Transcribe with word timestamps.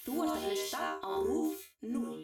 Þú 0.00 0.22
ert 0.24 0.30
að 0.32 0.44
hlusta 0.48 0.78
á 1.04 1.12
RÚF 1.20 1.58
0. 1.84 2.20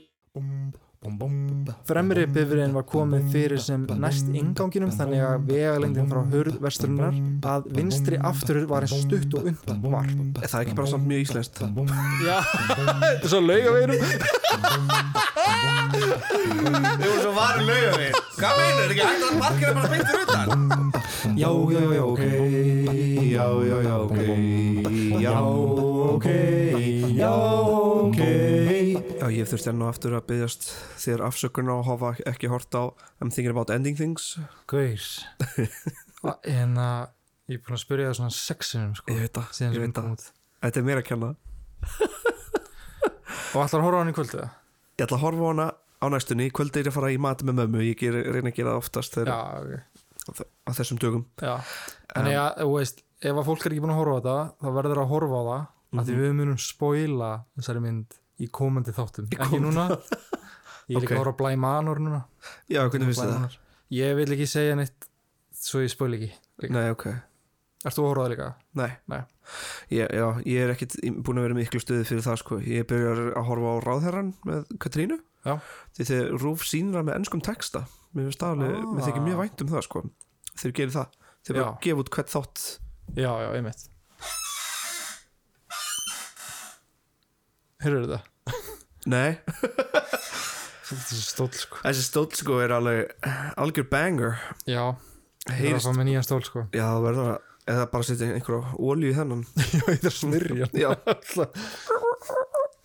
Fremri 1.86 2.24
bifriðin 2.26 2.72
var 2.74 2.86
komið 2.88 3.26
fyrir 3.34 3.60
sem 3.62 3.84
næst 4.00 4.26
inganginum 4.32 4.90
þannig 4.96 5.22
að 5.22 5.44
vegalengdin 5.50 6.08
frá 6.10 6.22
hurð 6.32 6.56
vesturinnar 6.64 7.14
að 7.46 7.68
vinstri 7.76 8.16
afturur 8.30 8.66
var 8.72 8.86
eins 8.88 8.96
stutt 9.04 9.36
og 9.38 9.46
undan 9.52 9.84
var. 9.92 10.08
Er 10.42 10.48
það 10.50 10.64
ekki 10.64 10.78
bara 10.80 10.90
samt 10.94 11.06
mjög 11.10 11.20
íslenskt? 11.28 11.62
Já, 12.26 12.38
þetta 12.40 13.12
er 13.12 13.30
svo 13.30 13.40
laugaveginum. 13.44 14.00
Þið 15.96 17.06
voru 17.06 17.20
svo 17.22 17.32
varu 17.36 17.64
laugavegin 17.66 18.16
Hvað 18.36 18.52
meinur, 18.58 18.82
er 18.82 18.90
ekki 18.92 19.04
hægt 19.06 19.22
að 19.26 19.34
parkera 19.42 19.72
bara 19.76 19.88
beintur 19.92 20.18
utan? 20.24 20.48
Já, 21.36 21.50
já, 21.72 21.82
já, 21.96 22.02
ok 22.04 22.22
Já, 23.30 23.46
já, 23.68 23.76
já, 23.86 23.96
ok 23.96 24.18
Já, 25.22 25.34
ok 26.10 26.26
Já, 26.26 26.26
ok 26.26 26.26
Já, 27.16 27.32
ég 29.32 29.48
þurfti 29.50 29.68
enn 29.72 29.82
og 29.84 29.88
aftur 29.90 30.12
að 30.18 30.26
byggjast 30.30 30.62
þér 31.02 31.20
afsökun 31.26 31.70
á 31.72 31.74
að 31.76 31.86
hafa 31.88 32.08
ekki 32.30 32.46
hort 32.52 32.72
á 32.76 32.82
I'm 33.20 33.30
thinking 33.30 33.52
about 33.52 33.70
ending 33.74 33.96
things 33.98 34.22
Gauðs. 34.70 35.08
En 36.44 36.70
að 36.80 37.00
ég 37.50 37.56
er 37.58 37.62
búin 37.64 37.76
að 37.78 37.82
spyrja 37.84 38.06
það 38.10 38.16
svona 38.18 38.34
sexinum 38.34 38.92
sko. 38.98 39.06
Ég 39.14 39.18
veit 39.24 39.34
það, 39.38 39.48
ég 39.62 39.66
veit 39.84 39.96
það. 39.96 40.06
Þetta 40.66 40.78
er 40.80 40.84
mér 40.88 40.98
að 41.02 41.08
kenna 41.10 41.28
Og 43.56 43.60
ætlar 43.62 43.80
að 43.80 43.84
horfa 43.86 43.96
á 43.96 44.00
hann 44.02 44.10
í 44.10 44.14
kvöldu 44.16 44.36
það? 44.40 44.50
Ég 44.96 45.02
ætla 45.06 45.16
að 45.18 45.24
horfa 45.26 45.42
á 45.42 45.44
hana 45.50 45.66
á 46.02 46.04
næstunni 46.12 46.46
Kvöldi 46.54 46.78
er 46.82 46.88
að 46.90 46.96
fara 46.98 47.14
í 47.14 47.18
mat 47.22 47.40
með 47.46 47.54
mömmu 47.62 47.80
Ég 47.86 47.96
ger, 48.00 48.14
reyna 48.26 48.50
að 48.52 48.58
gera 48.58 48.70
það 48.74 48.80
oftast 48.82 49.10
þegar, 49.16 49.28
Já, 49.32 49.38
ok. 50.26 50.38
á 50.66 50.68
þessum 50.76 50.98
dögum 51.02 51.24
Já. 51.40 51.54
Þannig 52.12 52.36
að, 52.42 52.50
þú 52.60 52.68
veist, 52.74 52.96
ef 53.22 53.34
að 53.40 53.46
fólk 53.48 53.62
er 53.64 53.70
ekki 53.74 53.84
búin 53.84 53.94
að 53.94 54.00
horfa 54.02 54.12
á 54.12 54.18
þetta, 54.20 54.38
þá 54.60 54.68
verður 54.80 55.00
að 55.02 55.10
horfa 55.14 55.36
á 55.36 55.38
það 55.46 55.62
mm 55.86 55.96
að 55.96 56.02
í 58.40 58.48
komandi 58.52 58.92
þáttum. 58.96 59.28
Ekki 59.30 59.38
komandi- 59.58 59.62
núna. 59.64 59.86
Ég 60.88 60.96
er 60.96 61.02
ekki 61.02 61.06
Ok. 61.06 61.14
að 61.16 61.22
horfa 61.24 61.34
á 61.34 61.40
Blæ 61.40 61.56
Manor 61.58 61.98
núna. 61.98 62.24
Já, 62.70 62.82
hvernig 62.88 63.08
finnst 63.10 63.22
þið 63.24 63.32
það? 63.36 63.56
Ég 63.96 64.16
vil 64.16 64.26
ekki 64.36 64.46
segja 64.50 64.74
neitt 64.76 65.08
svo 65.52 65.80
ég 65.82 65.90
spoil 65.90 66.14
ekki. 66.18 66.32
Nei, 66.70 66.90
ok 66.90 67.06
Erst 67.86 67.98
þú 67.98 68.02
að 68.02 68.08
horfa 68.10 68.22
á 68.22 68.26
það 68.26 68.32
líka? 68.34 68.46
Nei, 68.74 68.92
Nei. 69.08 69.22
Ég, 69.90 70.08
já, 70.10 70.26
ég 70.42 70.58
er 70.64 70.72
ekkit 70.74 70.94
búin 71.22 71.38
að 71.38 71.44
vera 71.46 71.54
miklu 71.54 71.78
stuði 71.80 72.04
fyrir 72.08 72.22
það 72.24 72.38
sko. 72.40 72.56
Ég 72.66 72.86
byrjar 72.90 73.20
að 73.36 73.44
horfa 73.46 73.68
á 73.70 73.76
ráðherran 73.84 74.32
með 74.44 74.64
Katrínu 74.82 75.18
Já. 75.46 75.60
því 75.94 76.06
þegar 76.08 76.40
Rúf 76.42 76.64
sýnir 76.66 76.96
það 76.98 77.04
með 77.06 77.16
ennskum 77.20 77.42
texta 77.46 77.84
mér 78.16 78.26
finnst 78.26 78.40
það 78.42 78.54
alveg, 78.56 78.74
Ah. 78.74 78.90
mér 78.96 79.06
þykir 79.06 79.26
mjög 79.26 79.38
vænt 79.42 79.60
um 79.62 79.68
það 79.68 79.82
sko. 79.86 80.02
þeir 80.56 80.72
gerir 80.72 80.94
það, 80.96 81.08
þeir 81.46 81.54
bara 81.60 81.78
gefa 81.82 81.98
út 82.02 82.10
hvert 82.10 82.32
þátt 82.32 82.78
Já, 83.14 83.30
já, 83.38 83.48
einmitt. 83.54 83.88
Hörru 87.86 88.02
þetta? 88.04 88.20
Nei, 89.06 89.36
Þetta 90.86 91.16
er 91.16 91.18
stóll, 91.26 91.50
sko. 91.58 91.80
þessi 91.82 92.02
stóll 92.06 92.28
sko 92.38 92.56
er 92.62 92.72
alveg 92.76 93.28
algjör 93.58 93.86
banger 93.90 94.36
Já, 94.70 94.84
það 95.48 95.64
er 95.66 95.78
að 95.80 95.86
fá 95.86 95.92
með 95.96 96.06
nýjan 96.12 96.26
stól, 96.26 96.42
sko. 96.46 96.62
já 96.74 96.84
það 96.86 97.04
verður 97.08 97.30
að 97.32 97.38
eða 97.74 97.86
bara 97.90 98.06
setja 98.06 98.28
einhverja 98.36 98.74
olju 98.86 99.08
í 99.10 99.16
þennan 99.16 99.40
Já, 99.74 99.80
ég 99.90 100.04
þarf 100.04 100.12
að 100.12 100.16
smyrja. 100.20 100.68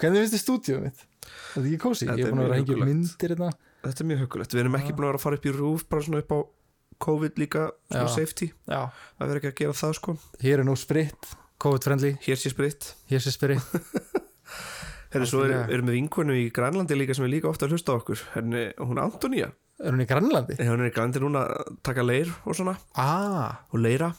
Hvernig 0.02 0.24
finnst 0.24 0.34
þið 0.34 0.42
stúdíuð 0.42 0.80
mitt? 0.88 1.04
Þetta 1.22 1.62
er 1.62 1.68
ekki 1.70 1.82
kósi, 1.84 2.08
Þetta 2.10 2.18
ég 2.18 2.26
er 2.26 2.32
er 2.32 2.34
búin 2.34 2.42
að 2.42 2.48
vera 2.48 2.56
að 2.56 2.62
hengja 2.64 2.88
myndir 2.90 3.34
hérna. 3.36 3.50
þetta 3.86 4.02
er 4.02 4.10
mjög 4.10 4.24
hugulegt 4.26 4.56
Við 4.58 4.64
erum 4.64 4.78
ekki 4.80 4.96
búin 4.98 5.06
að 5.06 5.12
vera 5.12 5.20
að 5.22 5.26
fara 5.28 5.38
upp 5.42 5.46
í 5.46 5.54
Rúf 5.60 5.86
bara 5.92 6.06
svona 6.08 6.24
upp 6.24 6.34
á 6.34 6.40
COVID 7.06 7.38
líka 7.42 7.68
svona 7.92 8.08
Já. 8.10 8.14
safety, 8.18 8.48
Já, 8.70 8.82
það 8.90 9.28
verður 9.28 9.40
ekki 9.44 9.52
að 9.54 9.60
gera 9.62 9.78
það 9.84 9.94
sko 10.00 10.16
hér 10.42 10.62
er 10.62 10.68
nú 10.68 10.76
spritt, 10.78 11.32
COVID-friendly, 11.62 12.16
Hér 12.26 12.42
sé 12.42 12.50
spritt 12.54 12.92
hér 13.14 13.22
sé 13.22 13.34
spritt. 13.38 13.78
Herri, 15.12 15.28
svo 15.28 15.44
er, 15.44 15.58
erum 15.68 15.90
við 15.90 15.98
vinkonu 15.98 16.38
í 16.40 16.46
Grænlandi 16.56 16.96
líka 16.96 17.16
sem 17.18 17.26
er 17.28 17.34
líka 17.34 17.50
ofta 17.50 17.68
að 17.68 17.76
hlusta 17.76 17.98
okkur. 17.98 18.22
Henni, 18.38 18.70
hún 18.80 18.98
er 18.98 19.04
Antonía 19.04 19.52
Er 19.82 19.96
hún 19.96 20.04
í 20.04 20.08
Grænlandi? 20.08 20.56
Hún 20.62 20.84
er 20.84 20.92
í 20.92 20.94
Grænlandi 20.94 21.22
núna 21.24 21.44
að 21.50 21.76
taka 21.86 22.06
leir 22.06 22.32
og 22.46 22.58
svona. 22.58 22.76
Ah, 23.00 23.64
og 23.74 23.82
leira 23.82 24.12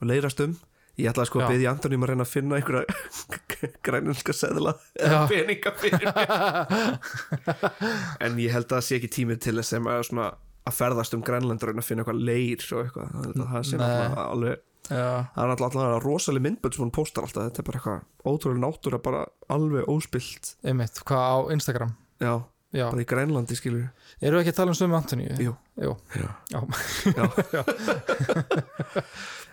og 0.00 0.08
leirast 0.08 0.40
um. 0.44 0.54
Ég 1.00 1.08
ætlaði 1.08 1.30
sko 1.30 1.40
að 1.40 1.54
byggja 1.54 1.72
Antonía 1.72 1.98
um 1.98 2.06
að 2.06 2.10
reyna 2.12 2.24
að 2.26 2.32
finna 2.32 2.58
einhverja 2.58 2.84
grænlænska 3.86 4.34
seðla 4.36 4.74
eða 5.00 5.20
peninga 5.30 5.72
fyrir 5.80 6.10
mér. 6.10 6.98
En 8.24 8.40
ég 8.40 8.52
held 8.52 8.66
að 8.68 8.74
það 8.76 8.86
sé 8.88 8.98
ekki 8.98 9.12
tími 9.20 9.38
til 9.40 9.56
þess 9.60 9.78
að 9.78 10.76
ferðast 10.76 11.16
um 11.16 11.24
Grænland 11.26 11.64
og 11.64 11.84
finna 11.84 12.04
eitthvað 12.04 12.20
leir 12.28 12.66
og 12.76 12.84
eitthvað. 12.84 13.16
Það, 13.38 13.64
sé 13.68 13.80
náttúrulega 13.80 14.26
alveg 14.26 14.60
já, 14.90 15.28
það 15.34 15.42
er 15.44 15.50
náttúrulega 15.52 16.00
rosalega 16.02 16.46
myndböld 16.48 16.74
sem 16.76 16.84
hún 16.86 16.94
postar 16.94 17.26
alltaf 17.28 17.44
þetta 17.48 17.60
er 17.62 17.66
bara 17.68 17.78
eitthvað 17.82 18.32
ótrúlega 18.32 18.64
náttúra 18.64 18.98
bara 19.02 19.20
alveg 19.52 19.88
óspilt 19.92 20.54
einmitt, 20.64 20.96
hvað 21.06 21.22
á 21.22 21.36
Instagram? 21.54 21.92
já, 22.22 22.34
Já, 22.72 22.86
bara 22.88 23.02
í 23.04 23.06
Grænlandi 23.08 23.52
skilur 23.58 23.82
eru 24.24 24.38
við 24.38 24.46
ekki 24.46 24.52
að 24.54 24.58
tala 24.62 24.72
um 24.72 24.76
sömu 24.78 24.96
Antoníu? 24.96 25.34
Jú. 25.44 25.52
Jú. 25.76 25.92
já, 26.16 26.28
Já. 27.52 27.62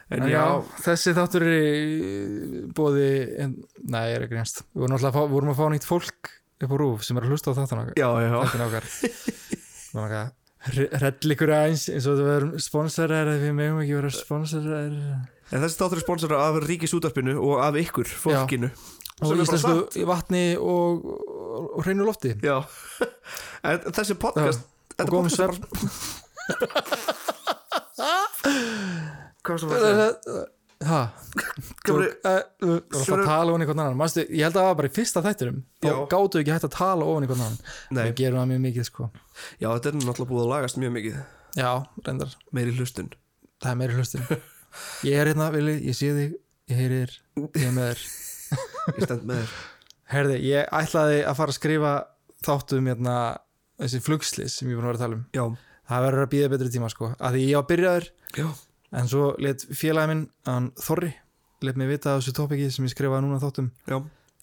en 0.10 0.24
En 0.24 0.30
já, 0.32 0.44
þessi 0.82 1.12
þáttur 1.14 1.44
er 1.46 1.54
í 1.54 2.62
bóði, 2.74 3.10
en, 3.44 3.52
nei, 3.92 4.08
er 4.16 4.24
ekki 4.26 4.40
einst. 4.42 4.64
Við 4.74 4.82
vorum 4.86 4.96
alltaf 4.98 5.12
að 5.12 5.18
fá, 5.20 5.28
vorum 5.36 5.52
að 5.52 5.60
fá 5.60 5.66
nýtt 5.74 5.86
fólk 5.86 6.32
upp 6.64 6.72
á 6.74 6.76
rúf 6.82 7.04
sem 7.06 7.20
er 7.20 7.24
að 7.28 7.32
hlusta 7.36 7.52
á 7.54 7.58
þáttan 7.60 7.82
okkar. 7.84 7.96
já, 8.00 8.10
já, 8.24 8.32
Redd 10.68 11.24
ykkur 11.24 11.53
aðeins 11.56 11.86
eins 11.88 12.03
og 12.09 12.18
það 12.20 12.30
verðum 12.34 12.59
sponsorar 12.64 13.30
eða 13.31 13.44
við 13.46 13.53
megum 13.56 13.78
ekki 13.80 13.96
vera 13.96 14.09
sponsorar. 14.12 14.92
En 15.50 15.62
þessi 15.64 15.80
þáttur 15.80 16.00
er 16.02 16.03
sponsorað 16.03 16.46
af 16.46 16.58
Ríkisútarpinu 16.68 17.34
og 17.40 17.62
af 17.64 17.74
ykkur, 17.80 18.08
fólkinu 18.12 18.68
Og 19.19 19.31
er 19.31 19.40
bara 19.40 19.46
íslensku 19.46 20.03
vatni 20.08 20.44
og, 20.59 21.06
og, 21.08 21.66
og 21.78 21.81
hreinu 21.88 22.03
lofti. 22.08 22.31
Já 22.44 22.58
En 23.69 23.78
þessi 23.96 24.16
podcast 24.19 24.62
Og 24.64 24.68
Þetta 25.00 25.12
podcast 25.16 25.25
er 25.25 25.31
svepp. 25.40 25.56
Hvað 29.46 29.58
sem 29.62 29.69
var 29.72 29.80
Hæ? 29.80 29.84
Þú 30.80 31.96
var 31.96 32.12
Sjónur- 32.60 33.20
að 33.20 33.26
tala 33.28 33.52
ofan 33.52 33.64
í 33.64 33.68
hvern 33.68 33.82
annan. 33.84 33.98
Manstu, 34.00 34.24
Ég 34.30 34.46
held 34.48 34.56
að 34.56 34.62
það 34.62 34.68
var 34.70 34.78
bara 34.80 34.90
í 34.90 34.94
fyrsta 34.96 35.24
þættinum. 35.26 35.58
Þá 35.84 35.90
gáttu 36.14 36.40
ekki 36.40 36.54
hægt 36.56 36.68
að 36.70 36.76
tala 36.78 37.08
ofan 37.10 37.26
í 37.26 37.30
hvern 37.30 37.44
annan. 37.46 37.58
Nei, 37.92 38.04
Við 38.10 38.16
gerum 38.22 38.40
það 38.40 38.48
mjög 38.54 38.62
mikið 38.68 38.86
sko. 38.88 39.10
Já, 39.60 39.68
þetta 39.74 39.90
er 39.92 39.98
náttúrulega 40.00 40.30
búið 40.30 40.44
að 40.46 40.52
lagast 40.54 40.80
mjög 40.80 40.94
mikið. 40.96 41.18
Já, 41.60 41.72
reyndar, 42.08 42.36
Meiri 42.56 42.76
hlustun. 42.78 43.10
Það 43.60 43.72
er 43.74 43.80
meiri 43.82 43.98
hlustin 43.98 44.24
Ég 45.10 45.18
er 45.20 45.28
hérna, 45.34 45.50
Vili, 45.52 45.74
ég 45.90 45.96
sé 45.98 46.12
þig 46.16 46.36
Ég 46.70 46.78
heyri 46.80 47.00
þér, 47.02 47.14
ég 47.58 47.66
er 47.66 47.74
með 47.76 47.88
þér. 47.90 48.04
Ég 48.94 49.04
stend 49.08 49.24
með 49.28 49.40
þér. 49.42 49.56
Herði, 50.14 50.38
ég 50.46 50.70
ætlaði 50.80 51.18
að 51.26 51.36
fara 51.42 51.52
að 51.54 51.58
skrifa 51.58 51.94
þáttum 52.46 52.88
hérna 52.92 53.16
þessi 53.82 54.00
flugslis 54.06 54.56
sem 54.62 54.70
ég 54.70 54.78
búin 54.80 54.86
að 54.88 54.94
vera 54.94 55.00
að 55.00 55.04
tala 55.08 55.18
um. 55.20 55.26
Já, 55.36 55.44
Það 55.90 56.04
verður 56.06 56.22
að 56.24 56.32
býða 56.36 56.50
betri 56.54 56.70
tíma 56.70 56.90
sko. 56.94 57.08
Að 57.18 57.34
Því 57.36 57.44
ég 57.50 57.58
var 57.58 57.68
byrjaður 57.74 58.06
já, 58.38 58.48
en 58.96 59.08
svo 59.12 59.34
let 59.42 59.66
félagi 59.76 60.10
minn, 60.14 60.24
hann 60.50 60.72
Þorri 60.80 61.12
let 61.62 61.76
mig 61.78 61.90
vita 61.92 62.16
af 62.16 62.22
þessu 62.24 62.34
tópiki 62.38 62.70
sem 62.72 62.86
ég 62.88 62.94
skrifaði 62.94 63.26
núna 63.26 63.40
þáttum. 63.42 63.70
Já. 63.90 64.00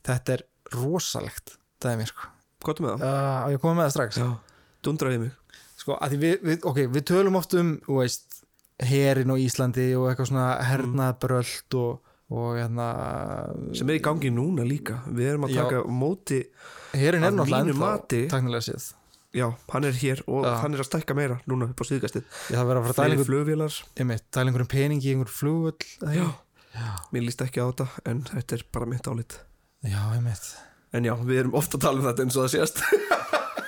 Þetta 0.07 0.35
er 0.37 0.43
rosalegt, 0.77 1.57
það 1.83 1.93
er 1.95 2.01
mér 2.03 2.11
sko. 2.13 2.29
Er 2.67 2.81
með 2.83 2.93
það? 2.93 3.05
uh, 3.07 3.45
og 3.47 3.53
ég 3.55 3.61
komið 3.63 3.77
með 3.79 3.87
það 3.87 3.95
strax? 3.97 4.19
Já, 4.21 4.29
dundraði 4.87 5.19
mig. 5.23 5.35
Sko, 5.77 5.97
að 6.03 6.13
því 6.15 6.19
við, 6.25 6.35
við, 6.51 6.59
ok, 6.67 6.79
við 6.97 7.05
tölum 7.13 7.37
oft 7.39 7.55
um 7.59 7.73
veist, 7.89 8.41
herin 8.83 9.31
á 9.33 9.37
Íslandi 9.39 9.87
og 9.97 10.09
eitthvað 10.11 10.31
svona 10.33 10.47
hernaðbröld 10.67 11.77
og, 11.81 12.13
og 12.33 12.57
hérna 12.59 12.87
Sem 13.77 13.89
er 13.93 13.99
í 14.01 14.03
gangi 14.05 14.33
núna 14.35 14.67
líka. 14.67 15.01
Við 15.09 15.31
erum 15.33 15.47
að 15.49 15.55
Já. 15.55 15.63
taka 15.63 15.83
á 15.85 15.91
móti 15.93 16.41
herin 16.97 17.25
er 17.29 17.35
náttúrulega 17.37 17.77
mati- 17.81 18.27
taknilega 18.33 18.67
séð 18.67 18.89
Já, 19.37 19.47
hann 19.73 19.85
er 19.85 19.97
hér 20.01 20.23
og 20.27 20.47
Já. 20.47 20.53
hann 20.63 20.75
er 20.77 20.81
að 20.81 20.89
stækka 20.89 21.17
meira 21.19 21.37
Núna 21.51 21.69
upp 21.69 21.83
á 21.83 21.85
síðgastið 21.85 22.25
ég 22.25 22.57
þarf 22.57 22.71
að 22.73 22.87
fara 22.97 23.19
flugvélar. 23.29 23.75
Einmitt, 24.01 24.25
dæla 24.33 24.49
einhverjum 24.51 24.71
peningi 24.73 25.11
í 25.11 25.13
einhver 25.15 25.33
ekki? 25.35 25.91
Mér 27.13 27.27
líst 27.27 27.45
ekki 27.45 27.61
á 27.61 27.67
þetta 27.69 27.87
En 28.09 28.23
þetta 28.31 28.57
er 28.59 28.65
bara 28.73 28.89
mitt 28.89 29.11
álit. 29.11 29.37
Já, 29.85 30.03
En 30.97 31.05
já, 31.05 31.13
við 31.21 31.43
erum 31.43 31.57
ofta 31.59 31.77
að 31.77 31.85
tala 31.85 32.01
um 32.01 32.07
þetta 32.09 32.25
eins 32.25 32.37
og 32.39 32.47
það 32.47 32.55
sést. 32.55 32.83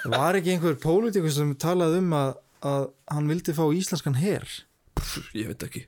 Það 0.04 0.16
var 0.22 0.38
ekki 0.38 0.54
einhver 0.54 0.78
pólitíkur 0.80 1.34
sem 1.34 1.52
talaði 1.60 2.00
um 2.00 2.12
að, 2.16 2.32
að 2.72 2.88
hann 3.12 3.28
vildi 3.28 3.54
fá 3.58 3.64
íslenskan 3.76 4.16
her? 4.22 4.46
Pff, 4.96 5.28
Ég 5.36 5.50
veit 5.52 5.66
ekki 5.68 5.84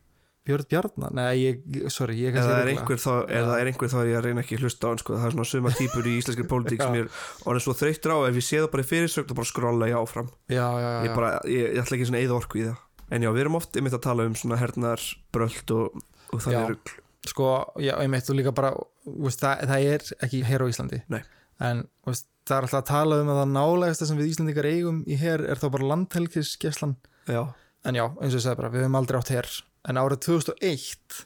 Björn 0.48 0.64
Bjarnar, 0.70 1.12
nei, 1.12 1.34
ég, 1.36 1.58
sorry 1.92 2.14
ég 2.16 2.36
Eða 2.40 2.54
er 2.62 2.70
einhver 2.72 2.98
þá, 3.00 3.10
eða 3.28 3.58
er 3.60 3.68
einhver 3.70 3.90
þá 3.92 3.96
er 4.00 4.08
ég 4.08 4.22
reyna 4.24 4.40
ekki 4.44 4.56
að 4.56 4.62
hlusta 4.64 4.88
á 4.88 4.90
hann 4.90 5.00
sko. 5.02 5.16
það 5.20 5.26
er 5.28 5.34
svona 5.34 5.48
suma 5.50 5.72
típur 5.76 6.08
í 6.08 6.14
íslenskri 6.16 6.46
pólitík 6.48 6.80
sem 6.80 6.96
ég 6.96 7.04
er 7.04 7.18
orðin 7.44 7.64
svo 7.66 7.74
þreyttur 7.76 8.14
á. 8.16 8.18
Ef 8.30 8.38
ég 8.40 8.46
sé 8.46 8.60
það 8.62 8.70
bara 8.72 8.84
í 8.86 8.88
fyrirsögn 8.88 9.28
þá 9.28 9.34
bara 9.36 9.50
skrolla 9.50 9.90
ég 9.90 9.98
áfram. 10.00 10.30
Já, 10.48 10.64
já, 10.64 10.88
já, 10.88 11.02
ég, 11.04 11.12
bara, 11.18 11.30
ég, 11.44 11.66
ég 11.76 11.82
ætla 11.84 11.98
ekki 11.98 12.08
svona 12.08 12.22
eða 12.24 12.38
orku 12.40 12.62
í 12.62 12.64
það. 12.70 12.80
En 13.10 13.26
já, 13.26 13.30
við 13.36 13.44
erum 13.44 13.58
oft 13.60 13.76
einmitt 13.76 13.98
að 13.98 14.04
tala 14.08 14.26
um 14.30 14.38
svona 14.38 14.58
hernar 14.60 15.04
bröld 15.34 15.74
og, 15.76 16.00
og 16.32 16.40
Já. 16.40 16.44
þannig 16.46 16.72
rugl. 16.72 16.96
Sko, 17.28 17.48
já, 17.84 17.92
einmitt 18.00 18.32
og 18.32 18.38
líka 18.40 18.54
bara 18.56 18.72
veist, 19.04 19.42
það, 19.44 19.66
það 19.68 19.88
er 19.92 20.04
ekki 20.24 20.42
her 20.48 20.64
á 20.64 20.66
Íslandi. 20.72 21.02
Nei. 21.12 21.20
en 21.60 21.82
veist, 22.08 22.24
það 22.48 22.56
er 22.56 22.66
alltaf 22.66 22.78
að 22.80 22.86
tala 22.88 23.18
um 23.20 23.28
að 23.34 23.40
það 23.42 23.50
nálegasta 23.58 24.06
sem 24.08 24.16
við 24.16 24.30
Íslandingar 24.30 24.68
eigum 24.70 25.02
í 25.04 25.18
her 25.20 25.42
er 25.44 25.60
þá 25.60 25.66
bara 25.74 25.90
landhelgisgeslan 25.90 26.94
já, 27.28 27.42
en 27.84 27.98
já, 27.98 28.06
eins 28.16 28.32
og 28.32 28.38
ég 28.38 28.44
sagði 28.46 28.60
bara, 28.62 28.70
við 28.72 28.86
höfum 28.86 28.96
aldrei 29.02 29.18
átt 29.20 29.32
her 29.34 29.50
en 29.88 30.00
árið 30.00 30.22
2001 30.26 31.24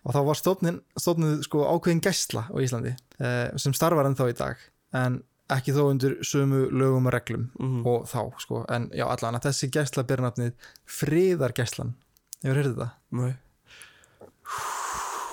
og 0.00 0.14
þá 0.16 0.20
var 0.24 0.38
stofnin, 0.40 0.78
stofnið 0.96 1.42
sko 1.44 1.66
ákveðin 1.74 2.00
gæsla 2.04 2.46
á 2.48 2.56
Íslandi 2.64 2.94
uh, 3.20 3.50
sem 3.60 3.74
starfar 3.76 4.08
ennþá 4.08 4.30
í 4.32 4.36
dag 4.38 4.62
en 4.96 5.20
ekki 5.50 5.74
þó 5.74 5.82
undir 5.90 6.16
sömu 6.24 6.68
lögum 6.70 7.08
og 7.10 7.14
reglum 7.14 7.48
Mhm. 7.60 7.82
og 7.86 8.06
þá 8.08 8.22
sko 8.40 8.64
en 8.70 8.88
já 8.94 9.04
allan 9.10 9.36
að 9.38 9.50
þessi 9.50 9.70
gæsla 9.74 10.06
ber 10.06 10.22
nafnið 10.24 10.54
friðargæslan 10.86 11.94
hefur 12.42 12.60
heyrðið 12.62 12.80
það? 12.80 12.92
Nei. 13.20 13.32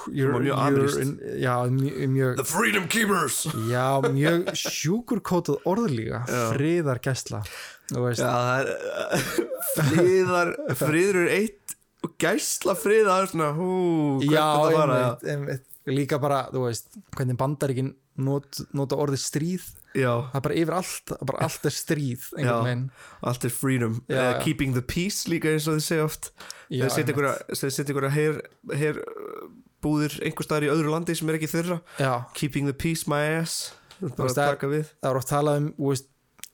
You're, 0.07 0.41
you're 0.41 1.01
in, 1.01 1.17
já, 1.41 1.67
mjög, 1.67 2.07
mjög 2.09 2.45
Freedom 2.47 2.85
Keepers 2.87 3.41
já, 3.67 3.99
mjög 4.07 4.45
sjúkurkótað 4.55 5.57
orðlíka 5.67 6.21
er 6.31 6.53
uh, 8.71 9.25
friðar, 9.75 10.53
friður 10.79 11.19
er 11.25 11.33
eitt 11.41 11.75
og 12.05 12.13
gæsla 12.21 12.75
friðar 12.77 13.29
svona, 13.31 13.51
hú, 13.57 13.69
hvernig 14.21 14.35
já, 14.35 14.45
þetta 14.45 14.75
fara 14.77 14.97
einmitt, 14.99 15.23
einmitt, 15.33 15.65
líka 15.87 16.19
bara, 16.21 16.43
þú 16.53 16.65
veist 16.67 16.97
hvernig 17.15 17.37
bandaríkin 17.39 17.93
not, 18.17 18.59
nota 18.73 18.97
orðið 18.97 19.21
stríð. 19.23 19.65
Já, 19.97 20.11
það 20.29 20.35
er 20.39 20.43
bara 20.47 20.57
yfir 20.61 20.75
allt, 20.77 21.11
bara 21.25 21.41
allt 21.47 21.65
er 21.69 21.73
stríð 21.73 22.27
einhvern 22.37 22.65
veginn. 22.67 22.85
allt 23.31 23.45
er 23.49 23.53
freedom. 23.53 23.99
Já, 24.09 24.21
uh. 24.35 24.43
Keeping 24.43 24.73
the 24.77 24.81
peace 24.85 25.25
líka 25.29 25.49
eins 25.53 25.67
og 25.69 25.77
þið 25.79 25.85
segja 25.87 26.05
oft. 26.09 26.31
Þeir 26.69 26.91
setja 26.93 27.15
einhverja- 27.93 28.13
her, 28.17 28.41
her 28.77 29.01
búðir 29.85 30.17
einhver 30.25 30.45
staðar 30.47 30.65
í 30.67 30.71
öðru 30.73 30.91
landi 30.93 31.15
sem 31.17 31.29
er 31.29 31.37
ekki 31.39 31.49
þeirra. 31.51 31.79
Já, 32.01 32.13
Keeping 32.37 32.65
the 32.69 32.73
peace 32.77 33.07
my 33.09 33.21
ass. 33.39 33.71
Bara 34.01 34.29
að 34.29 34.35
taka 34.37 34.69
við. 34.69 34.89
það 35.01 35.09
er 35.11 35.17
oft 35.21 35.29
talað 35.31 35.57
um 35.61 35.69
þú 35.77 35.91
veist, 35.93 36.09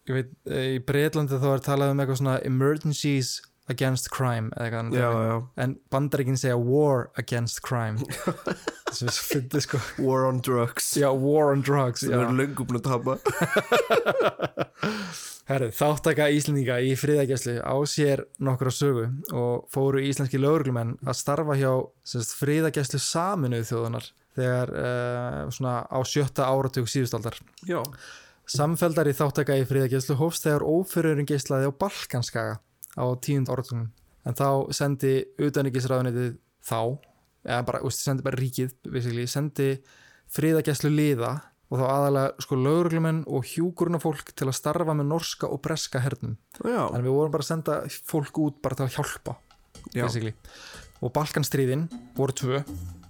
ég 0.07 0.15
veit, 0.19 0.29
eh, 0.47 0.67
í 0.77 0.79
Breitlandi 0.83 1.39
þá 1.41 1.47
er 1.57 1.63
talað 1.65 1.91
um 1.91 1.99
eitthvað 2.03 2.19
svona 2.21 2.35
emergencies 2.47 3.33
against 3.69 4.10
crime 4.12 4.50
Já, 4.57 4.89
já, 4.92 5.48
en 5.57 5.75
bandaríkin 5.89 6.38
segja 6.38 6.57
war 6.57 7.10
against 7.15 7.62
crime. 7.62 7.98
Þess 8.94 9.04
að 9.07 9.19
fyndi 9.30 9.62
sko. 9.63 9.80
War 10.04 10.25
on 10.27 10.42
drugs. 10.44 10.92
Já, 11.00 11.10
war 11.15 11.54
on 11.54 11.63
drugs 11.63 12.04
Það 12.04 12.12
já. 12.13 12.21
er 12.21 12.33
löngum 12.38 12.68
búin 12.68 12.81
að 12.81 12.88
tapa. 12.89 13.18
Þáttaka 15.44 16.30
Íslendinga 16.31 16.80
í 16.83 16.94
friðagjæslu 16.98 17.57
á 17.63 17.75
sér 17.89 18.24
nokkra 18.39 18.71
sögu 18.71 19.10
og 19.36 19.65
fóru 19.74 20.04
íslenski 20.04 20.39
lögreglumenn 20.39 20.95
að 21.04 21.19
starfa 21.19 21.57
hjá 21.60 21.71
sérst, 22.07 22.36
friðagjæslu 22.39 23.00
saminuð 23.04 23.68
þjóðunar 23.69 24.07
þegar 24.33 24.71
uh, 24.71 25.39
svona 25.54 25.75
á 25.83 26.00
sjötta 26.07 26.48
áratug 26.48 26.88
síðustaldar. 26.89 27.38
Já, 27.68 27.83
Samfelldari 28.50 29.13
þáttaka 29.15 29.56
í 29.60 29.68
friðagjæslu 29.68 30.18
hófst 30.19 30.48
þegar 30.48 30.65
ófyrurinn 30.68 31.27
geislaði 31.27 31.69
á 31.69 31.71
Balkanskaga 31.75 32.57
á 32.97 33.05
tíund 33.23 33.49
áratugum 33.51 33.89
en 34.23 34.37
þá 34.37 34.73
sendi 34.75 35.15
utanrikisráðunitið 35.41 36.35
þá, 36.63 36.79
eða 37.43 37.63
bara, 37.67 37.81
úst, 37.87 38.03
sendi 38.03 38.25
bara 38.25 38.39
ríkið, 38.39 38.75
basically, 38.87 39.25
sendi 39.27 39.69
friðagjæslu 40.33 40.91
liða 40.93 41.33
og 41.73 41.81
þá 41.81 41.85
aðalega 41.89 42.45
sko 42.45 42.57
lögreglumenn 42.59 43.23
og 43.27 43.47
hjúkurunafólk 43.49 44.33
til 44.37 44.47
að 44.47 44.57
starfa 44.59 44.95
með 44.95 45.09
norska 45.09 45.49
og 45.49 45.61
breska 45.65 46.01
hernum. 46.03 46.37
já, 46.61 46.85
Þannig 46.85 47.07
við 47.07 47.15
vorum 47.17 47.33
bara 47.33 47.45
að 47.45 47.49
senda 47.49 47.77
fólk 48.11 48.41
út 48.43 48.59
bara 48.63 48.77
til 48.77 48.85
að 48.85 48.97
hjálpa. 48.97 49.37
Og 51.03 51.11
Balkanstríðin 51.15 51.87
voru 52.15 52.37
tvö 52.37 52.61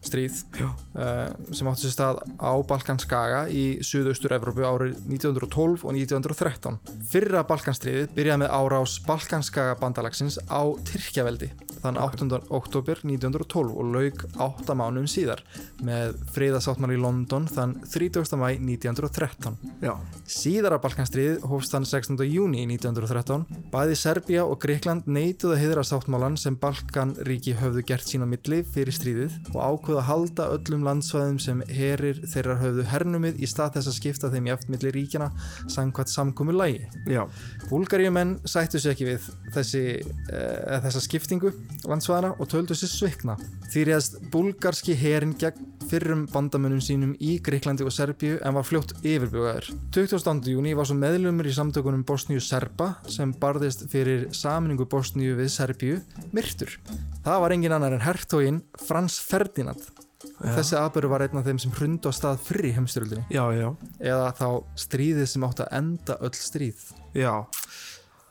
stríð 0.07 0.39
uh, 0.61 1.29
sem 1.51 1.69
áttu 1.69 1.85
sér 1.85 1.95
stað 1.95 2.21
á 2.39 2.53
Balkanskaga 2.69 3.43
í 3.51 3.65
suðaustur 3.85 4.35
Evrópu 4.37 4.65
árið 4.67 4.97
1912 5.07 5.85
og 5.87 5.95
1913. 5.95 6.79
Fyrra 7.11 7.43
Balkanstríðið 7.49 8.11
byrjaði 8.17 8.43
með 8.43 8.55
árás 8.59 8.97
Balkanskaga 9.07 9.77
bandalagsins 9.81 10.39
á 10.47 10.61
Tyrkjaveldi 10.87 11.51
þann 11.83 11.99
8. 11.99 12.39
oktober 12.53 13.01
1912 13.03 13.73
og 13.75 13.89
lauk 13.91 14.23
8 14.41 14.75
mánum 14.79 15.07
síðar 15.09 15.43
með 15.83 16.15
friðasáttmál 16.35 16.93
í 16.95 16.99
London 17.01 17.47
þann 17.51 17.75
30. 17.91 18.37
mæ 18.39 18.47
1913. 18.55 19.57
já. 19.83 19.93
Síðara 20.29 20.79
Balkanstríðið 20.83 21.43
hófst 21.49 21.75
þann 21.75 21.87
16. 21.89 22.23
júni 22.29 22.63
1913. 22.69 23.45
Bæði 23.73 23.97
Serbia 23.99 24.45
og 24.47 24.59
Greikland 24.63 25.09
neituðu 25.09 25.57
að 25.57 25.63
heiðra 25.63 25.85
sáttmálan 25.87 26.39
sem 26.39 26.57
Balkanríki 26.59 27.57
höfðu 27.59 27.83
gert 27.87 28.07
sína 28.07 28.27
milli 28.29 28.63
fyrir 28.63 28.95
stríðið 28.95 29.53
og 29.53 29.59
ákveðu 29.93 30.01
að 30.01 30.07
halda 30.09 30.45
öllum 30.53 30.85
landsvæðum 30.87 31.39
sem 31.41 31.61
herir 31.69 32.19
þeirra 32.29 32.55
höfðu 32.61 32.85
hernumið 32.89 33.41
í 33.43 33.49
stað 33.49 33.75
þess 33.77 33.89
að 33.91 33.97
skipta 33.97 34.31
þeim 34.33 34.47
jaft 34.49 34.69
milli 34.71 34.91
ríkjana 34.93 35.29
samkvæmt 35.69 36.09
samkomu 36.09 36.53
lægi. 36.53 36.87
já. 37.07 37.27
Búlgaríumenn 37.69 38.39
sættu 38.45 38.79
sér 38.79 38.93
ekki 38.93 39.05
við 39.05 39.29
þessi, 39.53 39.83
e, 40.31 40.79
þessa 40.85 41.01
skiptingu 41.01 41.53
landsvæðana 41.85 42.33
og 42.39 42.49
töldu 42.49 42.73
sér 42.73 42.89
svikna. 42.89 43.37
Því 43.69 43.85
réðst 43.85 44.19
búlgarski 44.31 44.95
herin 44.95 45.35
gegn 45.37 45.69
fyrrum 45.89 46.25
bandamönnum 46.31 46.81
sínum 46.81 47.13
í 47.21 47.37
Greiklandi 47.43 47.85
og 47.85 47.93
Serbíu 47.93 48.39
en 48.41 48.55
var 48.57 48.65
fljótt 48.65 48.95
yfirbugaður. 49.03 49.69
28. 49.93 50.53
júni 50.53 50.75
var 50.77 50.87
svo 50.89 50.97
meðlumur 50.97 51.49
í 51.49 51.53
samtökunum 51.53 52.05
Bosníu 52.07 52.41
Serba 52.41 52.95
sem 53.11 53.33
barðist 53.33 53.85
fyrir 53.91 54.29
samningu 54.33 54.87
Bosníu 54.89 55.35
við 55.37 55.51
Serbíu 55.53 55.99
myrtur. 56.33 56.79
Það 57.23 57.43
var 57.43 57.55
engin 57.55 57.75
annar 57.75 57.97
en 57.97 58.05
hertógin 58.05 58.63
Frans 58.87 59.19
Ferdinand. 59.23 59.82
Já. 60.23 60.53
Þessi 60.57 60.77
aðböru 60.79 61.09
var 61.11 61.23
einn 61.25 61.39
af 61.39 61.45
þeim 61.47 61.59
sem 61.63 61.73
hrundu 61.75 62.09
á 62.09 62.13
stað 62.15 62.39
fyrr 62.45 62.67
í 62.69 62.73
heimstyröldinni 62.77 63.25
Já, 63.33 63.43
já, 63.57 63.67
eða 63.99 64.29
þá 64.39 64.47
stríðið 64.85 65.27
sem 65.33 65.45
átti 65.47 65.65
að 65.65 65.73
enda 65.81 66.17
öll 66.23 66.37
stríð. 66.37 66.85
já. 67.17 67.33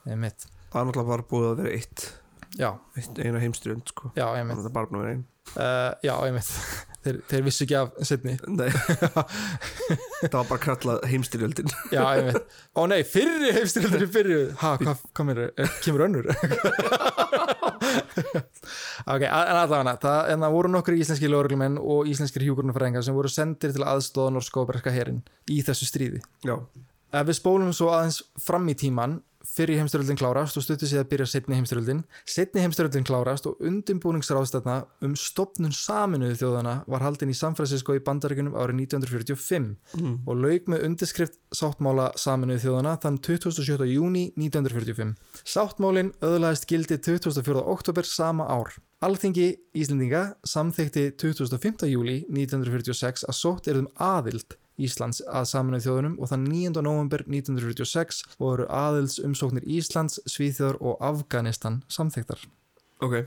Einmitt. 0.09 0.49
Það 0.73 0.81
er 0.81 0.87
náttúrulega 0.89 1.11
bara 1.13 1.29
búið 1.31 1.51
að 1.51 1.61
vera 1.63 1.75
eitt, 1.77 2.07
Já, 2.59 2.71
eitt 2.99 3.19
eina 3.23 3.41
heimstyrjönd, 3.41 3.87
sko. 3.93 4.11
já, 4.17 4.25
Það 4.27 4.39
einmitt. 4.41 4.65
er 4.67 4.75
bara 4.75 4.89
búin 4.91 4.99
að 4.99 5.05
vera 5.07 5.13
einn. 5.17 5.23
Uh, 5.53 5.93
já, 6.07 6.15
einmitt. 6.27 6.51
Þeir, 7.03 7.17
þeir 7.27 7.41
vissu 7.43 7.65
ekki 7.65 7.75
af 7.81 7.89
setni. 8.07 8.37
Nei, 8.47 8.69
það 10.31 10.37
var 10.37 10.45
bara 10.53 10.61
kallað 10.63 11.01
heimstyrjöldin. 11.11 11.73
Já, 11.91 12.03
einmitt. 12.13 12.53
Ó 12.79 12.85
nei, 12.87 13.01
fyrri 13.09 13.51
heimstyrjaldur 13.57 14.05
í 14.07 14.11
fyrri. 14.15 14.37
Ha, 14.61 14.77
hvað 14.79 15.03
hva 15.19 15.27
mér, 15.27 15.41
kemur 15.83 16.05
önnur? 16.07 16.29
ok, 19.15 19.27
en 19.27 19.59
allavega, 19.59 19.97
það, 20.03 20.21
en 20.35 20.47
það 20.47 20.57
voru 20.57 20.73
nokkur 20.77 20.99
íslenski 20.99 21.31
lögreglumenn 21.31 21.81
og 21.81 22.09
íslenskir 22.11 22.47
hjúkurnafræðingar 22.47 23.05
sem 23.07 23.17
voru 23.17 23.33
sendir 23.33 23.75
til 23.75 23.85
aðstóða 23.87 24.37
norska 24.39 24.63
og 24.63 24.71
breska 24.73 24.95
herin 24.95 25.21
í 25.51 25.61
þessu 25.67 25.89
stríði. 25.89 26.23
Já, 26.47 26.57
Ef 27.13 27.27
við 27.29 27.37
spólum 27.37 27.73
svo 27.77 27.91
aðeins 27.93 28.23
fram 28.41 28.69
í 28.73 28.75
tíman 28.79 29.19
fyrir 29.47 29.81
heimstyrjöldin 29.81 30.19
klárast 30.21 30.59
og 30.59 30.65
stuttu 30.65 30.87
sig 30.89 31.01
að 31.01 31.09
byrja 31.13 31.29
setni 31.33 31.59
heimstyrjöldin 31.59 32.03
setni 32.29 32.63
heimstyrjöldin 32.65 33.07
klárast 33.09 33.49
og 33.51 33.61
undirbúningsráðstæðna 33.65 34.77
um 35.07 35.17
stopnun 35.19 35.75
saminuðu 35.77 36.39
þjóðana 36.43 36.77
var 36.91 37.05
haldin 37.07 37.33
í 37.33 37.37
San 37.37 37.57
Francisco 37.59 37.97
í 37.97 38.05
bandaríkunum 38.05 38.57
árið 38.57 38.85
1945 38.87 39.73
og 40.27 40.41
lauk 40.45 40.71
með 40.73 40.87
undirskrift 40.89 41.39
sáttmála 41.55 42.13
saminuðu 42.21 42.65
þjóðana 42.67 42.97
þann 43.03 43.21
27. 43.27 43.89
júni 43.91 44.29
1945 44.39 45.15
Sáttmálin 45.43 46.13
öðlaðist 46.23 46.69
gildi 46.71 46.99
24. 47.03 47.63
oktober 47.75 48.07
sama 48.09 48.49
ár 48.49 48.75
Alþingi 49.03 49.49
Íslendinga 49.75 50.37
samþykti 50.47 51.09
25. 51.19 51.89
júli 51.91 52.21
1946 52.31 53.27
að 53.27 53.39
sótt 53.39 53.71
erðum 53.73 53.89
aðild 53.99 54.55
Íslands 54.81 55.21
að 55.29 55.49
saminuðu 55.51 55.85
þjóðunum 55.87 56.15
og 56.23 56.31
þann 56.33 56.45
9. 56.49 56.83
november 56.87 57.25
1946 57.29 58.23
voru 58.41 58.67
aðils 58.73 59.19
umsóknir 59.23 59.67
Íslands, 59.69 60.21
Svíþjóður 60.31 60.79
og 60.81 61.03
Afganistan 61.05 61.83
samþyktar. 61.93 62.47
ok. 63.03 63.19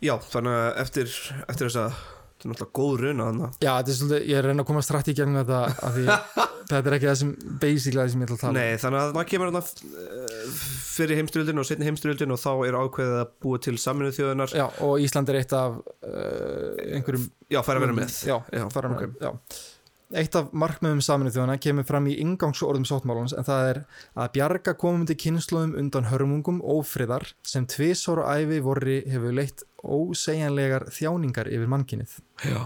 Já, 0.00 0.14
þannig 0.32 0.54
að 0.56 0.78
eftir, 0.80 1.10
eftir 1.44 1.68
þess 1.68 1.76
að 1.76 1.90
þetta 1.92 2.46
er 2.46 2.50
náttúrulega 2.54 2.72
góð 2.78 2.94
runa 3.02 3.24
þannig. 3.28 3.56
Já, 3.60 3.70
þetta 3.76 3.90
er 3.92 3.96
svolítið, 3.98 4.22
ég 4.30 4.38
er 4.38 4.46
að 4.46 4.48
reyna 4.48 4.62
að 4.64 4.68
koma 4.70 4.82
strætt 4.86 5.10
í 5.12 5.14
gegnum 5.18 5.36
þetta 5.42 5.58
af 5.84 5.92
því 5.98 6.04
þetta 6.70 6.80
er 6.80 6.94
ekki 6.96 7.08
það 7.10 7.18
sem 7.20 7.32
basically 7.60 8.00
það 8.00 8.08
sem 8.14 8.22
ég 8.24 8.30
ætla 8.30 8.36
að 8.38 8.40
tala 8.40 8.52
um. 8.52 8.56
Nei, 8.56 8.78
þannig 8.80 9.00
að 9.02 9.12
maður 9.18 9.28
kemur 9.34 9.50
þarna 9.50 9.60
uh, 9.60 10.62
fyrir 10.94 11.20
heimstyrjöldin 11.20 11.60
og 11.60 11.68
setni 11.68 11.88
heimstyrjöldin 11.90 12.32
og 12.32 12.40
þá 12.40 12.50
er 12.70 12.78
ákveðið 12.80 13.18
að 13.20 13.34
búa 13.44 13.60
til 13.66 13.74
saminuð 13.84 14.16
þjóðunar. 14.16 14.54
Já, 14.56 14.64
og 14.88 15.04
Ísland 15.04 15.32
er 15.34 15.40
eitt 15.42 15.52
af 15.60 15.76
uh, 15.84 16.80
einhverjum 16.96 17.28
Já, 17.52 17.60
fær 17.66 17.76
að 17.76 17.84
vera 17.84 17.98
með. 18.00 18.16
Já, 18.24 18.38
Já, 18.56 18.64
fara 18.72 18.94
ok. 18.96 19.04
með, 19.04 19.20
já. 19.28 19.60
Eitt 20.10 20.34
af 20.34 20.48
markmiðum 20.50 20.98
saminuð 21.06 21.36
þjóðana 21.36 21.54
kemur 21.62 21.86
fram 21.86 22.08
í 22.10 22.16
ingangsorðum 22.18 22.82
sáttmálans 22.88 23.34
en 23.38 23.46
það 23.46 23.68
er 23.68 23.78
að 24.18 24.32
bjarga 24.34 24.72
komandi 24.74 25.14
kynnslóðum 25.14 25.76
undan 25.78 26.08
hörmungum 26.10 26.58
ófriðar 26.66 27.28
sem 27.46 27.68
tvisóru 27.70 28.24
æfi 28.26 28.58
vorri 28.64 28.96
hefur 29.06 29.36
leitt 29.38 29.62
ósegjanlegar 29.86 30.88
þjáningar 30.90 31.52
yfir 31.54 31.70
mannkinnið. 31.70 32.16
Já. 32.42 32.64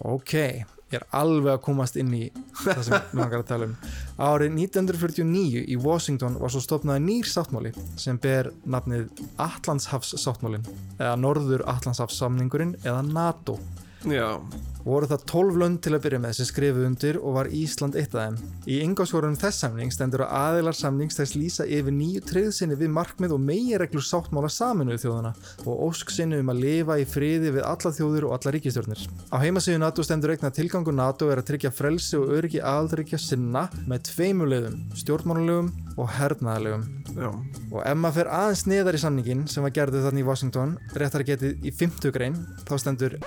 Ok, 0.00 0.32
ég 0.32 0.96
er 0.96 1.04
alveg 1.12 1.58
að 1.58 1.62
komast 1.66 2.00
inn 2.00 2.16
í 2.16 2.22
það 2.62 2.82
sem 2.88 2.96
við 2.96 3.20
langar 3.20 3.42
að 3.42 3.46
tala 3.52 3.68
um. 3.68 3.76
Árið 4.16 4.56
1949 4.64 5.64
í 5.68 5.78
Washington 5.84 6.40
var 6.40 6.56
svo 6.56 6.64
stopnaði 6.64 7.04
nýr 7.04 7.28
sáttmáli 7.28 7.74
sem 8.00 8.16
ber 8.22 8.48
nafnið 8.64 9.10
Atlandshafs 9.36 10.16
sáttmálin 10.24 10.64
eða 10.96 11.14
Norður 11.20 11.68
Atlandshafs 11.68 12.16
samningurinn 12.24 12.78
eða 12.80 13.04
NATO. 13.12 13.60
Já. 14.08 14.38
Voru 14.84 15.08
það 15.10 15.24
12 15.30 15.58
lönd 15.60 15.80
til 15.84 15.92
að 15.96 16.02
byrja 16.06 16.20
með 16.22 16.36
sem 16.38 16.48
skrifuð 16.48 16.86
undir 16.88 17.18
og 17.20 17.36
var 17.36 17.50
Ísland 17.54 17.98
eitt 18.00 18.14
af 18.14 18.26
þeim. 18.26 18.38
Í 18.70 18.78
ingáskorunum 18.84 19.38
þess 19.40 19.64
samning 19.64 19.92
stendur 19.94 20.24
að 20.26 20.34
aðilar 20.40 20.76
samnings 20.76 21.18
þess 21.18 21.36
lýsa 21.36 21.66
yfir 21.66 21.94
nýju 21.96 22.22
treyðsinni 22.30 22.78
við 22.80 22.92
markmið 22.96 23.34
og 23.36 23.42
megireglur 23.44 24.06
sáttmála 24.06 24.50
saminuðu 24.52 25.02
þjóðana 25.04 25.34
og 25.66 25.84
ósk 25.88 26.14
sinni 26.14 26.40
um 26.40 26.52
að 26.52 26.62
lifa 26.64 26.98
í 27.00 27.06
friði 27.08 27.54
við 27.58 27.66
alla 27.68 27.94
þjóður 27.98 28.28
og 28.28 28.36
alla 28.38 28.54
ríkistjórnir. 28.56 29.04
Á 29.30 29.36
heimasíðu 29.42 29.82
NATO 29.82 30.06
stendur 30.06 30.34
eigna 30.34 30.52
tilgangu 30.54 30.94
NATO 30.94 31.30
er 31.30 31.42
að 31.42 31.50
tryggja 31.52 31.74
frelsi 31.74 32.18
og 32.20 32.32
öryggi 32.38 32.62
aðalríkja 32.64 33.20
sinna 33.20 33.66
með 33.90 34.08
tveimulegum, 34.10 34.80
stjórnmánulegum 35.02 35.72
og 36.00 36.12
hernaðalegum. 36.16 36.86
Já, 37.10 37.30
Og 37.70 37.82
ef 37.86 37.98
maður 37.98 38.16
fer 38.20 38.30
aðeins 38.34 38.66
neðar 38.70 38.98
í 38.98 39.02
samningin 39.02 39.46
sem 39.50 39.64
var 39.66 39.74
gerðu 39.74 40.04
þannig 40.04 40.24
í 40.24 40.28
Washington, 40.28 40.76
réttar 40.98 41.26
getið 41.26 41.66
í 41.66 41.74
50 41.74 42.14
grein, 42.14 42.38
þá 42.66 42.74
stendur 42.82 43.18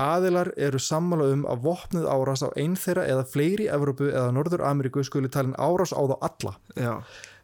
Aðilar 0.00 0.48
eru 0.56 0.78
sammála 0.84 1.28
um 1.34 1.44
að 1.48 1.66
vopnuð 1.66 2.08
árás 2.10 2.42
á 2.46 2.48
einn 2.56 2.74
þeirra 2.78 3.06
eða 3.10 3.28
fleiri 3.28 3.68
Evrópu 3.72 4.10
eða 4.10 4.32
Norður 4.34 4.64
Ameríku 4.68 5.04
skuli 5.06 5.30
talin 5.32 5.56
árás 5.58 5.94
á 5.94 6.02
þá 6.02 6.16
alla. 6.28 6.56
já, 6.76 6.94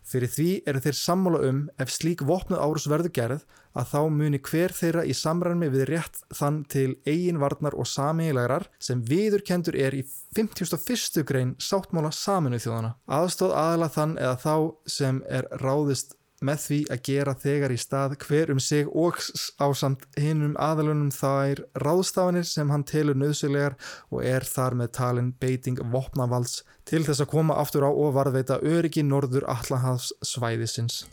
Fyrir 0.09 0.30
því 0.33 0.50
eru 0.71 0.80
þeir 0.80 0.97
sammála 0.97 1.38
um 1.45 1.57
ef 1.76 1.90
slík 1.92 2.23
vopnuð 2.25 2.62
árás 2.64 2.87
verður 2.88 3.12
gerð 3.18 3.42
að 3.76 3.90
þá 3.90 3.99
muni 4.14 4.38
hver 4.40 4.73
þeirra 4.73 5.02
í 5.04 5.14
samræmi 5.16 5.68
við 5.75 5.85
rétt 5.90 6.23
þann 6.35 6.62
til 6.73 6.95
eigin 7.04 7.40
varnar 7.42 7.76
og 7.76 7.88
sameigilegrar 7.90 8.68
sem 8.80 9.02
viðurkendur 9.04 9.76
er 9.76 9.97
í 9.99 10.00
51. 10.37 11.21
grein 11.28 11.52
sáttmála 11.61 12.12
saminu 12.14 12.61
þjóðana. 12.62 12.95
Aðstóð 13.04 13.52
aðila 13.61 13.90
þann 13.92 14.16
eða 14.23 14.38
þá 14.47 14.54
sem 14.97 15.21
er 15.28 15.50
ráðist 15.61 16.16
með 16.45 16.61
því 16.64 16.78
að 16.95 17.02
gera 17.09 17.35
þegar 17.42 17.75
í 17.75 17.78
stað 17.80 18.16
hver 18.23 18.52
um 18.54 18.61
sig 18.62 18.88
og 18.88 19.18
ásamt 19.59 20.07
hinnum 20.21 20.54
aðalunum 20.62 21.11
þær 21.14 21.64
ráðstafanir 21.83 22.47
sem 22.47 22.71
hann 22.71 22.87
telur 22.88 23.18
nöðsulegar 23.18 23.78
og 24.12 24.23
er 24.26 24.47
þar 24.47 24.78
með 24.78 24.92
talin 25.00 25.33
beiting 25.40 25.80
vopnavalds 25.92 26.62
til 26.88 27.02
þess 27.07 27.25
að 27.25 27.33
koma 27.35 27.59
aftur 27.61 27.87
á 27.87 27.90
og 27.90 28.14
varðveita 28.16 28.61
öryggi 28.62 29.04
norður 29.04 29.49
Allahafs 29.50 30.12
svæðisins. 30.25 31.04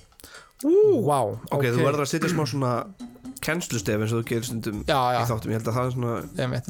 Ú, 0.63 0.71
wow, 1.03 1.35
ok, 1.51 1.67
þú 1.67 1.83
verður 1.83 2.05
að 2.05 2.11
setja 2.13 2.31
smá 2.31 2.45
svona 2.47 2.75
kennslustef 3.43 4.01
eins 4.01 4.13
og 4.15 4.21
þú 4.21 4.27
gerir 4.29 4.45
stundum 4.47 4.77
Já, 4.87 4.99
já. 5.15 5.19
í 5.19 5.27
þáttum, 5.29 5.51
ég 5.51 5.57
held 5.59 5.69
að 5.69 5.75
það 5.77 5.85
er 5.85 5.93
svona 5.95 6.13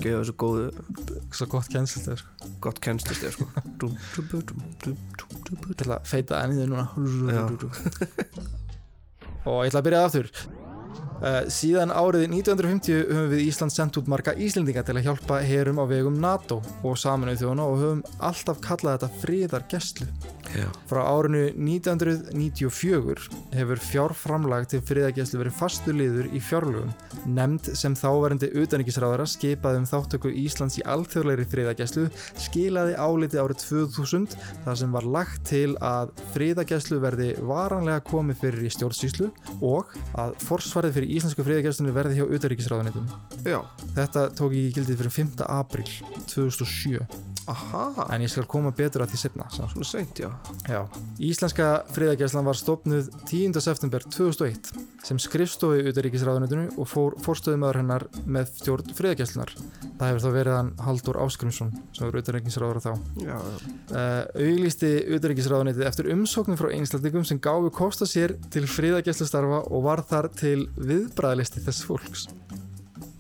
gefa 0.02 0.20
þessu 0.22 0.36
góðu, 0.42 0.66
svo 1.38 1.46
gott 1.54 1.70
kjenslt 1.74 2.10
sko. 2.22 2.52
gott 2.66 2.80
kennslustef 2.84 3.38
sko. 3.38 3.46
Ég 4.86 5.76
ætla 5.76 6.00
að 6.00 6.10
feita 6.10 6.42
ennið 6.46 6.70
núna 6.72 6.86
Já. 7.36 7.44
og 9.46 9.60
ég 9.62 9.70
ætla 9.70 9.82
að 9.82 9.88
byrja 9.90 10.04
aftur 10.08 10.28
uh, 11.22 11.42
síðan 11.52 11.94
árið 11.96 12.28
1950 12.30 13.04
höfum 13.10 13.30
við 13.34 13.44
Ísland 13.48 13.76
sendt 13.76 14.00
út 14.02 14.10
marga 14.12 14.36
Íslendinga 14.36 14.86
til 14.86 14.98
að 14.98 15.10
hjálpa 15.10 15.42
herum 15.46 15.82
á 15.82 15.86
vegum 15.90 16.20
NATO 16.22 16.62
og 16.84 16.98
saminuð 17.02 17.44
þjóðuna 17.44 17.68
og 17.70 17.84
höfum 17.84 18.06
alltaf 18.30 18.64
kallað 18.64 19.00
þetta 19.00 19.24
friðargestlu 19.24 20.10
Já, 20.56 20.70
Frá 20.88 21.02
árinu 21.04 21.50
1994 21.58 23.26
hefur 23.56 23.82
fjárframlag 23.82 24.68
til 24.72 24.80
friðargæslu 24.86 25.42
verið 25.42 25.58
fastu 25.58 25.92
liður 25.96 26.30
í 26.32 26.40
fjárlögum. 26.44 26.94
Nemnd 27.28 27.72
sem 27.76 27.96
þáverandi 27.98 28.52
utanríkisráðara 28.62 29.26
skipaði 29.28 29.82
um 29.82 29.88
þáttöku 29.90 30.32
Íslands 30.46 30.78
í 30.80 30.86
alþjóðlegri 30.88 31.48
friðargæslu 31.52 32.06
skilaði 32.46 32.96
áliti 32.96 33.42
árið 33.42 33.66
2000 33.66 34.38
þar 34.64 34.80
sem 34.80 34.96
var 34.96 35.10
lagt 35.18 35.44
til 35.50 35.76
að 35.84 36.14
friðargæslu 36.36 37.02
verði 37.04 37.32
varanlega 37.42 38.06
komið 38.08 38.42
fyrir 38.46 38.70
í 38.70 38.74
stjórnsýslu 38.78 39.32
og 39.66 39.92
að 40.22 40.38
forsvarið 40.46 41.00
fyrir 41.00 41.05
íslensku 41.18 41.44
friðargæslunni 41.46 41.94
verði 41.96 42.20
hjá 42.20 42.26
utanríkisráðanitum. 42.38 43.08
já, 43.46 43.60
Þetta 43.96 44.26
tók 44.38 44.54
í 44.58 44.66
gildið 44.76 44.98
fyrir 45.04 45.16
5. 45.18 45.46
april 45.48 45.86
2007 46.32 47.00
aha, 47.48 48.08
en 48.10 48.22
ég 48.26 48.30
skal 48.34 48.46
koma 48.50 48.72
betur 48.74 49.04
að 49.06 49.14
því 49.14 49.18
setna. 49.22 49.46
svona 49.54 49.86
seint, 49.86 50.18
já 50.20 50.32
Já. 50.68 50.86
Íslenska 51.20 51.84
friðargæslan 51.94 52.46
var 52.46 52.58
stopnuð 52.58 53.10
10. 53.30 53.60
september 53.62 54.02
2001 54.02 54.74
sem 55.06 55.20
skrifstofi 55.22 55.84
utaríkisráðunitinu 55.92 56.66
og 56.82 56.90
fór 56.90 57.16
fórstöðumöður 57.22 57.80
hennar 57.82 58.06
með 58.26 58.52
stjórn 58.62 58.94
friðargæslunar. 58.98 59.54
Það 60.00 60.10
hefur 60.10 60.24
þá 60.24 60.30
verið 60.34 60.58
hann 60.58 60.72
Haldur 60.82 61.20
Áskrimsson 61.22 61.72
sem 61.94 62.08
var 62.08 62.20
utaríkisráður 62.22 62.82
þá. 62.84 62.92
Já, 63.22 63.36
já, 63.36 63.74
Uh, 63.86 64.26
auglýsti 64.42 64.90
utaríkisráðunitið 65.16 65.86
eftir 65.88 66.08
umsóknum 66.12 66.58
frá 66.58 66.72
einslætingum 66.74 67.24
sem 67.28 67.40
gáfu 67.40 67.70
kosta 67.72 68.08
sér 68.10 68.34
til 68.52 68.66
friðargæslustarfa 68.68 69.62
og 69.70 69.86
var 69.86 70.02
þar 70.10 70.32
til 70.36 70.66
viðbræðlisti 70.76 71.62
þess 71.64 71.86
fólks. 71.86 72.26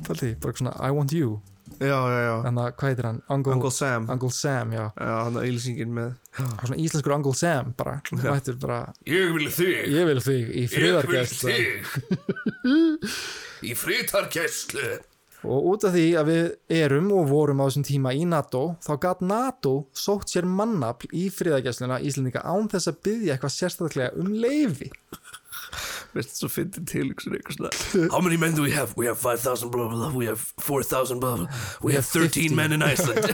Faldi, 0.07 0.33
bara 0.41 0.57
svona 0.57 0.73
I 0.81 0.89
want 0.91 1.13
you. 1.13 1.37
Já, 1.79 1.95
já, 1.95 2.19
já. 2.25 2.33
Þannig 2.45 2.61
að 2.65 2.75
hvað 2.79 2.91
heitir 2.91 3.07
hann? 3.09 3.21
Uncle, 3.35 3.55
Uncle 3.55 3.71
Sam 3.75 4.05
Uncle 4.15 4.31
Sam, 4.35 4.75
já. 4.75 4.83
Já, 4.95 5.13
hann 5.25 5.39
að 5.39 5.47
eilsingin 5.49 5.95
með 5.95 6.13
Það 6.35 6.51
var 6.51 6.69
svona 6.69 6.79
íslenskur 6.85 7.15
Uncle 7.17 7.35
Sam 7.39 7.73
bara. 7.79 7.97
Mættur 8.21 8.59
bara 8.61 8.79
Ég 9.09 9.33
vil 9.35 9.49
þig 9.57 9.91
Ég 9.95 10.07
vil 10.11 10.21
þig 10.27 10.45
í 10.45 10.63
Ég 10.63 10.69
vil 10.69 10.77
friðargæslu 10.77 11.57
þig 11.57 13.19
Í 13.65 13.75
friðargæslu 13.79 14.87
og 15.45 15.65
út 15.69 15.83
af 15.85 15.93
því 15.93 16.05
að 16.17 16.29
við 16.31 16.45
erum 16.73 17.11
og 17.13 17.27
vorum 17.29 17.59
á 17.61 17.67
þessum 17.67 17.83
tíma 17.85 18.13
í 18.17 18.23
NATO 18.25 18.61
þá 18.81 18.91
gat 19.03 19.19
NATO 19.21 19.73
sótt 19.93 20.31
sér 20.33 20.47
mannafl 20.49 21.09
í 21.13 21.27
friðargæsluna 21.33 21.99
Íslendinga 22.01 22.41
án 22.41 22.69
þess 22.71 22.89
að 22.89 22.99
byggja 23.05 23.35
eitthvað 23.35 23.53
sérstaklega 23.53 24.15
um 24.21 24.31
leifi 24.33 24.89
Veist 26.15 26.37
svo 26.39 26.47
fyndið 26.47 26.85
til 26.87 27.09
ykkur 27.11 27.57
svona 27.57 27.71
How 28.13 28.21
many 28.23 28.37
men 28.39 28.55
do 28.55 28.63
we 28.63 28.71
have? 28.71 28.93
We 28.95 29.07
have 29.09 29.19
5,000 29.19 29.71
blah 29.71 29.89
blah 29.91 29.97
blah. 29.99 30.11
We 30.15 30.29
have 30.29 30.39
4,000 30.63 31.19
blah 31.19 31.35
blah 31.41 31.47
We 31.83 31.95
have 31.97 32.07
13 32.07 32.51
50. 32.51 32.55
men 32.55 32.71
in 32.77 32.85
Iceland. 32.85 33.25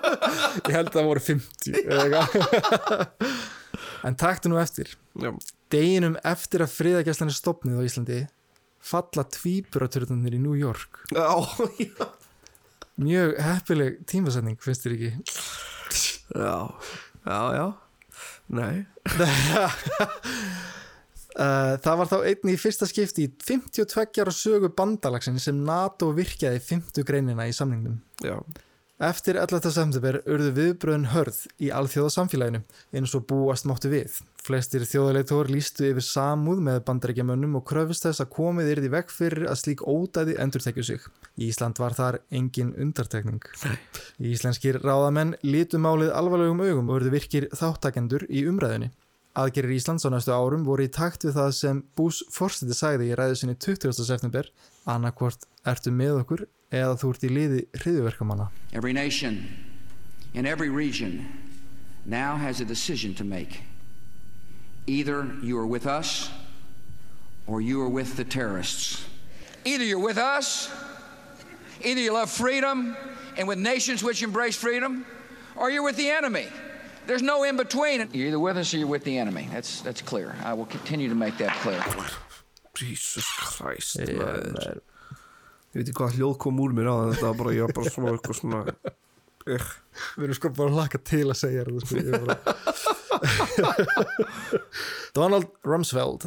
Ég 0.66 0.72
held 0.74 0.90
að 0.90 0.96
það 0.98 1.06
voru 1.10 1.22
50 1.22 1.78
eða 1.84 2.22
eitthvað. 2.22 3.36
en 4.10 4.18
taktu 4.18 4.50
nú 4.50 4.58
eftir. 4.58 4.96
Já, 5.22 5.30
deginum 5.70 6.18
eftir 6.26 6.66
að 6.66 6.74
friðargæslan 6.74 7.30
er 7.30 7.38
stopnið 7.38 7.78
á 7.78 7.86
Íslandi 7.86 8.20
falla 8.86 9.26
tvíburatörnunir 9.36 10.36
í 10.38 10.42
New 10.42 10.58
York. 10.58 11.02
Já. 11.14 11.30
Mjög 12.96 13.34
heppileg 13.44 14.02
tímasetning 14.08 14.58
finnst 14.62 14.86
þér 14.86 14.94
ekki? 14.96 15.10
Já, 16.34 16.58
já, 17.26 17.40
já. 17.54 17.66
Nei 18.46 18.86
það 21.36 21.98
var 22.00 22.12
þá 22.12 22.16
einni 22.30 22.54
í 22.54 22.60
fyrsta 22.60 22.88
skipti 22.88 23.26
í 23.26 23.32
52 23.44 24.22
ára 24.22 24.32
sögu 24.34 24.70
bandalagsin 24.76 25.40
sem 25.42 25.58
NATO 25.66 26.12
virkjaði 26.16 26.62
50 26.64 27.06
greinina 27.08 27.48
í 27.48 27.52
samningnum. 27.56 28.00
Já, 28.24 28.38
Eftir 28.96 29.36
11. 29.36 29.68
september 29.68 30.16
urðu 30.24 30.54
viðbröðin 30.56 31.10
hörð 31.12 31.42
í 31.60 31.66
alþjóða 31.68 32.14
samfélaginu 32.14 32.62
eins 32.96 33.12
og 33.12 33.26
búast 33.28 33.66
máttu 33.68 33.90
við. 33.92 34.14
Flestir 34.40 34.86
þjóðaleitór 34.88 35.50
lístu 35.52 35.90
yfir 35.90 36.06
samúð 36.06 36.62
með 36.64 36.78
bandarækjamönnum 36.88 37.58
og 37.60 37.66
kröfist 37.68 38.06
þess 38.06 38.24
að 38.24 38.30
komið 38.38 38.70
yrði 38.72 38.92
vekk 38.94 39.12
fyrir 39.12 39.50
að 39.50 39.60
slík 39.60 39.84
ódæði 39.84 40.38
endurtekju 40.40 40.86
sig. 40.88 41.04
Ísland 41.36 41.76
var 41.82 41.92
þar 41.98 42.22
engin 42.32 42.72
undartekning. 42.72 43.44
Íslenskir 44.16 44.80
ráðamenn 44.80 45.36
lítu 45.44 45.76
málið 45.76 46.14
alvarlegum 46.16 46.64
augum 46.64 46.88
og 46.88 47.02
urðu 47.02 47.12
virkir 47.18 47.50
þáttakendur 47.52 48.24
í 48.32 48.46
umræðinni. 48.48 48.94
Aðgerir 49.36 49.74
Íslands 49.76 50.00
á 50.00 50.08
næstu 50.08 50.32
árum 50.32 50.62
voru 50.64 50.86
í 50.86 50.88
takt 50.88 51.26
við 51.26 51.34
það 51.36 51.50
sem 51.52 51.80
Bús 51.92 52.22
Forstiti 52.32 52.72
sagði 52.72 53.10
í 53.10 53.16
ræðu 53.18 53.34
sinni 53.36 53.56
20. 53.60 53.92
september 53.92 54.46
annarkvort 54.88 55.44
ertu 55.68 55.92
með 55.92 56.22
okkur 56.22 56.44
eða 56.72 56.94
þú 56.96 57.10
ert 57.12 57.26
í 57.28 57.30
liði 57.34 57.58
hriðuverkamanna. 57.82 58.46
Every 58.72 58.94
nation 58.96 59.44
in 60.32 60.46
every 60.46 60.70
region 60.70 61.26
now 62.06 62.36
has 62.40 62.62
a 62.62 62.64
decision 62.64 63.12
to 63.20 63.24
make. 63.24 63.60
Either 64.86 65.28
you 65.42 65.58
are 65.58 65.66
with 65.66 65.84
us 65.84 66.30
or 67.46 67.60
you 67.60 67.82
are 67.82 67.92
with 67.92 68.16
the 68.16 68.24
terrorists. 68.24 69.04
Either 69.66 69.84
you're 69.84 70.00
with 70.00 70.16
us, 70.16 70.70
either 71.84 72.00
you 72.00 72.14
love 72.14 72.30
freedom 72.30 72.96
and 73.36 73.46
with 73.46 73.58
nations 73.58 74.02
which 74.02 74.22
embrace 74.22 74.56
freedom, 74.56 75.04
or 75.56 75.70
you're 75.70 75.84
with 75.84 75.96
the 75.96 76.08
enemy. 76.08 76.48
There's 77.06 77.22
no 77.22 77.44
in 77.44 77.56
between. 77.56 78.08
You're 78.12 78.28
either 78.28 78.38
with 78.40 78.56
us 78.56 78.74
or 78.74 78.78
you're 78.78 78.88
with 78.88 79.04
the 79.04 79.16
enemy. 79.18 79.48
That's, 79.52 79.80
that's 79.82 80.02
clear. 80.02 80.34
I 80.44 80.52
will 80.54 80.66
continue 80.66 81.08
to 81.08 81.14
make 81.14 81.36
that 81.38 81.54
clear. 81.62 81.82
Jesus 82.74 83.24
Christ 83.40 83.96
Já, 83.96 84.12
maður. 84.18 84.80
Ég 85.72 85.80
veit 85.82 85.88
ekki 85.90 85.96
hvað 85.96 86.14
hljóð 86.18 86.34
kom 86.40 86.58
úr 86.64 86.72
mér 86.76 86.88
á 86.88 86.94
þetta 87.12 87.26
var 87.30 87.36
bara, 87.40 87.52
ég 87.56 87.62
var 87.66 87.72
bara 87.76 87.90
svona 87.92 88.12
eitthvað 88.16 88.36
svona 88.40 88.60
Ugh. 89.46 89.68
Við 90.16 90.24
erum 90.26 90.36
sko 90.36 90.50
bara 90.56 90.70
að 90.72 90.76
laka 90.80 90.98
til 91.06 91.22
að 91.30 91.38
segja 91.38 91.64
þetta 91.64 91.80
sko. 91.84 91.94
Ég 92.00 92.06
er 92.10 92.24
bara- 92.26 92.42
Donald 95.16 95.46
Rumsfeld 95.64 96.26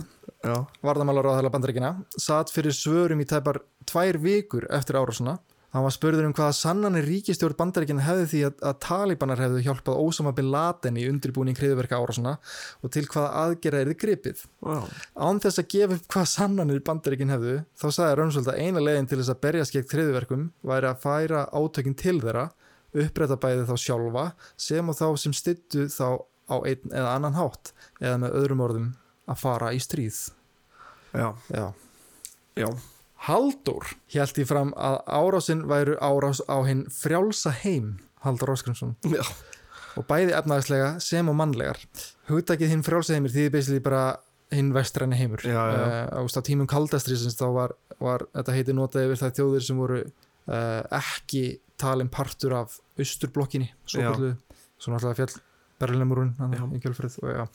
varðamálar 0.86 1.28
á 1.28 1.38
þæla 1.38 1.52
bandaríkina 1.54 1.92
satt 2.18 2.50
fyrir 2.54 2.74
svörum 2.74 3.22
í 3.22 3.28
tæpar 3.30 3.60
tvær 3.90 4.18
vikur 4.24 4.66
eftir 4.74 4.98
árásuna 5.02 5.36
hann 5.74 5.84
var 5.86 5.94
spurður 5.94 6.26
um 6.26 6.34
hvaða 6.34 6.54
sannanir 6.58 7.06
ríkistjórn 7.06 7.58
bandaríkina 7.60 8.02
hefði 8.06 8.28
því 8.32 8.40
að, 8.48 8.54
að 8.70 8.78
talibanar 8.86 9.42
hefðu 9.44 9.64
hjálpað 9.68 10.00
Ósama 10.02 10.34
bin 10.38 10.50
Laden 10.54 10.98
í 10.98 11.04
undirbúning 11.12 11.58
hriðverka 11.60 12.00
árásuna 12.00 12.36
og 12.82 12.94
til 12.96 13.06
hvaða 13.06 13.44
aðgerða 13.44 13.84
er 13.84 13.92
þið 13.92 14.00
gripið 14.04 14.42
Vá. 14.66 14.80
án 15.14 15.42
þess 15.44 15.62
að 15.62 15.70
gefa 15.76 16.00
upp 16.00 16.08
hvaða 16.16 16.32
sannanir 16.34 16.82
bandaríkin 16.90 17.34
hefðu 17.36 17.58
þá 17.78 17.86
sagði 17.90 18.18
Rönsvöld 18.22 18.50
að 18.54 18.64
eina 18.66 18.84
leiðin 18.88 19.12
til 19.12 19.20
þess 19.22 19.34
að 19.36 19.42
berjast 19.46 19.76
gegn 19.78 19.94
hriðverkum 19.94 20.48
væri 20.72 20.90
að 20.90 21.04
færa 21.06 21.44
átökin 21.54 21.98
til 22.02 22.18
þeirra 22.24 22.48
uppræta 23.06 23.38
bæði 23.38 23.68
þá 23.70 23.76
sjálfa 23.78 24.26
sem 24.58 24.90
og 24.90 24.98
þá 24.98 25.08
sem 25.22 25.38
styttu 25.38 25.86
þá 25.94 26.08
á 26.50 26.56
einn 26.66 26.90
eða 26.90 27.14
annan 27.14 27.38
hátt 27.38 27.70
eða 28.02 28.18
með 28.24 28.38
öðrum 28.42 28.64
orðum 28.66 28.88
að 29.30 29.42
fara 29.44 29.70
í 29.78 29.82
stríð 29.86 30.18
Já, 31.14 31.30
Já. 31.54 31.68
já, 32.58 32.68
Haldur 33.28 33.90
held 34.14 34.40
í 34.40 34.46
fram 34.48 34.72
að 34.80 35.00
árásin 35.06 35.66
væru 35.70 35.98
árás 36.00 36.40
á 36.48 36.58
hinn 36.68 36.86
frjálsa 36.94 37.52
heim 37.64 37.98
Haldur 38.24 38.54
Óskrimsson 38.54 38.96
já, 39.04 39.24
og 40.00 40.08
bæði 40.08 40.36
efnaðislega 40.38 40.96
sem 41.04 41.28
og 41.28 41.38
mannlegar. 41.40 41.80
Hugtakið 42.30 42.74
hinn 42.74 42.84
frjálsa 42.86 43.18
heimir 43.18 43.34
því 43.36 43.50
basically 43.54 43.84
bara 43.84 44.04
hinn 44.54 44.72
vestræni 44.74 45.20
heimur. 45.20 45.44
Já, 45.46 45.60
já. 45.72 45.84
Uh, 46.16 46.26
á 46.26 46.42
tímum 46.44 46.68
kaldastriðsins 46.70 47.38
þá 47.38 47.48
var, 47.56 47.76
var 48.02 48.26
þetta 48.34 48.56
heiti 48.56 48.76
notað 48.76 49.10
yfir 49.10 49.22
það 49.24 49.36
þjóðir 49.40 49.68
sem 49.68 49.82
voru 49.84 50.00
uh, 50.04 50.82
ekki 51.00 51.44
talin 51.80 52.10
partur 52.12 52.56
af 52.60 52.80
austurblokkinni 53.00 53.70
svo 53.86 54.04
Já. 54.04 54.12
kallu, 54.12 54.34
svo 54.80 54.94
náttúrulega 54.94 55.22
fjall 55.22 55.46
Berlinmúrun 55.80 56.34
Já. 56.36 56.66
í 56.76 56.80
já, 56.84 57.46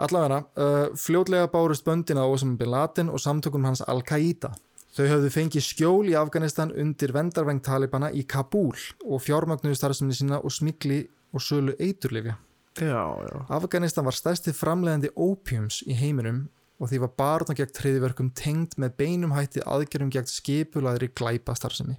allavega 0.00 0.38
uh, 0.56 0.94
fljótlega 0.96 1.50
bárust 1.52 1.84
böndin 1.84 2.16
á 2.16 2.24
Osama 2.24 2.56
bin 2.56 2.72
Laden 2.72 3.10
og 3.12 3.20
samtökum 3.20 3.66
hans 3.68 3.82
Al-Qaida 3.84 4.54
þau 4.96 5.04
höfðu 5.10 5.30
fengið 5.34 5.64
skjól 5.66 6.08
í 6.08 6.16
Afganistan 6.16 6.72
undir 6.72 7.12
vendarvæng 7.16 7.60
Talibana 7.64 8.10
í 8.12 8.24
Kabul 8.28 8.74
og 9.04 9.22
fjármagnuðu 9.24 9.76
starfsminni 9.76 10.16
sína 10.16 10.40
og 10.40 10.54
smikli 10.54 11.04
og 11.36 11.44
sölu 11.44 11.76
eiturlifja 11.76 12.38
já, 12.80 13.04
já. 13.28 13.38
Afganistan 13.52 14.06
var 14.06 14.16
stærsti 14.16 14.54
framleiðandi 14.56 15.12
ópjums 15.12 15.82
í 15.86 15.96
heiminum 15.96 16.46
og 16.76 16.90
því 16.90 17.00
var 17.06 17.12
barna 17.16 17.56
gegn 17.56 17.72
triðiverkum 17.76 18.32
tengd 18.36 18.76
með 18.80 18.96
beinum 19.00 19.32
hætti 19.36 19.62
aðgerðum 19.64 20.12
gegn 20.12 20.28
skipulaðri 20.28 21.08
glæpa 21.16 21.56
starfsemi 21.56 21.96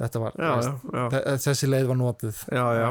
þetta 0.00 0.24
var, 0.24 0.36
Já, 0.36 1.36
þessi 1.40 1.68
leið 1.68 1.88
var 1.92 2.00
notið 2.00 2.42
Já, 2.52 2.64
já, 2.76 2.88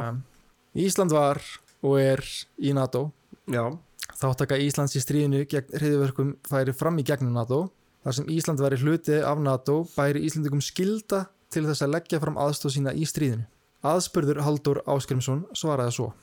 Ísland 0.77 1.13
var 1.13 1.41
og 1.85 1.99
er 2.01 2.23
í 2.57 2.73
NATO. 2.75 3.07
Já, 3.49 3.69
þáttaka 4.17 4.57
Íslands 4.61 4.95
í 4.97 5.01
stríðinu 5.01 5.45
gegn 5.49 5.73
hriðiverkum 5.77 6.35
færi 6.47 6.73
fram 6.75 6.97
í 7.01 7.05
gegnum 7.07 7.37
NATO 7.37 7.67
þar 8.07 8.15
sem 8.15 8.29
Ísland 8.31 8.63
væri 8.63 8.79
hluti 8.79 9.19
af 9.19 9.41
NATO 9.43 9.81
bæri 9.91 10.23
Íslandingum 10.23 10.63
skilda 10.63 11.25
til 11.51 11.67
þess 11.67 11.83
að 11.83 11.93
leggja 11.97 12.21
fram 12.23 12.39
aðstóð 12.39 12.77
sína 12.77 12.95
í 12.95 13.03
stríðinu 13.03 13.43
aðspurður 13.87 14.39
Haldur 14.47 14.79
Áskrimsson 14.87 15.43
svaraði 15.51 15.99
svo 15.99 16.13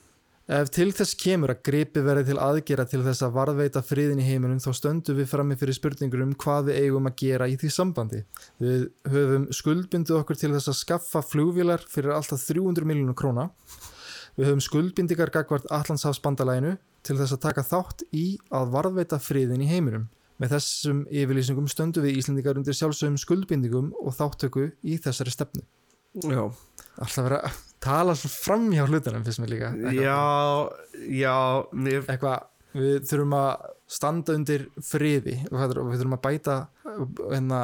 Ef 0.45 0.69
til 0.69 0.91
þess 0.93 1.15
kemur 1.17 1.55
að 1.55 1.63
gripi 1.65 2.03
verið 2.05 2.27
til 2.29 2.35
aðgera 2.37 2.83
til 2.85 2.99
þess 3.01 3.23
að 3.25 3.31
varðveita 3.33 3.81
friðin 3.81 4.19
í 4.21 4.25
heiminum 4.27 4.59
þá 4.61 4.67
stöndum 4.77 5.17
við 5.17 5.31
frammi 5.31 5.55
fyrir 5.57 5.73
spurningur 5.73 6.21
um 6.21 6.35
hvað 6.37 6.67
við 6.67 6.83
eigum 6.83 7.09
að 7.09 7.15
gera 7.17 7.47
í 7.49 7.55
því 7.57 7.71
sambandi. 7.73 8.19
Við 8.61 8.83
höfum 9.09 9.47
skuldbindið 9.49 10.19
okkur 10.19 10.37
til 10.37 10.51
þess 10.53 10.69
að 10.69 10.77
skaffa 10.83 11.23
flugvélar 11.25 11.87
fyrir 11.89 12.13
alltaf 12.13 12.45
300 12.45 12.85
miljónu 12.85 13.17
króna 13.17 13.47
Við 14.35 14.49
höfum 14.49 14.63
skuldbindingar 14.63 15.29
gagvart 15.31 15.67
Allandshafsbandalæginu 15.71 16.73
til 17.07 17.15
þess 17.15 17.37
að 17.37 17.43
taka 17.45 17.63
þátt 17.63 18.01
í 18.11 18.25
að 18.51 18.73
varðveita 18.73 19.19
friðin 19.23 19.63
í 19.63 19.69
heiminum. 19.69 20.09
Með 20.41 20.51
þessum 20.57 21.03
yfirlýsingum 21.07 21.67
stöndum 21.71 22.03
við 22.03 22.17
Íslendingar 22.19 22.57
undir 22.59 22.75
sjálfsögum 22.75 23.15
skuldbindingum 23.21 23.93
og 24.01 24.15
þáttöku 24.17 24.71
í 24.83 24.97
þessari 24.99 25.31
stefnu. 25.31 25.63
já. 26.23 26.43
Alltaf 26.95 27.23
vera 27.27 27.39
að 27.43 27.61
tala 27.83 28.13
svo 28.15 28.29
fram 28.31 28.69
hjá 28.71 28.85
hlutunum 28.87 29.23
fyrst 29.23 29.39
mér 29.43 29.49
líka. 29.51 29.69
Eitthvað- 29.75 30.01
Já, 30.01 30.69
já, 31.11 31.65
mér, 31.73 32.05
Eitthvað, 32.07 32.43
við 32.75 32.99
þurfum 33.09 33.35
að 33.35 33.65
standa 33.87 34.33
undir 34.33 34.67
friði 34.81 35.35
og 35.51 35.59
við 35.91 35.99
þurfum 35.99 36.17
að 36.17 36.21
bæta 36.23 36.67
hérna, 37.31 37.59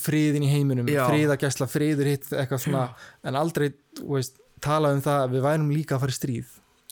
friðin 0.00 0.44
í 0.44 0.50
heiminum, 0.52 0.86
Já. 0.88 1.06
friðagæsla, 1.08 1.66
friður 1.70 2.10
hitt, 2.12 2.28
eitthvað 2.30 2.60
svona, 2.64 2.84
en 3.24 3.34
aldrei, 3.40 3.72
veist, 4.04 4.36
tala 4.60 4.92
um 4.94 5.00
það 5.00 5.24
að 5.24 5.34
við 5.36 5.42
værum 5.48 5.70
líka 5.72 5.96
að 5.96 6.00
fara 6.04 6.12
í 6.14 6.18
stríð. 6.18 6.46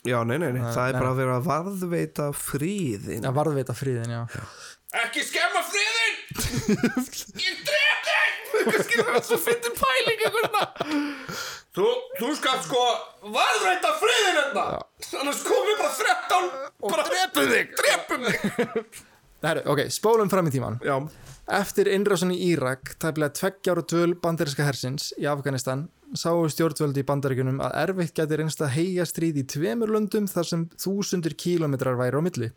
já, 0.05 0.23
nei, 0.25 0.37
nei, 0.37 0.51
nei, 0.55 0.61
það 0.61 0.89
er 0.89 0.93
bara 0.99 1.11
að 1.13 1.17
vera 1.21 1.37
að 1.39 1.47
varðveita 1.49 2.27
fríðin. 2.33 3.25
Að 3.27 3.35
varðveita 3.35 3.75
friðin, 3.75 4.09
já. 4.15 4.23
Ekki 4.89 5.21
skemma 5.21 5.61
friðin! 5.69 6.15
Ég 7.45 7.59
dref 7.67 8.07
þig! 8.07 8.37
Kannski 8.69 8.97
er 8.97 9.09
það 9.11 9.19
svo 9.27 9.37
fyndin 9.43 9.75
pæling 9.77 10.23
eitthvað 10.25 10.63
Þú, 11.77 11.85
þú 12.17 12.29
skalt 12.39 12.63
sko 12.65 12.81
varðveita 13.35 13.91
friðin 14.01 14.39
hérna 14.39 14.63
Annars 15.21 15.43
komum 15.45 15.69
við 15.69 15.83
bara 15.83 15.93
13 15.99 16.49
og 16.81 16.95
bara 16.95 17.05
drepum 17.11 17.51
þig, 17.53 17.75
drepum 17.77 18.25
þig 18.25 19.03
Heru, 19.45 19.61
ok, 19.71 19.85
spólum 19.93 20.27
fram 20.27 20.49
í 20.49 20.51
tíman. 20.51 20.81
Já, 20.83 20.97
Eftir 21.49 21.87
innrásun 21.89 22.33
í 22.35 22.37
Írak, 22.51 22.91
tæplega 22.99 23.31
tveggjára 23.33 23.81
dvöl 23.87 24.11
bandaríska 24.21 24.65
hersins 24.67 25.13
í 25.17 25.29
Afganistan, 25.31 25.85
sáu 26.11 26.43
stjórnvöldi 26.51 27.01
í 27.01 27.07
bandaríkunum 27.07 27.61
að 27.63 27.77
erfitt 27.85 28.17
gæti 28.19 28.37
reynst 28.41 28.61
að 28.61 28.75
heia 28.75 29.05
stríð 29.07 29.39
í 29.41 29.45
tveimur 29.49 29.93
löndum 29.95 30.27
þar 30.29 30.49
sem 30.49 30.65
þúsundir 30.77 31.37
kílometrar 31.39 31.97
væri 31.97 32.19
á 32.19 32.25
milli. 32.25 32.51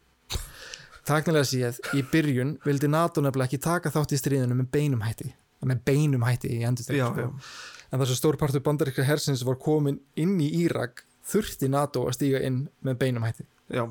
Taknilega 1.09 1.47
séð, 1.49 1.79
í 1.99 2.03
byrjun 2.07 2.57
vildi 2.63 2.91
NATO 2.91 3.23
nefnilega 3.25 3.51
ekki 3.51 3.63
taka 3.65 3.91
þátt 3.91 4.15
í 4.15 4.19
stríðinu 4.21 4.55
með 4.59 4.69
beinum 4.75 5.03
hætti. 5.03 5.33
Með 5.67 5.81
beinum 5.87 6.23
hætti 6.27 6.51
í 6.57 6.61
endur 6.67 6.95
Já, 6.95 7.09
já. 7.19 7.29
En 7.93 8.01
þar 8.01 8.09
sem 8.11 8.19
stórpartur 8.19 8.63
bandaríska 8.65 9.05
hersins 9.07 9.43
var 9.47 9.59
komin 9.63 9.99
inn 10.19 10.39
í 10.41 10.49
Írak, 10.63 11.05
þurfti 11.29 11.69
NATO 11.71 12.07
að 12.09 12.17
stíga 12.17 12.41
inn 12.47 12.65
með 12.87 12.99
beinum 13.03 13.27
hætti. 13.27 13.47
já, 13.71 13.85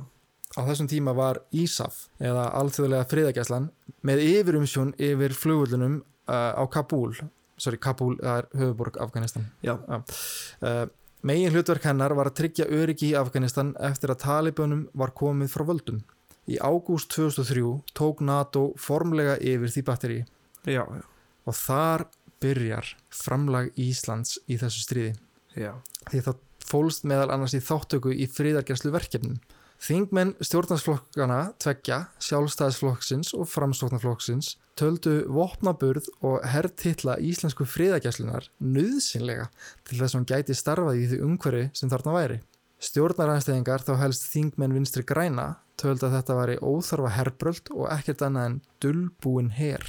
Á 0.52 0.62
þessum 0.68 0.88
tíma 0.92 1.14
var 1.16 1.38
ISAF 1.56 2.10
eða 2.20 2.50
alþjóðlega 2.60 3.08
friðagæslan 3.08 3.70
með 4.04 4.24
yfirumsjón 4.26 4.90
yfir 5.00 5.32
flugullunum 5.32 6.02
uh, 6.28 6.52
á 6.60 6.64
Kabul 6.68 7.14
sorry, 7.62 7.78
Kabul 7.78 8.18
er 8.20 8.50
höfuborg 8.58 8.98
Afganistan. 9.00 9.46
Já, 9.64 9.78
uh, 9.80 10.88
megin 11.24 11.54
hlutverk 11.54 11.86
hennar 11.88 12.16
var 12.18 12.32
að 12.32 12.40
tryggja 12.42 12.68
öryggi 12.68 13.14
í 13.14 13.16
Afganistan 13.20 13.76
eftir 13.80 14.12
að 14.12 14.24
Talibanum 14.26 14.88
var 14.98 15.14
komið 15.16 15.54
frá 15.54 15.64
völdum 15.70 16.02
í 16.52 16.60
ágúst 16.60 17.12
2003 17.16 17.96
tók 17.98 18.22
NATO 18.26 18.70
formlega 18.80 19.38
yfir 19.40 19.74
því 19.74 19.86
batteri 19.88 20.20
já, 20.68 20.84
já, 20.84 21.04
og 21.48 21.58
þar 21.58 22.08
byrjar 22.42 22.96
framlag 23.14 23.72
Íslands 23.80 24.40
í 24.48 24.58
þessu 24.62 24.86
stríði 24.86 25.14
já, 25.56 25.76
því 26.10 26.24
það 26.28 26.48
fólst 26.72 27.08
meðal 27.08 27.32
annars 27.34 27.56
í 27.58 27.64
þáttöku 27.64 28.14
í 28.14 28.28
friðargerslu 28.30 28.94
verkefnum. 28.94 29.40
Þingmenn 29.82 30.36
stjórnarsflokkana 30.46 31.40
tveggja, 31.62 32.04
sjálfstæðisflokksins 32.22 33.32
og 33.34 33.48
framsóknarflokksins 33.50 34.54
töldu 34.78 35.24
vopnaburð 35.34 36.12
og 36.22 36.46
herrtitla 36.46 37.16
íslensku 37.18 37.66
friðargerslunar 37.66 38.46
nöðsynlega 38.62 39.48
til 39.88 39.98
þess 39.98 40.14
að 40.14 40.20
hún 40.20 40.30
gæti 40.30 40.58
starfað 40.58 41.02
í 41.02 41.08
því 41.10 41.22
umhverfi 41.26 41.64
sem 41.82 41.90
þarna 41.90 42.14
væri. 42.14 42.38
Stjórnaranstæðingar 42.82 43.82
þá 43.86 43.94
helst 44.04 44.30
þingmenn 44.30 44.78
vinstri 44.78 45.06
græna 45.06 45.48
töldu 45.82 46.08
að 46.08 46.16
þetta 46.18 46.38
væri 46.38 46.60
óþarfa 46.62 47.12
herbröld 47.18 47.74
og 47.76 47.90
ekkert 47.94 48.24
annað 48.28 48.48
en 48.50 48.62
dullbúin 48.84 49.52
her. 49.58 49.84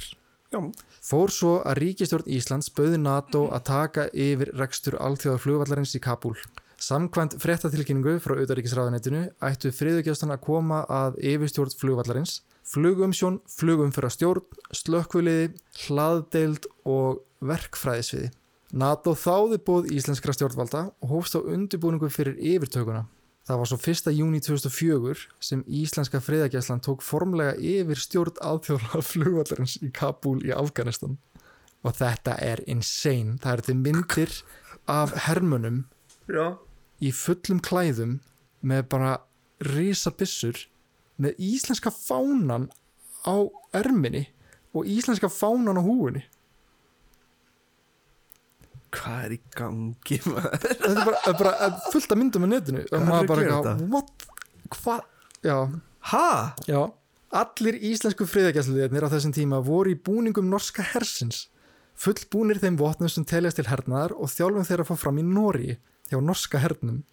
já, 0.53 0.59
Fór 1.03 1.31
svo 1.33 1.53
að 1.67 1.79
ríkistjórn 1.81 2.29
Íslands 2.31 2.69
bauði 2.71 2.99
NATO 3.01 3.47
að 3.51 3.63
taka 3.69 4.09
yfir 4.13 4.53
rekstur 4.59 4.99
alþjóðar 5.01 5.41
flugvallarins 5.43 5.95
í 5.97 6.03
Kabul. 6.03 6.37
Samkvæmt 6.83 7.37
fréttatilkynningu 7.39 8.17
frá 8.19 8.35
auðaríkisráðanetinu 8.41 9.25
ættu 9.47 9.71
friðugjöstan 9.71 10.33
að 10.35 10.41
koma 10.43 10.81
að 10.91 11.19
yfirstjórn 11.31 11.75
flugvallarins, 11.79 12.41
flugumsjón, 12.67 13.39
flugumfyrra 13.51 14.09
stjórn, 14.11 14.47
slökkviliði, 14.75 15.53
hlaðdeild 15.85 16.67
og 16.83 17.21
verkfræðisviði. 17.43 18.31
NATO 18.73 19.13
þáði 19.13 19.59
bóð 19.67 19.91
íslenskra 19.93 20.33
stjórnvalda 20.33 20.87
og 21.03 21.11
hófst 21.11 21.37
á 21.37 21.39
undirbúningu 21.43 22.09
fyrir 22.11 22.39
yfirtökuna. 22.39 23.05
Það 23.43 23.59
var 23.59 23.67
svo 23.67 23.77
1. 23.91 24.11
júni 24.15 24.39
2004 24.39 25.25
sem 25.43 25.63
íslenska 25.67 26.21
friðagæslan 26.23 26.79
tók 26.83 27.01
formlega 27.03 27.57
yfir 27.59 27.99
stjórn 27.99 28.39
alþjóðlega 28.39 29.01
flugvallarins 29.03 29.73
í 29.83 29.89
Kabul 29.91 30.37
í 30.47 30.53
Afganistan. 30.55 31.17
Og 31.83 31.97
þetta 31.97 32.37
er 32.39 32.63
insane. 32.71 33.35
Það 33.43 33.57
eru 33.57 33.65
til 33.67 33.75
myndir 33.81 34.37
af 34.87 35.15
hermunum 35.25 35.81
já, 36.31 36.55
í 37.03 37.11
fullum 37.11 37.59
klæðum 37.59 38.21
með 38.63 38.87
bara 38.95 39.17
risabissur 39.67 40.63
með 41.19 41.35
íslenska 41.43 41.91
fánan 41.91 42.69
á 43.27 43.35
erminni 43.75 44.29
og 44.71 44.87
íslenska 44.87 45.27
fánan 45.27 45.79
á 45.79 45.83
húinni. 45.83 46.23
Hvað 48.93 49.27
er 49.27 49.35
í 49.35 49.39
gangi? 49.57 50.19
Þetta 50.63 50.91
er 50.91 51.01
bara, 51.03 51.37
bara 51.39 51.71
fullt 51.93 52.13
af 52.13 52.19
myndum 52.19 52.45
á 52.45 52.49
netinu 52.55 52.83
og 52.89 53.07
maður 53.07 53.31
bara 53.31 53.45
að 53.45 53.53
eitthvað, 53.53 53.87
what? 53.93 54.27
Hvað? 54.77 55.79
Ha? 56.13 56.27
Já, 56.67 56.81
allir 57.33 57.79
íslensku 57.91 58.27
friðagæsluðirnir 58.29 59.07
á 59.07 59.13
þessum 59.13 59.33
tíma 59.35 59.63
voru 59.63 59.93
í 59.93 59.99
búningum 59.99 60.49
norska 60.51 60.85
hersins 60.93 61.47
fullbúnir 61.99 62.59
þeim 62.61 62.77
vopnum 62.79 63.11
sem 63.11 63.25
teljast 63.27 63.59
til 63.59 63.69
hernaðar 63.69 64.15
og 64.17 64.31
þjálfum 64.33 64.67
þeirra 64.67 64.85
fór 64.87 64.99
fram 64.99 65.19
í 65.21 65.25
Nóri 65.25 65.75
hjá 66.09 66.19
norska 66.21 66.61
hernum. 66.61 67.03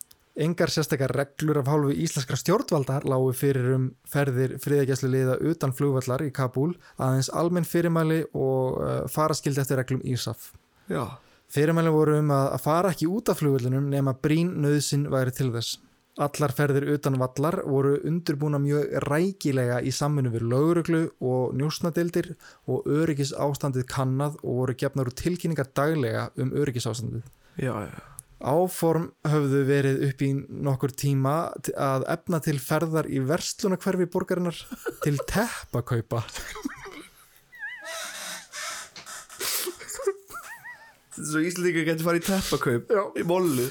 Engar 0.40 0.70
sérstakar 0.72 1.12
reglur 1.12 1.58
af 1.60 1.68
hálfu 1.68 1.92
íslenskra 1.92 2.38
stjórnvalda 2.38 3.00
lágu 3.04 3.32
fyrir 3.36 3.74
um 3.74 3.88
ferðir 4.08 4.56
friðagjæslu 4.62 5.10
liða 5.10 5.36
utan 5.50 5.74
flugvallar 5.76 6.22
í 6.24 6.30
Kabul 6.32 6.70
aðeins 6.96 7.32
almenn 7.34 7.66
fyrirmæli 7.68 8.22
og 8.30 8.78
uh, 8.78 8.92
faraskildi 9.10 9.60
eftir 9.60 9.82
reglum 9.82 10.04
ISAF. 10.06 10.52
Já. 10.88 11.18
Fyrirmæli 11.50 11.90
voru 11.90 12.18
um 12.20 12.28
að, 12.30 12.52
fara 12.62 12.90
ekki 12.94 13.08
út 13.10 13.30
af 13.32 13.40
flugvöllunum 13.40 13.88
nema 13.90 14.14
brín 14.14 14.52
nöðsin 14.62 15.08
væri 15.10 15.32
til 15.34 15.48
þess. 15.54 15.80
Allar 16.20 16.52
ferðir 16.54 16.84
utan 16.94 17.16
vallar 17.18 17.56
voru 17.66 17.96
undurbúna 18.06 18.60
mjög 18.62 18.92
rækilega 19.06 19.80
í 19.82 19.90
samfunnu 19.94 20.30
við 20.34 20.44
lögreglu 20.52 21.02
og 21.24 21.56
njósnadeildir 21.58 22.34
og 22.70 22.86
öryggis 22.86 23.32
ástandið 23.34 23.88
kannad 23.90 24.38
og 24.44 24.60
voru 24.60 24.76
gefnar 24.78 25.10
úr 25.10 25.16
tilkynningar 25.16 25.72
daglega 25.74 26.28
um 26.38 26.54
öryggis 26.54 26.86
ástandið. 26.90 27.26
Já, 27.56 27.74
já. 27.88 27.98
Áform 28.40 29.10
höfðu 29.26 29.66
verið 29.68 30.04
upp 30.06 30.22
í 30.24 30.30
nokkur 30.68 30.94
tíma 30.96 31.34
að 31.76 32.06
efna 32.14 32.40
til 32.40 32.56
ferðar 32.62 33.10
í 33.10 33.20
verslunarkverfi 33.26 34.06
borgarinnar 34.12 34.56
til 35.02 35.18
teppakaupa. 35.28 36.22
Þetta 41.09 41.09
er 41.09 41.09
svo 41.28 41.42
Íslandingar 41.44 41.86
getur 41.90 42.06
farið 42.08 42.22
í 42.22 42.26
teppakaup 42.30 42.94
í 43.20 43.26
mollu. 43.28 43.68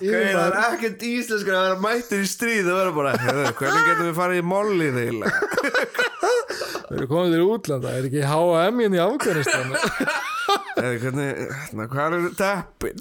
Það 0.00 0.40
er 0.40 0.56
ekkert 0.70 1.02
íslenskar 1.04 1.56
að 1.58 1.66
vera 1.68 1.80
mættir 1.84 2.24
í 2.24 2.28
stríð 2.30 2.70
og 2.72 2.78
vera 2.80 2.94
bara, 2.96 3.12
"Heyrðu, 3.20 3.52
hvernig 3.60 3.88
getum 3.90 4.08
við 4.08 4.16
farið 4.20 4.40
í 4.40 4.46
molli 4.54 4.88
þeirlega? 4.96 5.30
Við 6.90 6.98
erum 6.98 7.10
komið 7.12 7.34
til 7.36 7.42
útlanda, 7.46 7.90
er 7.94 8.06
ekki 8.08 8.22
H&M 8.26 8.80
hérna 8.82 8.98
í 8.98 9.02
Afganistan? 9.04 9.68
Eða 10.80 10.96
hvernig, 11.04 11.52
na, 11.78 11.84
hvað 11.86 12.16
er 12.16 12.24
teppin? 12.34 12.96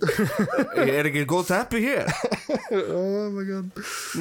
Er 0.84 1.08
ekki 1.10 1.24
góð 1.30 1.48
teppi 1.50 1.82
hér? 1.82 2.12
oh 2.94 3.32
my 3.34 3.46
god. 3.48 3.72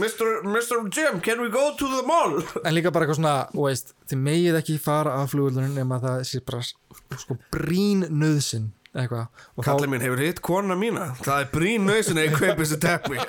Mr. 0.01 0.39
Mr. 0.49 0.81
Jim, 0.95 1.21
can 1.21 1.43
we 1.43 1.51
go 1.53 1.75
to 1.77 1.91
the 1.93 2.01
mall? 2.09 2.39
En 2.65 2.73
líka 2.73 2.93
bara 2.95 3.05
eitthvað 3.05 3.21
svona, 3.21 3.35
þú 3.53 3.67
veist, 3.67 3.93
þið 4.09 4.23
megið 4.31 4.59
ekki 4.63 4.79
fara 4.81 5.19
af 5.21 5.35
flugvöldunum 5.35 5.77
nema 5.77 6.01
það 6.01 6.25
sé 6.31 6.41
bara 6.49 6.63
sko 6.65 7.37
brín 7.53 8.07
nöðsin 8.09 8.71
eitthvað. 8.71 8.78
Og 8.78 8.78
þá- 8.78 8.78
Kallið 8.95 9.91
minn 9.93 10.05
hefur 10.05 10.23
hitt 10.23 10.41
kona 10.45 10.75
mína. 10.79 11.11
Það 11.21 11.45
er 11.45 11.51
brín 11.53 11.85
nöðsin 11.89 12.19
að 12.21 12.29
ég 12.29 12.39
kaupi 12.39 12.65
þessu 12.65 12.79
teppi. 12.83 13.17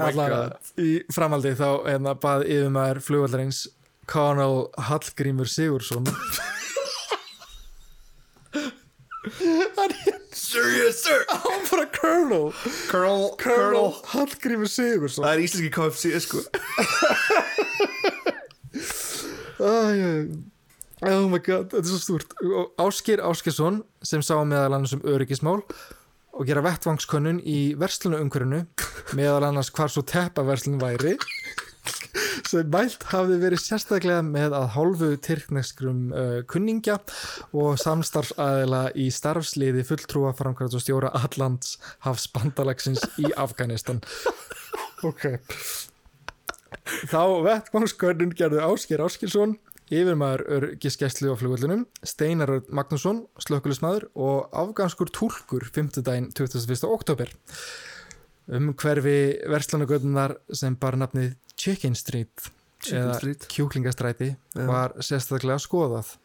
allavega 0.00 0.58
í 0.80 1.02
framaldi 1.12 1.54
þá 1.58 1.68
hérna, 1.86 2.14
bað 2.20 2.46
yfirmaður 2.46 3.02
flugvallarins 3.06 3.64
Colonel 4.10 4.66
Hallgrímur 4.88 5.50
Sigursson 5.50 6.08
Sir, 10.32 10.66
yes, 10.76 11.02
sir. 11.04 11.22
hann 11.30 11.66
bara 11.70 11.86
Colonel 11.94 12.50
Colonel, 12.90 13.92
Hallgrímur 14.12 14.70
Sigursson 14.70 15.26
Það 15.26 15.34
er 15.34 15.44
íslenski 15.46 15.70
KFC, 15.72 16.04
sko. 16.24 16.42
Æ, 19.62 20.51
oh 21.08 21.26
my 21.30 21.40
god, 21.42 21.72
þetta 21.72 21.82
er 21.82 21.90
svo 21.90 22.00
stúrt. 22.02 22.36
Áskir 22.82 23.22
Áskesson 23.24 23.82
sem 24.04 24.22
sá 24.24 24.36
meðal 24.44 24.78
annars 24.78 24.94
um 24.96 25.04
öryggismál 25.08 25.60
og 26.32 26.46
gera 26.48 26.62
vettvangskönnun 26.64 27.42
í 27.44 27.74
verslunumhverfinu 27.80 28.64
meðal 29.18 29.50
annars 29.50 29.72
hvar 29.74 29.92
svo 29.92 30.04
teppaverslun 30.06 30.80
væri 30.80 31.18
sem 32.48 32.68
mælt 32.72 33.04
hafði 33.10 33.38
verið 33.42 33.62
sérstaklega 33.62 34.22
með 34.26 34.54
að 34.56 34.66
hálfu 34.76 35.10
tyrkneskrum 35.24 36.02
uh, 36.14 36.38
kunningja 36.48 36.98
og 37.56 37.78
samstarfsaðila 37.80 38.84
í 38.98 39.08
starfsliði 39.14 39.84
fulltrúa 39.88 40.34
framkvæmt 40.38 40.76
og 40.76 40.84
stjóra 40.84 41.12
Allands 41.18 41.78
hafsbandalagsins 42.06 43.04
í 43.22 43.32
Afganistan. 43.40 44.02
Ok. 45.02 45.26
Þá 47.10 47.22
vettvangskönnun 47.46 48.34
gerðu 48.38 48.62
Ásker 48.62 49.02
Áskilsson, 49.02 49.56
yfirmaður 49.92 50.42
örgiskeslu 50.56 51.32
á 51.32 51.36
flugvöllunum, 51.36 51.84
Steinar 52.06 52.54
Magnússon, 52.72 53.26
slökkulismæður 53.44 54.08
og 54.16 54.48
afganskur 54.56 55.10
túlkur 55.12 55.66
5. 55.68 56.00
daginn 56.06 56.30
21. 56.32 56.86
oktober. 56.88 57.32
Um 58.48 58.72
hverfi 58.72 59.38
verslunagötunar 59.52 60.38
sem 60.52 60.76
bar 60.80 60.96
nafnið 60.98 61.36
Chicken 61.56 61.94
Street 61.94 62.48
Chicken 62.82 63.02
eða 63.02 63.18
Street. 63.20 63.46
kjúklingastræti 63.52 64.32
var 64.56 64.96
sérstaklega 64.98 65.60
skoðað 65.62 66.16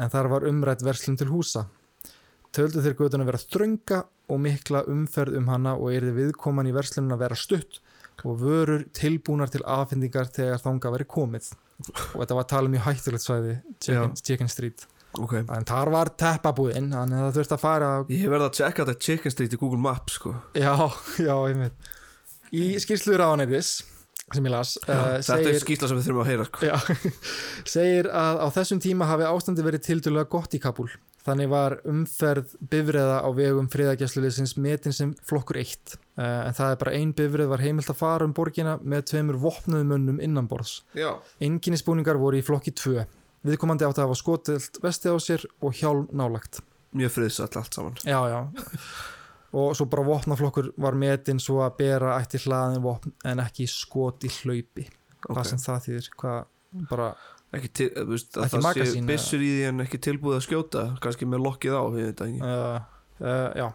en 0.00 0.12
þar 0.12 0.30
var 0.32 0.46
umrætt 0.48 0.84
verslun 0.86 1.18
til 1.20 1.28
húsa. 1.32 1.66
Töldu 2.52 2.84
þeir 2.84 2.96
götuna 2.96 3.26
vera 3.28 3.40
þrönga 3.42 4.02
og 4.32 4.40
mikla 4.40 4.86
umferð 4.88 5.36
um 5.40 5.50
hana 5.52 5.74
og 5.76 5.92
erði 5.92 6.14
viðkoman 6.20 6.70
í 6.70 6.74
verslunum 6.76 7.16
að 7.16 7.26
vera 7.26 7.38
stutt 7.38 7.82
og 8.28 8.38
vörur 8.40 8.84
tilbúnar 8.94 9.50
til 9.52 9.62
afhendingar 9.66 10.28
þegar 10.34 10.60
þanga 10.62 10.92
veri 10.94 11.06
komið 11.10 11.50
og 12.14 12.18
þetta 12.20 12.36
var 12.38 12.44
að 12.44 12.50
tala 12.52 12.68
um 12.70 12.74
mjög 12.76 12.84
hættulegt 12.86 13.24
svæði 13.26 13.54
Chicken, 13.82 14.12
Chicken 14.22 14.52
Street 14.52 14.86
Ok. 15.18 15.34
en 15.42 15.66
þar 15.68 15.90
var 15.92 16.08
teppabúðin 16.16 16.86
þannig 16.94 17.18
að 17.18 17.24
það 17.26 17.34
þurfti 17.38 17.56
að 17.58 17.60
fara 17.66 17.88
Ég 18.08 18.28
verði 18.32 18.46
að 18.46 18.54
checka 18.60 18.86
þetta 18.86 19.06
Chicken 19.08 19.34
Street 19.34 19.56
í 19.56 19.58
Google 19.60 19.80
Maps, 19.84 20.14
sko. 20.20 20.32
já, 20.56 20.72
já, 21.28 21.34
einmitt 21.50 21.90
í 22.52 22.62
skýrslu 22.80 23.18
ráðanætis 23.20 23.74
sem 24.32 24.46
ég 24.48 24.52
las 24.54 24.76
uh, 24.86 25.18
Þetta 25.20 25.50
er 25.50 25.58
skýsla 25.60 25.88
sem 25.90 25.98
við 25.98 26.06
þurfum 26.06 26.22
að 26.22 26.30
heyra, 26.30 26.46
sko. 26.48 26.64
Já, 26.64 26.76
segir 27.74 28.08
að 28.08 28.40
á 28.40 28.46
þessum 28.54 28.80
tíma 28.80 29.08
hafi 29.10 29.26
ástandi 29.28 29.64
verið 29.66 29.82
tildulega 29.90 30.30
gott 30.32 30.54
í 30.56 30.60
Kabul. 30.62 30.88
Þannig 31.22 31.50
var 31.52 31.76
umferð 31.86 32.56
bifriða 32.70 33.20
á 33.22 33.28
vegum 33.36 33.68
friðagjæsluliðsins 33.70 34.56
metin 34.58 34.94
sem 34.96 35.12
flokkur 35.22 35.60
eitt. 35.60 35.94
Uh, 36.18 36.48
en 36.48 36.56
það 36.56 36.72
er 36.72 36.80
bara 36.80 36.94
ein 36.98 37.12
bifrið 37.14 37.50
var 37.52 37.62
heimilt 37.62 37.92
að 37.92 38.00
fara 38.00 38.26
um 38.26 38.34
borgina 38.34 38.74
með 38.82 39.04
tveimur 39.12 39.38
vopnuðum 39.44 39.92
mönnum 39.94 40.18
innanborðs. 40.24 40.80
Já. 40.98 41.12
Enginnispúningar 41.42 42.18
voru 42.18 42.40
í 42.40 42.46
flokki 42.46 42.74
2. 42.74 43.06
Viðkomandi 43.46 43.86
átti 43.86 44.02
að 44.02 44.08
hafa 44.08 44.18
skotilt 44.18 44.78
vesti 44.82 45.14
á 45.14 45.16
sér 45.22 45.46
og 45.62 45.78
hjálm 45.78 46.08
nálagt. 46.10 46.58
Mjög 46.98 47.14
friðsall 47.14 47.54
allt 47.60 47.78
saman. 47.78 47.98
Já, 48.02 48.18
já. 48.30 48.40
Og 49.52 49.76
svo 49.76 49.86
bara 49.92 50.04
vopnaflokkur 50.06 50.72
var 50.80 50.96
metin 50.98 51.40
svo 51.42 51.60
að 51.62 51.76
bera 51.82 52.16
ætti 52.18 52.40
hlaðin 52.42 52.82
vopn 52.82 53.14
en 53.28 53.42
ekki 53.44 53.68
skot 53.70 54.24
í 54.26 54.30
hlaupi. 54.40 54.88
Ok. 55.22 55.28
Hvað 55.28 55.48
sem 55.52 55.62
það 55.62 55.86
þýðir, 55.86 56.10
hvað 56.18 56.86
bara 56.90 57.08
Ekki, 57.52 57.68
til, 57.76 57.88
þú 57.92 58.08
veist, 58.14 58.30
Ekki 58.32 58.48
það 58.48 58.52
sé 58.54 58.64
magasín, 58.64 59.08
byssur 59.10 59.44
í 59.44 59.48
því 59.52 59.64
en 59.68 59.84
ekki 59.84 59.98
tilbúið 60.06 60.38
að 60.38 60.44
skjóta. 60.46 60.84
Kannski 61.04 61.28
með 61.28 61.42
lokkið 61.46 61.74
á, 61.76 61.82
við 61.92 62.06
þetta 62.10 62.28
ekki. 62.30 62.40
uh, 62.48 63.02
uh, 63.20 63.48
já, 63.60 63.66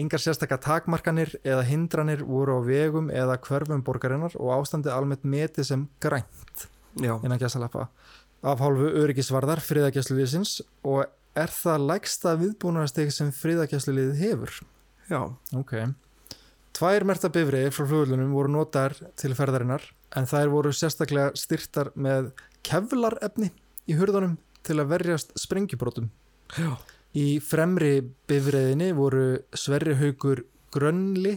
yngar 0.00 0.22
sérstakar 0.22 0.60
takmarkanir 0.62 1.34
eða 1.42 1.64
hindranir 1.68 2.22
voru 2.26 2.58
á 2.58 2.60
vegum 2.66 3.10
eða 3.14 3.36
hverfum 3.42 3.82
borgarinnar 3.86 4.34
og 4.38 4.54
ástandið 4.56 4.94
almennt 4.94 5.26
metið 5.26 5.68
sem 5.70 5.88
grænt 6.02 6.68
innan 6.98 7.38
gæsalappa 7.38 7.88
af 8.44 8.62
hálfu 8.62 8.90
öryggisvarðar 9.02 9.62
friðagæsluliðsins 9.64 10.60
og 10.86 11.06
er 11.38 11.50
það 11.50 11.86
lægsta 11.90 12.34
viðbúnarsteg 12.38 13.12
sem 13.14 13.30
friðagæsluliðið 13.34 14.18
hefur 14.22 14.58
Já. 15.10 15.20
ok 15.56 15.76
Tvær 16.74 17.04
merta 17.06 17.30
bifriðir 17.30 17.70
frá 17.70 17.84
flugvöldunum 17.86 18.32
voru 18.34 18.50
notaðar 18.50 18.96
til 19.18 19.30
ferðarinnar 19.38 19.84
en 20.18 20.26
þær 20.26 20.50
voru 20.50 20.72
sérstaklega 20.74 21.30
styrtar 21.38 21.92
með 21.94 22.32
kevlarefni 22.66 23.52
í 23.88 23.96
hurðunum 23.98 24.38
til 24.64 24.80
að 24.80 24.90
verjast 24.94 25.34
sprengjubrótum 25.38 26.10
Já. 26.58 26.74
Í 27.14 27.38
fremri 27.38 28.00
bifriðinni 28.26 28.90
voru 28.96 29.38
Sverri 29.54 29.94
Haugur 30.00 30.42
Grönli 30.74 31.36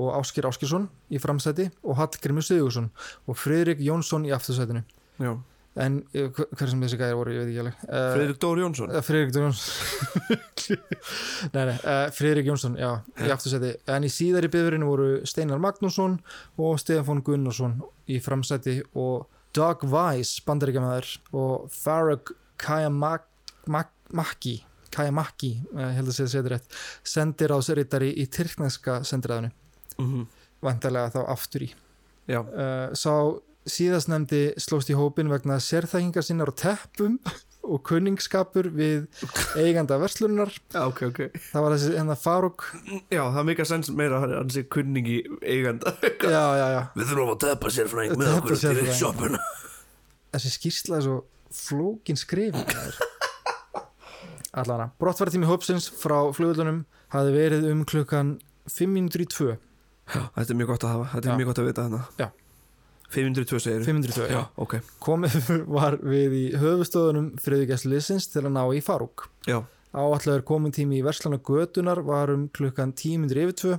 og 0.00 0.16
Áskir 0.16 0.48
Áskirsson 0.48 0.88
í 1.12 1.20
framsæti 1.22 1.68
og 1.84 1.98
Hallgrimur 2.00 2.42
Sigursson 2.42 2.88
og 3.28 3.38
Friðrik 3.38 3.82
Jónsson 3.84 4.26
í 4.26 4.32
aftursætinu. 4.34 4.82
Já. 5.22 5.36
En 5.82 6.02
eh, 6.12 6.26
hver 6.28 6.68
sem 6.68 6.82
þessi 6.84 6.98
gæði 7.00 7.16
voru, 7.16 7.32
ég 7.32 7.44
veit 7.44 7.52
ekki 7.52 7.60
alveg. 7.62 7.84
Uh, 7.86 8.08
Friðrik 8.16 8.40
Dóri 8.42 8.64
Jónsson. 8.64 8.90
Friðrik 9.06 9.38
Jónsson. 9.38 10.74
nei, 11.54 11.62
nei, 11.70 11.76
uh, 11.76 12.02
Friðrik 12.18 12.50
Jónsson, 12.50 12.74
já, 12.82 12.90
í 13.22 13.30
aftursæti. 13.32 13.70
En 13.94 14.04
í 14.04 14.10
síðari 14.12 14.50
bifriðinu 14.52 14.90
voru 14.90 15.08
Steinar 15.28 15.62
Magnússon 15.62 16.18
og 16.60 16.82
Stefán 16.82 17.22
Gunnarsson 17.24 17.78
í 18.10 18.18
framsæti 18.20 18.80
og 19.00 19.30
Doug 19.56 19.86
Weiss, 19.92 20.40
bandaríkjamaður 20.46 21.08
og 21.36 21.70
Farag 21.72 22.34
Kayamaki 22.62 24.58
Kayamaki, 24.92 25.54
uh, 25.72 25.88
held 25.96 26.10
að 26.10 26.18
segja 26.18 26.42
þetta 26.42 26.52
rétt 26.52 26.78
sendiráðsritari 27.08 28.10
í 28.20 28.28
tyrkneska 28.28 29.00
sendiræðinu, 29.08 29.52
Mm 29.98 30.30
vantarlega 30.62 31.10
þá 31.10 31.22
aftur 31.32 31.64
í. 31.66 31.72
Já. 32.30 32.38
uh, 32.38 32.92
sá 32.94 33.34
síðast 33.66 34.10
nefndi 34.10 34.52
slóst 34.62 34.90
í 34.92 34.98
hópin 34.98 35.30
vegna 35.30 35.58
sérþækingar 35.62 36.26
sinnar 36.26 36.52
á 36.52 36.54
teppum 36.54 37.18
og 37.62 37.82
kunningskapur 37.86 38.66
við 38.74 39.04
eiganda 39.60 39.98
verslunar 40.02 40.50
Já, 40.74 40.82
ok, 40.88 41.02
ok. 41.10 41.20
það 41.52 41.62
var 41.66 41.74
þessi 41.76 41.92
hennar 42.00 42.18
Faruk 42.18 42.64
Já, 43.12 43.22
það 43.22 43.38
er 43.42 43.48
mikið 43.52 43.68
sens 43.70 43.90
meira 43.94 44.18
að 44.22 44.34
hann 44.40 44.50
sé 44.50 44.64
kunningi 44.66 45.20
eiganda. 45.46 45.94
já, 46.02 46.42
já, 46.58 46.66
já, 46.74 46.80
Við 46.98 47.12
þurfum 47.12 47.32
að 47.36 47.40
teppa 47.46 47.72
sérfræðing 47.78 48.16
með 48.18 48.26
Teppa 48.32 48.40
okkur 48.42 48.56
til 48.56 48.62
sérfræðing. 48.66 48.98
sjoppuna 48.98 49.42
þessi 50.34 50.52
skýrsla 50.58 50.98
er 50.98 51.06
svo 51.06 51.18
flókin 51.52 52.18
skrifin 52.18 52.66
allana, 54.52 54.90
brottfæratími 55.00 55.46
hópsins 55.48 55.86
frá 56.02 56.18
flugvöldunum 56.36 56.82
hafði 57.14 57.32
verið 57.36 57.68
um 57.72 57.84
klukkan 57.88 58.34
5 58.68 58.90
minútur 58.92 59.24
í 59.24 59.28
2 59.32 59.52
Þetta 60.12 60.50
er 60.50 60.56
mjög 60.58 60.70
gott 60.74 60.82
að 60.84 60.90
hafa, 60.96 61.04
þetta 61.14 61.28
er 61.28 61.30
Já. 61.32 61.36
mjög 61.38 61.48
gott 61.52 61.60
að 61.62 61.68
vita 61.70 61.84
þarna 61.86 62.00
Já. 62.20 62.26
502 63.12 63.60
segir 63.62 63.84
502, 63.86 64.28
já. 64.32 64.42
ok. 64.56 64.78
Komið 65.02 65.50
var 65.76 65.98
við 66.00 66.36
í 66.38 66.44
höfustöðunum 66.60 67.32
friðugjastliðsins 67.42 68.30
til 68.32 68.44
að 68.46 68.54
ná 68.56 68.62
í 68.72 68.82
Farúk 68.84 69.26
Já, 69.48 69.60
áallegur 69.92 70.46
komin 70.48 70.74
tími 70.74 71.00
í 71.00 71.04
verslana 71.06 71.40
götunar 71.42 72.02
var 72.06 72.32
um 72.34 72.48
klukkan 72.54 72.94
10 72.96 73.22
minnur 73.24 73.44
yfir 73.46 73.58
2 73.62 73.76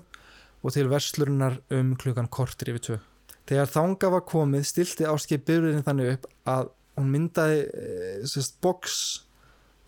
og 0.64 0.76
til 0.76 0.88
verslurinnar 0.92 1.60
um 1.76 1.96
klukkan 2.00 2.30
kortir 2.32 2.74
yfir 2.74 2.88
2 2.94 3.02
þegar 3.50 3.74
þanga 3.74 4.14
var 4.16 4.26
komið 4.30 4.66
stilti 4.68 5.08
áskip 5.10 5.46
byrðurinn 5.48 5.86
þannig 5.86 6.16
upp 6.16 6.30
að 6.54 6.72
hún 7.00 7.10
myndaði 7.12 7.62
e, 7.66 7.86
sérst, 8.30 8.60
box 8.64 8.98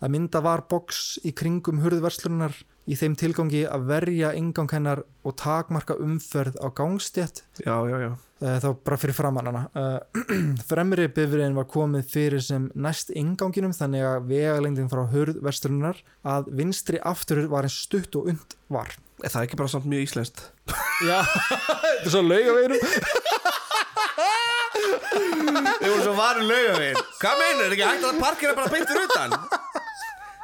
að 0.02 0.12
mynda 0.12 0.42
var 0.44 0.66
box 0.70 1.16
í 1.24 1.32
kringum 1.36 1.80
hurðverslunar 1.84 2.54
í 2.86 2.96
þeim 2.98 3.16
tilgangi 3.18 3.64
að 3.66 3.88
verja 3.88 4.30
ingang 4.38 4.70
hennar 4.70 5.02
og 5.26 5.34
takmarka 5.40 5.96
umferð 6.02 6.58
á 6.62 6.68
gangstétt. 6.70 7.42
Já, 7.64 7.76
já, 7.90 7.96
já. 8.04 8.10
Eh, 8.36 8.58
þá 8.60 8.68
bara 8.84 8.98
fyrir 9.00 9.16
framann 9.16 9.48
hana. 9.48 9.62
Uh, 9.72 10.20
fremri 10.70 11.08
bifriðin 11.08 11.56
var 11.56 11.68
komið 11.72 12.10
fyrir 12.12 12.44
sem 12.44 12.68
næst 12.76 13.10
inganginum 13.16 13.72
þannig 13.76 14.04
að 14.04 14.28
vegalengdin 14.28 14.92
frá 14.92 15.06
hurð 15.08 15.40
verslunar 15.44 16.02
að 16.20 16.52
vinstri 16.58 17.00
afturur 17.00 17.48
var 17.52 17.66
eins 17.66 17.78
stutt 17.86 18.20
og 18.20 18.28
und 18.34 18.58
var. 18.68 18.92
Er 19.24 19.32
það 19.32 19.48
ekki 19.48 19.58
bara 19.62 19.72
samt 19.72 19.88
mjög 19.88 20.04
íslenskt? 20.10 20.44
já, 21.06 21.22
þetta 21.24 22.04
er 22.04 22.12
svo 22.12 22.22
laugaveginum 22.26 23.24
Við 25.16 25.88
vorum 25.88 26.02
svo 26.04 26.14
varin 26.16 26.48
laugavegin. 26.50 26.98
Hvað 27.20 27.40
meinar, 27.40 27.64
er 27.66 27.74
ekki 27.76 27.86
hægt 27.88 28.06
að 28.08 28.20
parkera 28.20 28.56
bara 28.58 28.72
beintur 28.72 29.00
utan? 29.06 29.34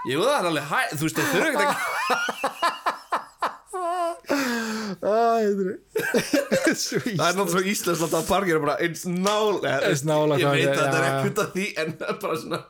Jú, 0.09 0.19
það 0.23 0.35
er 0.35 0.47
alveg 0.51 0.65
hæ 0.73 0.81
Þú 0.97 1.03
veist, 1.07 1.17
þeir 1.19 1.29
þurfa 1.33 1.49
ekki 1.53 1.67
að 1.71 1.77
Svo 6.79 7.01
Það 7.03 7.27
er 7.27 7.37
náttúrulega 7.39 7.71
íslenskt 7.73 8.15
að 8.17 8.27
parkera 8.29 8.63
bara 8.63 8.77
eins 8.85 9.03
nálega 9.09 9.77
Eins 9.89 10.03
nálægt 10.07 10.43
Ég 10.43 10.49
veit 10.57 10.71
að 10.71 10.79
þetta 10.79 10.99
er 10.99 11.07
ekkert 11.11 11.43
að 11.43 11.53
því 11.57 11.67
En 11.83 11.93
það 12.01 12.09
er 12.15 12.19
bara 12.25 12.41
svona 12.43 12.61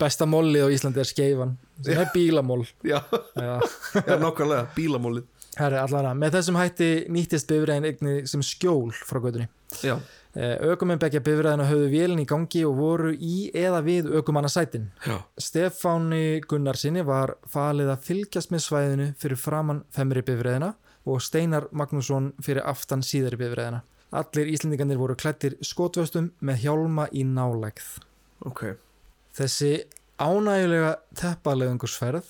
besta 0.00 0.26
mollið 0.28 0.66
á 0.66 0.68
Íslandi 0.74 1.00
er 1.02 1.08
skeifan 1.08 1.52
sem 1.80 2.00
er 2.00 2.08
bílamól 2.14 2.62
Já, 2.84 2.98
já. 3.36 3.54
já 3.96 4.14
nokkulega, 4.20 4.66
bílamólið 4.76 5.24
Herri, 5.60 5.78
allara, 5.80 6.12
með 6.16 6.36
þessum 6.38 6.58
hætti 6.60 6.88
nýttist 7.12 7.48
bifriðin 7.50 7.88
eigni 7.88 8.12
sem 8.30 8.42
skjól 8.44 8.92
frá 8.94 9.18
gödunni 9.24 9.48
Já, 9.84 9.96
Ökumenn 10.38 11.00
begja 11.02 11.18
bifriðina 11.26 11.66
höfðu 11.66 11.88
vélinn 11.90 12.22
í 12.22 12.26
gangi 12.30 12.60
og 12.68 12.76
voru 12.78 13.10
í 13.14 13.50
eða 13.56 13.80
við 13.82 14.12
ökumannasætin 14.20 14.84
já 15.02 15.16
Stefáni 15.42 16.40
Gunnarsinni 16.46 17.02
var 17.02 17.32
falið 17.50 17.90
að 17.96 18.04
fylgjast 18.06 18.52
með 18.54 18.62
svæðinu 18.68 19.08
fyrir 19.18 19.40
framann 19.42 19.82
femri 19.90 20.22
bifræðina 20.22 20.74
og 21.10 21.18
Steinar 21.24 21.66
Magnússon 21.72 22.30
fyrir 22.44 22.62
aftan 22.68 23.02
síðari 23.02 23.40
bifræðina. 23.40 23.80
Allir 24.12 24.50
Íslendingarnir 24.52 24.98
voru 25.00 25.14
klættir 25.18 25.56
skotvöstum 25.64 26.30
með 26.42 26.64
hjálma 26.64 27.08
í 27.14 27.22
nálægð. 27.24 27.90
Ok, 28.46 28.76
Þessi 29.34 29.84
ánægulega 30.18 30.96
teppalegungusferð 31.18 32.26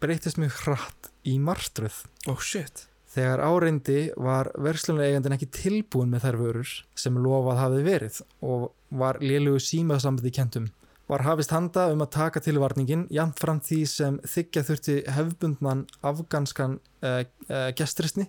breytist 0.00 0.38
mjög 0.38 0.60
hratt 0.64 1.10
í 1.26 1.38
martröð. 1.42 2.04
oh 2.26 2.38
shit 2.40 2.86
Þegar 3.18 3.40
áreindi 3.42 4.00
var 4.14 4.52
verslunar 4.62 5.08
eigandin 5.08 5.34
ekki 5.34 5.48
tilbúin 5.50 6.10
með 6.12 6.22
þær 6.22 6.36
vörur 6.38 6.74
sem 7.02 7.16
lofað 7.18 7.56
hafði 7.58 7.80
verið 7.82 8.18
og 8.46 8.68
var 9.00 9.18
lélugu 9.18 9.58
símaðsambandi 9.64 10.30
kentum. 10.36 10.68
Var 11.10 11.24
hafist 11.26 11.50
handa 11.50 11.88
um 11.90 12.04
að 12.04 12.12
taka 12.14 12.42
til 12.44 12.60
varningin 12.62 13.08
jafn 13.10 13.34
fram 13.40 13.58
því 13.64 13.80
sem 13.90 14.20
þykja 14.22 14.62
þurfti 14.68 14.96
hefbundnan 15.16 15.82
afganskan 16.06 16.78
uh, 16.78 17.24
uh, 17.48 17.68
gestrisni 17.74 18.28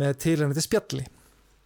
með 0.00 0.16
tilhengandi 0.24 0.64
spjalli. 0.64 1.04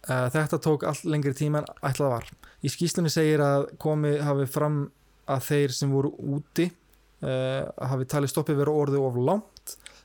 Uh, 0.09 0.27
þetta 0.35 0.59
tók 0.67 0.83
allt 0.89 1.07
lengri 1.07 1.31
tíma 1.37 1.63
en 1.63 1.71
ætlað 1.93 2.15
var. 2.17 2.31
Í 2.59 2.73
skýslunni 2.73 3.13
segir 3.13 3.45
að 3.45 3.69
komi 3.79 4.17
hafi 4.19 4.49
fram 4.51 4.81
að 5.31 5.47
þeir 5.47 5.79
sem 5.79 5.95
voru 5.95 6.11
úti 6.35 6.67
uh, 6.67 7.71
hafi 7.87 8.09
talið 8.11 8.35
stoppið 8.35 8.65
vera 8.65 8.79
orðið 8.83 9.07
of 9.07 9.21
langt 9.31 9.54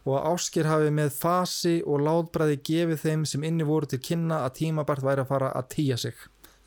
og 0.07 0.15
að 0.17 0.29
Ásker 0.33 0.69
hafi 0.71 0.93
með 0.97 1.11
fasi 1.17 1.75
og 1.85 2.05
látbræði 2.07 2.61
gefið 2.67 3.03
þeim 3.05 3.27
sem 3.29 3.45
inni 3.45 3.67
voru 3.69 3.91
til 3.91 4.01
kynna 4.05 4.45
að 4.47 4.57
tímabært 4.63 5.05
væri 5.05 5.25
að 5.25 5.33
fara 5.33 5.51
að 5.57 5.69
tíja 5.77 5.99
sig 6.01 6.17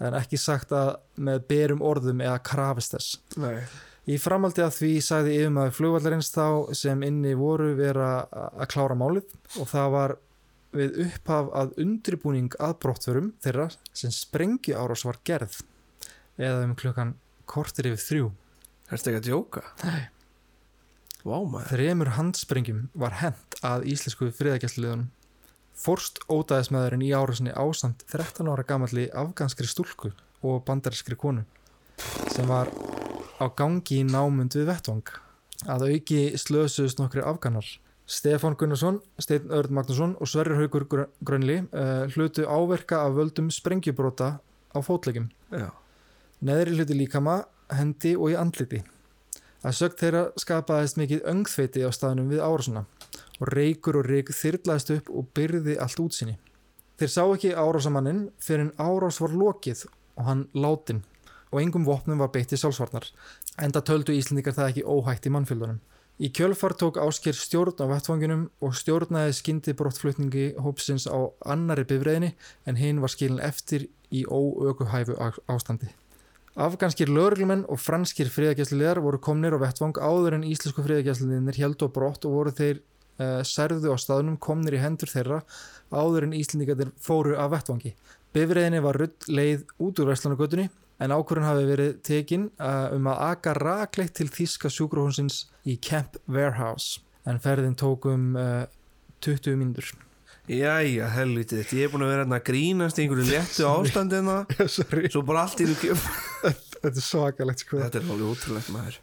en 0.03 0.17
ekki 0.17 0.37
sagt 0.41 0.73
að 0.75 0.95
með 1.15 1.47
berum 1.49 1.81
orðum 1.85 2.21
eða 2.25 2.39
krafist 2.45 2.95
þess. 2.95 3.17
Nei 3.39 3.63
Í 4.03 4.17
framaldi 4.19 4.59
að 4.59 4.73
því 4.75 4.91
sagði 4.99 5.35
yfirmaður 5.39 5.75
flugvallarins 5.77 6.29
þá 6.33 6.45
sem 6.75 7.03
inni 7.07 7.37
voru 7.39 7.69
vera 7.77 8.25
að 8.33 8.65
klára 8.73 8.97
málið 8.99 9.29
og 9.61 9.69
það 9.71 9.93
var 9.93 10.13
við 10.75 10.97
upphaf 11.05 11.51
að 11.55 11.71
undirbúning 11.79 12.57
að 12.59 12.73
brottförum 12.83 13.29
þeirra 13.45 13.69
sem 13.95 14.11
sprengju 14.11 14.75
árás 14.75 15.05
var 15.07 15.21
gerð 15.23 15.61
eða 16.35 16.65
um 16.65 16.73
klukkan 16.75 17.13
kortir 17.47 17.93
yfir 17.93 18.03
þrjú. 18.03 18.27
Erstu 18.91 19.13
ekki 19.13 19.21
að 19.21 19.29
djóka? 19.29 19.63
Nei. 19.87 20.03
Vá 21.23 21.37
maður 21.47 21.69
Þremur 21.71 22.09
handsprengjum 22.17 22.79
var 22.99 23.13
hent 23.21 23.55
að 23.63 23.85
íslensku 23.93 24.27
friðagjastliðunum. 24.35 25.05
Forst 25.73 26.19
ódæðismæðurinn 26.27 27.05
í 27.07 27.13
árásinni 27.15 27.53
ásamt 27.55 28.03
13 28.11 28.49
ára 28.51 28.65
gamalli 28.67 29.07
afganskri 29.09 29.65
stúlku 29.69 30.11
og 30.43 30.59
bandarinskri 30.67 31.15
konu 31.17 31.45
sem 32.33 32.45
var 32.49 32.69
á 33.39 33.45
gangi 33.55 34.01
í 34.01 34.05
námund 34.07 34.53
við 34.57 34.67
vettvang. 34.67 35.07
Að 35.69 35.87
auki 35.93 36.21
slösuðust 36.37 36.99
nokkri 36.99 37.23
afganar. 37.23 37.65
Stefán 38.03 38.57
Gunnarsson, 38.59 38.99
Steinn 39.21 39.51
Örn 39.55 39.71
Magnússon 39.77 40.17
og 40.19 40.27
Sverrir 40.27 40.59
Haugur 40.59 40.83
Grö- 40.91 41.09
Grönli 41.23 41.61
uh, 41.63 42.03
hlutu 42.11 42.43
áverka 42.43 42.99
af 43.05 43.15
völdum 43.15 43.47
sprengjubróta 43.53 44.41
á 44.43 44.77
fótleggjum. 44.83 45.29
Já, 45.55 45.71
Neðri 46.43 46.75
hluti 46.75 46.97
líkama, 46.99 47.45
hendi 47.71 48.17
og 48.19 48.33
í 48.33 48.35
andliti. 48.35 48.81
Að 49.63 49.77
sögt 49.77 50.01
þeirra 50.01 50.23
skapaðist 50.39 50.97
mikið 50.99 51.23
öngþveiti 51.31 51.85
á 51.87 51.89
staðnum 51.95 52.31
við 52.33 52.41
árásuna 52.43 52.83
og 53.39 53.47
reykur 53.53 54.01
og 54.01 54.09
reyk 54.09 54.33
þyrlaðist 54.35 54.91
upp 54.97 55.11
og 55.13 55.29
byrði 55.35 55.77
allt 55.79 56.01
útsinni. 56.03 56.35
Þeir 56.99 57.11
sá 57.13 57.23
ekki 57.23 57.53
árásamannin 57.55 58.25
fyrir 58.43 58.67
en 58.67 58.73
árás 58.77 59.21
var 59.23 59.31
lokið 59.33 59.85
og 60.19 60.27
hann 60.27 60.43
látin 60.53 61.01
og 61.53 61.61
engum 61.61 61.87
vopnum 61.87 62.19
var 62.19 62.31
beitt 62.33 62.53
í 62.53 62.59
sjálfsvarnar. 62.59 63.07
Enda 63.61 63.81
töldu 63.85 64.13
Íslendingar 64.17 64.55
það 64.57 64.69
ekki 64.73 64.85
óhætt 64.89 65.27
í 65.29 65.33
mannfjöldunum. 65.33 65.79
Í 66.21 66.29
kjölfar 66.29 66.75
tók 66.77 66.99
Ásker 67.01 67.33
stjórn 67.33 67.79
á 67.81 67.89
vettfanginum 67.89 68.43
og 68.61 68.75
stjórnaði 68.77 69.33
skyndi 69.33 69.73
brottflutningi 69.77 70.53
hópsins 70.61 71.07
á 71.09 71.17
annari 71.49 71.87
bifræðinni 71.89 72.35
en 72.69 72.77
hinn 72.77 73.01
var 73.01 73.09
skilin 73.09 73.41
eftir 73.41 73.87
í 74.13 74.25
óökuhæfu 74.29 75.17
á- 75.17 75.41
ástandi. 75.49 75.89
Afganskir 76.53 77.09
lögreglumenn 77.09 77.63
og 77.65 77.79
franskir 77.81 78.27
friðagjastliðar 78.29 78.99
voru 79.01 79.17
komnir 79.17 79.55
á 79.57 79.63
vettvang 79.63 79.95
áður 79.97 80.35
en 80.37 80.43
íslensku 80.45 80.83
friðagjastliðinir 80.85 81.57
held 81.57 81.81
og 81.81 81.95
brott 81.95 82.27
og 82.29 82.35
voru 82.35 82.53
þeir 82.53 82.77
uh, 82.77 83.41
særðu 83.41 83.89
á 83.89 83.97
staðnum 83.97 84.37
komnir 84.37 84.77
í 84.77 84.83
hendur 84.83 85.09
þeirra 85.09 85.39
áður 85.89 86.27
en 86.27 86.37
íslendingarnir 86.37 86.93
fóru 87.01 87.33
af 87.41 87.49
vettvangi. 87.55 87.95
Bifræðinni 88.37 88.83
var 88.85 89.01
rudd 89.01 89.25
leið 89.33 89.65
út 89.81 90.03
úr 90.03 90.13
Vestlanagutunni 90.13 90.69
en 91.01 91.17
ákvörðun 91.17 91.49
hafi 91.49 91.65
verið 91.71 91.91
tekin 92.05 92.47
uh, 92.61 92.93
um 92.93 93.09
að 93.09 93.25
aka 93.31 93.57
rakleitt 93.57 94.13
til 94.21 94.29
þíska 94.29 94.69
sjúkrahúsins 94.69 95.47
í 95.65 95.79
Camp 95.81 96.21
Warehouse 96.29 97.01
en 97.25 97.41
ferðin 97.41 97.77
tók 97.81 98.05
um 98.13 98.35
uh, 98.37 98.69
20 99.25 99.57
mínútur. 99.57 99.89
Jæja, 100.43 101.05
helvítið 101.07 101.69
ég 101.71 101.85
er 101.85 101.91
búin 101.93 102.03
að 102.03 102.09
vera 102.11 102.23
hérna 102.25 102.37
að 102.41 102.47
grínast 102.49 102.97
í 102.99 103.05
einhverju 103.05 103.29
léttu 103.29 103.63
ástandina. 103.63 104.33
Svo 105.13 105.21
bara 105.23 105.45
allt 105.45 105.61
í 105.63 105.67
nú 105.69 105.75
Þetta 105.79 106.89
er 106.89 106.97
svakalegt 106.99 107.61
sko. 107.63 107.77
Þetta 107.79 108.01
er 108.01 108.09
alveg 108.11 108.31
ótrúlegt 108.33 108.71
maður. 108.75 108.97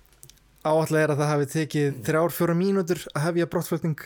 Áallega 0.61 1.07
er 1.07 1.12
að 1.14 1.22
það 1.22 1.31
hafi 1.31 1.46
tekið 1.55 1.94
þrjár 2.05 2.35
fjóra 2.37 2.57
mínútur 2.59 3.00
að 3.14 3.24
hefja 3.24 3.46
brottflutning 3.55 4.03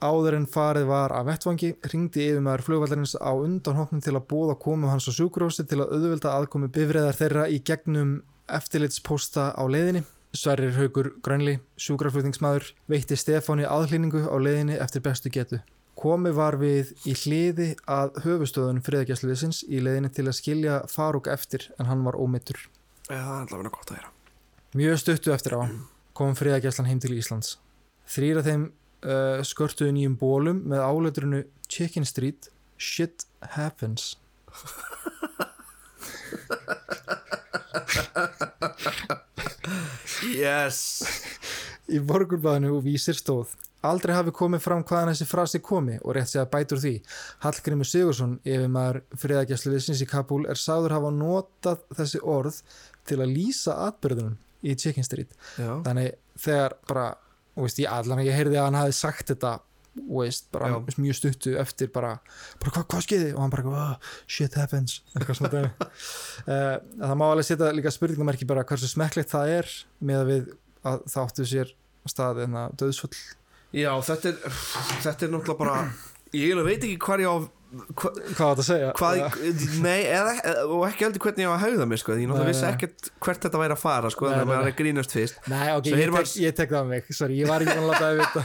áður 0.00 0.36
en 0.38 0.46
farið 0.48 0.86
var 0.88 1.12
af 1.12 1.26
vettvangi 1.28 1.68
ringdi 1.92 2.24
yfir 2.30 2.46
maður 2.46 2.64
flugvallarins 2.64 3.12
á 3.20 3.28
undanhóknum 3.28 4.00
til 4.06 4.14
að 4.14 4.24
bóða 4.30 4.54
komu 4.62 4.88
hans 4.88 5.04
á 5.04 5.12
sjúkurósi 5.12 5.66
til 5.68 5.82
að 5.82 5.92
auðvelda 5.98 6.32
aðkomi 6.38 6.70
bifræðar 6.72 7.18
þeirra 7.18 7.44
í 7.52 7.58
gegnum 7.60 8.14
eftirlitspósta 8.48 9.50
á 9.52 9.62
leiðinni. 9.68 10.06
Sverrir 10.32 10.72
Haugur 10.78 11.12
Grönli, 11.20 11.58
sjúkraflutningsmaður 11.76 12.70
veitti 12.88 13.20
Stefáni 13.20 13.68
aðhlýningu 13.68 14.24
á 14.24 14.36
leiðinni 14.40 14.80
eftir 14.80 15.04
bestu 15.04 15.28
getu 15.34 15.60
Komi 16.00 16.30
var 16.32 16.56
við 16.56 16.94
í 17.04 17.12
hliði 17.12 17.74
að 17.84 18.22
höfustöðun 18.24 18.80
friðagjastliðsins 18.86 19.66
í 19.68 19.82
leiðinni 19.84 20.08
til 20.16 20.24
að 20.30 20.38
skilja 20.38 20.78
Faruk 20.88 21.28
eftir 21.28 21.66
en 21.76 21.90
hann 21.90 22.06
var 22.06 22.16
ómittur 22.16 22.56
Já, 23.10 23.18
það 23.18 23.34
er 23.34 23.40
allavega 23.42 23.72
gott 23.74 23.90
að 23.90 23.98
heyra. 23.98 24.10
Mjög 24.78 24.98
stuttu 25.02 25.32
eftir 25.34 25.56
á 25.58 25.62
kom 26.14 26.36
friðagjastlan 26.38 26.86
heim 26.86 27.00
til 27.02 27.16
Íslands. 27.16 27.56
Þrýra 28.08 28.44
þeim 28.46 28.64
uh, 28.70 29.40
skörtuðu 29.44 29.92
nýjum 29.96 30.16
bólum 30.20 30.60
með 30.70 30.84
áleiturinu 30.86 31.40
Chicken 31.66 32.06
Street. 32.08 32.48
Shit 32.80 33.26
Happens. 33.56 34.14
Yes. 40.30 40.78
Í 41.90 41.98
morgunblæðinu 42.06 42.76
og 42.76 42.84
vísir 42.86 43.18
stóð 43.18 43.56
Aldrei 43.86 44.12
hafi 44.12 44.32
komið 44.36 44.60
fram 44.64 44.82
hvaðan 44.84 45.14
þessi 45.14 45.26
frasi 45.28 45.60
komi 45.64 45.96
og 46.02 46.12
rétt 46.16 46.28
segja 46.28 46.44
bætur 46.52 46.80
því. 46.82 46.92
Hallgrimur 47.44 47.88
Sigursson, 47.88 48.36
yfir 48.44 48.68
maður 48.72 49.00
friðagjæslu 49.22 49.72
viðsins 49.72 50.02
í 50.04 50.08
Kabul, 50.10 50.42
er 50.52 50.60
sáður 50.60 50.96
hafa 50.98 51.14
notað 51.16 51.86
þessi 51.96 52.20
orð 52.20 52.60
til 53.08 53.20
að 53.24 53.32
lýsa 53.38 53.78
atbyrðunum 53.86 54.36
í 54.60 54.76
Chicken 54.76 55.06
Street. 55.06 55.32
Já, 55.56 55.72
Þannig 55.86 56.12
þegar 56.44 56.76
bara, 56.90 57.08
veist, 57.56 57.80
ég 57.80 57.88
allan 57.92 58.20
að 58.20 58.28
ég 58.28 58.36
heyrði 58.36 58.60
að 58.60 58.68
hann 58.68 58.80
hafi 58.82 58.96
sagt 59.00 59.32
þetta 59.32 59.56
veist, 60.10 60.46
bara 60.52 60.68
Já. 60.70 60.76
mjög 61.02 61.16
stuttu 61.18 61.56
eftir 61.58 61.90
bara, 61.92 62.14
bara 62.60 62.72
hvað 62.76 62.86
hva 62.92 63.00
skeiði 63.04 63.32
og 63.34 63.40
hann 63.42 63.52
bara, 63.52 63.86
shit 64.30 64.54
happens 64.54 65.00
eitthvað 65.14 65.40
svona 65.40 65.52
dæmi. 65.56 65.70
uh, 66.46 66.76
það 67.08 67.16
má 67.18 67.26
alveg 67.26 67.48
setja 67.48 67.72
líka 67.74 67.92
spurningamerki 67.94 68.48
bara 68.48 68.64
hversu 68.68 68.90
smekklegt 68.90 69.32
það 69.32 69.54
er 69.58 69.72
með 69.98 70.22
að 70.22 70.30
við 70.30 70.48
að 70.90 71.04
það 71.10 71.26
áttu 71.26 71.48
sér 71.50 71.74
stað 72.08 72.42
en 72.46 72.56
að 72.62 72.76
döðsföll 72.80 73.12
Já 73.76 73.92
þetta 74.02 74.32
er 74.34 74.60
Þetta 75.04 75.26
er 75.26 75.32
náttúrulega 75.36 75.58
bara 75.60 75.80
Ég 76.36 76.60
veit 76.66 76.84
ekki 76.86 76.98
hvað 77.02 77.24
ég 77.24 77.30
á 77.32 77.36
hva, 77.70 78.10
hvað 78.10 78.34
þetta 78.34 78.50
að 78.50 78.66
segja? 78.66 78.90
Hvað 78.98 79.36
Nei, 79.84 80.00
eða, 80.10 80.32
og 80.66 80.84
ekki 80.88 81.06
heldur 81.06 81.22
hvernig 81.22 81.44
ég 81.44 81.50
á 81.50 81.54
að 81.54 81.64
haugða 81.64 81.86
mig 81.90 82.00
sko. 82.02 82.16
Ég 82.18 82.26
náttúrulega 82.30 82.50
vissi 82.50 82.66
ekkert 82.66 83.10
hvert 83.22 83.44
þetta 83.46 83.60
væri 83.62 83.76
að 83.76 83.82
fara 83.84 84.10
sko, 84.10 84.26
Þannig 84.26 84.42
að 84.42 84.50
maður 84.50 84.66
er 84.66 84.72
að 84.72 84.78
grínast 84.80 85.14
fyrst. 85.14 85.38
Nei, 85.50 85.66
ok, 85.76 85.86
ég 85.86 86.00
heyrir 86.00 86.10
tek, 86.10 86.16
maður- 86.16 86.42
ég 86.42 86.56
tek 86.58 86.72
það 86.74 86.82
á 86.82 86.86
mig. 86.90 87.10
Sorry, 87.14 87.38
ég 87.38 87.50
var 87.50 87.62
ekki 87.66 87.76
að 87.78 87.90
láta 87.90 88.08
það 88.08 88.22
vita. 88.24 88.42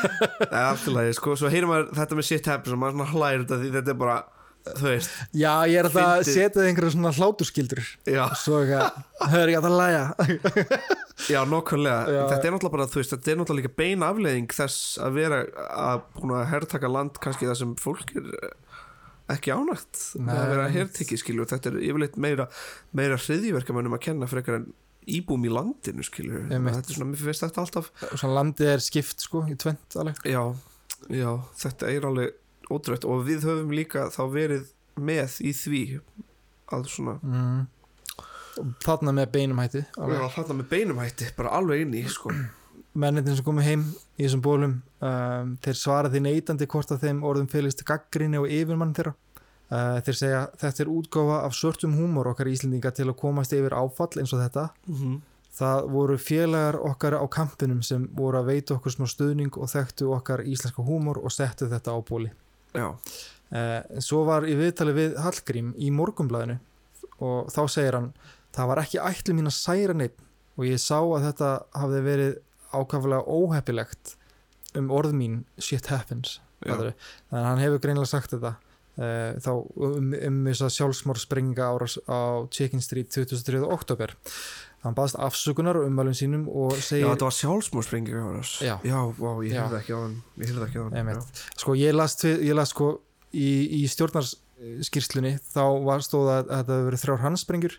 Allt 0.70 0.86
í 0.86 0.94
lagi, 0.94 1.16
sko, 1.18 1.34
Svo 1.40 1.50
heyrir 1.50 1.70
maður 1.70 1.90
þetta 1.98 2.20
með 2.20 2.28
shit 2.30 2.50
happens 2.52 2.76
og 2.76 2.82
maður 2.84 2.98
svona 2.98 3.10
hlæður 3.14 3.42
þetta 3.46 3.60
því 3.64 3.72
þetta 3.78 3.94
er 3.96 4.00
bara 4.04 4.20
veist 4.84 5.10
Já, 5.32 5.52
ég 5.66 5.78
er 5.80 5.86
alltaf 5.88 6.04
að 6.04 6.26
setja 6.28 6.64
einhverju 6.68 6.92
svona 6.94 7.12
hláturskildur 7.16 7.80
Já, 8.06 8.24
svo 8.38 8.60
ekki 8.60 8.76
að 8.76 9.36
er 9.40 9.52
ekki 9.52 9.60
að 9.60 9.66
það 9.66 9.78
læja 9.80 10.02
já 11.28 11.40
nokkulega 11.48 12.00
Já. 12.08 12.22
Þetta 12.30 12.48
er 12.48 12.54
náttúrulega 12.54 12.76
bara, 12.76 12.88
veist, 12.94 13.14
þetta 13.14 13.32
er 13.32 13.40
náttúrulega 13.40 13.66
líka 13.66 13.78
bein 13.80 14.04
afleiðing 14.06 14.56
þess 14.56 14.98
að 15.02 15.16
vera 15.18 15.40
að 15.76 16.04
búin 16.16 16.34
að 16.38 16.46
herrtaka 16.54 16.90
land 16.90 17.20
kannski 17.22 17.48
það 17.48 17.58
sem 17.60 17.74
fólk 17.80 18.14
er 18.20 18.30
eh, 18.38 18.54
ekki 19.36 19.54
ánægt 19.54 20.04
að 20.20 20.52
vera 20.52 20.68
herrtikið 20.74 21.22
skilju 21.22 21.48
þetta 21.50 21.72
er 21.72 21.80
yfirleitt 21.84 22.16
meira, 22.20 22.48
meira 22.96 23.18
hriðjverkamönnum 23.20 23.98
að 23.98 24.04
kenna 24.08 24.30
frekar 24.30 24.60
en 24.60 24.70
íbúm 25.10 25.46
í 25.46 25.52
landinu 25.52 26.04
skilju 26.06 26.46
þetta 26.50 26.80
er 26.80 26.96
svona, 26.96 27.10
mér 27.12 27.22
finnst 27.22 27.46
þetta 27.46 27.64
alltaf 27.64 27.90
Svona 28.10 28.36
landið 28.40 28.74
er 28.74 28.84
skipt 28.84 29.24
sko 29.24 29.44
í 29.48 29.56
tvent 29.58 29.96
alveg. 30.00 30.20
Já, 30.28 30.42
já, 31.08 31.30
þetta 31.62 31.90
er 31.94 32.06
alveg 32.10 32.70
ótrútt 32.70 33.06
og 33.08 33.24
við 33.26 33.46
höfum 33.48 33.72
líka 33.74 34.08
þá 34.14 34.22
verið 34.30 34.70
með 35.00 35.38
í 35.46 35.52
því 35.56 35.84
að 36.70 36.90
svona 36.92 37.16
mm. 37.22 37.62
Þarna 38.84 39.12
með 39.16 39.30
beinum 39.34 39.60
hætti 39.62 39.82
alveg. 39.96 40.18
Já, 40.20 40.28
þarna 40.36 40.56
með 40.60 40.68
beinum 40.72 41.00
hætti, 41.02 41.28
bara 41.36 41.54
alveg 41.58 41.84
inn 41.84 41.94
í 41.98 42.02
sko. 42.10 42.32
Mennitin 43.00 43.36
sem 43.38 43.46
komu 43.46 43.62
heim 43.62 43.84
í 44.18 44.24
þessum 44.24 44.42
bólum 44.42 44.76
um, 45.06 45.56
þeir 45.62 45.78
svara 45.78 46.10
því 46.10 46.22
neitandi 46.26 46.66
hvort 46.70 46.90
að 46.90 47.04
þeim 47.06 47.20
orðum 47.26 47.48
fylgist 47.52 47.84
gaggrinni 47.86 48.40
og 48.40 48.48
yfirmann 48.50 48.94
þeirra 48.96 49.12
uh, 49.14 49.98
þeir 50.06 50.18
segja 50.18 50.40
þetta 50.58 50.82
er 50.84 50.90
útgáfa 50.90 51.36
af 51.46 51.54
svörtum 51.54 51.94
húmor 52.00 52.32
okkar 52.32 52.50
Íslendinga 52.50 52.90
til 52.96 53.06
að 53.06 53.18
komast 53.22 53.54
yfir 53.54 53.76
áfall 53.78 54.10
eins 54.18 54.34
og 54.34 54.42
þetta 54.42 54.70
Það 55.60 55.86
voru 55.90 56.14
félagar 56.18 56.76
okkar 56.78 57.16
á 57.18 57.26
kampinum 57.30 57.80
sem 57.82 58.04
voru 58.14 58.38
að 58.38 58.50
veita 58.52 58.74
okkur 58.76 58.92
smá 58.94 59.06
stuðning 59.10 59.56
og 59.58 59.70
þekktu 59.70 60.10
okkar 60.14 60.44
íslenska 60.46 60.82
húmor 60.86 61.18
og 61.18 61.32
settu 61.34 61.66
þetta 61.70 61.90
á 61.94 61.98
bóli. 62.06 62.30
Já, 62.74 62.94
Eh, 63.50 63.82
svo 63.98 64.22
var 64.28 64.44
í 64.46 64.52
viðtali 64.54 64.92
við 64.94 65.16
Hallgrím 65.18 65.72
í 65.74 65.88
morgumblæðinu 65.90 66.54
og 67.26 67.48
þá 67.50 67.62
segir 67.66 67.96
hann 67.98 68.12
það 68.56 68.70
var 68.72 68.82
ekki 68.84 69.02
ætlu 69.10 69.36
mín 69.38 69.50
að 69.50 69.56
særa 69.58 69.96
neitt 69.96 70.16
og 70.58 70.66
ég 70.68 70.80
sá 70.82 70.98
að 71.00 71.26
þetta 71.28 71.50
hafði 71.80 72.00
verið 72.06 72.32
ákaflega 72.70 73.22
óheppilegt 73.26 74.16
um 74.78 74.90
orð 74.94 75.14
mín 75.18 75.44
shit 75.58 75.88
happens 75.90 76.38
Já. 76.60 76.74
þannig 76.74 77.06
að 77.32 77.46
hann 77.48 77.62
hefur 77.64 77.80
greinilega 77.82 78.10
sagt 78.10 78.34
þetta 78.34 78.52
uh, 78.54 79.38
þá 79.40 79.50
um, 79.56 80.10
um 80.14 80.40
þess 80.50 80.66
að 80.66 80.74
sjálfsmór 80.76 81.20
sprenginga 81.22 81.70
áras 81.72 81.96
á 82.06 82.44
Chicken 82.52 82.82
Street 82.84 83.10
23. 83.14 83.62
oktober 83.64 84.14
hann 84.84 84.96
baðst 84.96 85.18
afsökunar 85.20 85.76
á 85.76 85.84
ummælum 85.84 86.14
sínum 86.16 86.46
og 86.48 86.72
já 86.78 86.84
segir 86.86 87.08
þetta 87.10 87.26
var 87.28 87.36
sjálfsmórsprengi 87.36 88.14
Já. 88.64 88.76
já, 88.84 88.98
vá, 89.18 89.30
ég 89.44 89.52
Já. 89.52 89.64
heyrði 89.66 89.80
ekki 89.82 89.92
á 89.96 89.98
hann 90.00 90.14
Ég 90.40 90.52
heyrði 90.52 90.66
ekki 90.68 90.78
á 90.80 90.82
hann 90.86 90.96
Einmitt. 91.00 91.42
sko 91.60 91.74
ég 91.76 91.96
las, 91.96 92.16
ég 92.24 92.54
las 92.56 92.72
sko 92.72 92.88
í, 93.32 93.50
í 93.80 93.82
stjórnarskýrslunni 93.92 95.34
þá 95.50 95.62
var 95.84 96.04
stóð 96.04 96.30
að, 96.32 96.40
að 96.48 96.62
þetta 96.62 96.76
hefur 96.78 96.88
verið 96.90 97.04
þrjár 97.04 97.22
handsprengjur 97.26 97.76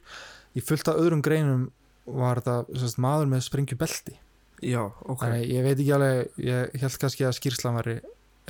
í 0.56 0.64
fullt 0.66 0.92
af 0.92 1.00
öðrum 1.02 1.24
greinum 1.26 1.70
var 2.06 2.42
þetta 2.42 2.96
maður 3.02 3.32
með 3.32 3.46
sprengjubelti. 3.48 4.18
Já, 4.62 4.82
ok, 4.86 5.24
þannig 5.24 5.48
ég 5.50 5.64
veit 5.66 5.78
ekki 5.78 5.94
alveg 5.96 6.44
ég 6.46 6.82
held 6.84 6.98
kannski 7.02 7.26
að 7.26 7.38
skýrslan 7.38 7.80
væri 7.80 7.96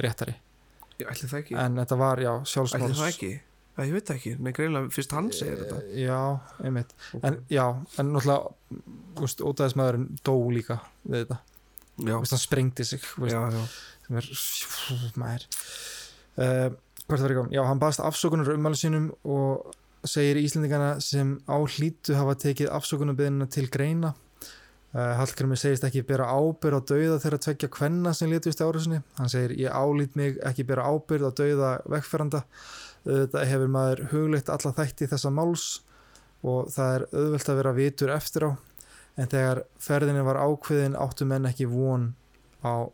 réttari. 0.02 0.36
Ég 1.00 1.08
ætli 1.12 1.30
það 1.32 1.40
ekki. 1.44 1.58
En 1.62 1.80
þetta 1.80 1.98
var 2.00 2.22
já 2.22 2.32
Ætli 2.34 2.52
sjálfsmáls 2.52 3.00
það 3.00 3.12
ekki, 3.14 3.32
Æ, 3.72 3.86
ég 3.88 3.94
veit 3.96 4.10
það 4.10 4.18
ekki. 4.18 4.32
Nei, 4.44 4.52
greinlega, 4.56 4.92
fyrst 4.92 5.14
hann 5.16 5.30
segir 5.32 5.62
þetta. 5.62 5.78
Já, 5.96 6.18
einmitt. 6.68 6.92
Ok. 7.16 7.24
en 7.30 7.38
já, 7.52 7.64
en 8.02 8.12
náttúrulega 8.12 9.46
ótaðismæðurinn 9.48 10.10
dó 10.28 10.34
líka 10.52 10.82
við 11.06 11.24
þetta, 11.24 11.38
úst, 12.18 12.34
hann 12.36 12.42
sprengdi 12.42 12.88
sig 12.88 13.06
úst, 13.16 13.32
já, 13.32 13.40
já. 13.56 13.62
Sem 14.08 14.20
er 14.20 14.28
fú, 14.36 14.98
maður. 15.22 15.48
Uh, 16.36 16.68
hvert 17.06 17.24
var 17.24 17.34
ég 17.34 17.40
kom, 17.40 17.54
já 17.56 17.64
hann 17.68 17.80
baðast 17.80 18.04
afsökunar 18.04 18.52
ummæli 18.54 18.80
sínum 18.80 19.08
og 19.24 19.72
segir 20.08 20.40
Íslendingana 20.42 20.96
sem 21.04 21.38
á 21.46 21.58
hlýtu 21.60 22.16
hafa 22.18 22.36
tekið 22.40 22.72
afsökunarbyðina 22.78 23.48
til 23.52 23.68
greina. 23.72 24.14
Uh, 24.92 25.14
Hallgrimur 25.16 25.60
segist 25.60 25.86
ekki 25.88 26.04
bera 26.04 26.28
ábyrð 26.28 26.82
á 26.84 26.88
dauða 26.92 27.20
þeirra 27.24 27.40
tveggja 27.46 27.70
kvenna 27.72 28.12
sem 28.18 28.32
létust 28.32 28.60
í 28.60 28.66
árásinni. 28.68 29.00
Hann 29.20 29.32
segir 29.32 29.54
ég 29.56 29.72
álít 29.72 30.18
mig 30.20 30.40
ekki 30.44 30.66
bera 30.68 30.88
ábyrð 30.90 31.30
á 31.30 31.32
dauða 31.38 31.70
vegferanda. 31.94 32.44
Þetta 33.06 33.46
hefur 33.50 33.72
maður 33.72 34.04
huglitt 34.12 34.52
alla 34.52 34.74
þætti 34.78 35.08
þessa 35.10 35.32
máls 35.34 35.68
og 36.46 36.70
það 36.74 36.96
er 36.96 37.06
auðvelt 37.12 37.52
að 37.54 37.62
vera 37.62 37.76
vitur 37.78 38.14
eftir 38.14 38.48
á. 38.50 38.52
En 39.20 39.30
þegar 39.32 39.64
ferðinni 39.82 40.26
var 40.26 40.42
ákveðin 40.42 40.98
áttu 41.00 41.28
menn 41.30 41.48
ekki 41.50 41.70
von 41.70 42.12
á 42.66 42.90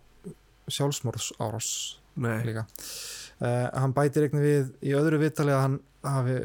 sjálfsmorðs 0.67 1.32
árás 1.39 1.72
Nei, 2.17 2.41
líka. 2.48 2.65
Uh, 3.38 3.67
hann 3.78 3.93
bætir 3.93 4.26
einnig 4.26 4.41
við 4.41 4.70
í 4.89 4.93
öðru 4.98 5.20
viðtali 5.22 5.54
að 5.54 5.62
hann, 5.62 5.76
hafi, 6.15 6.36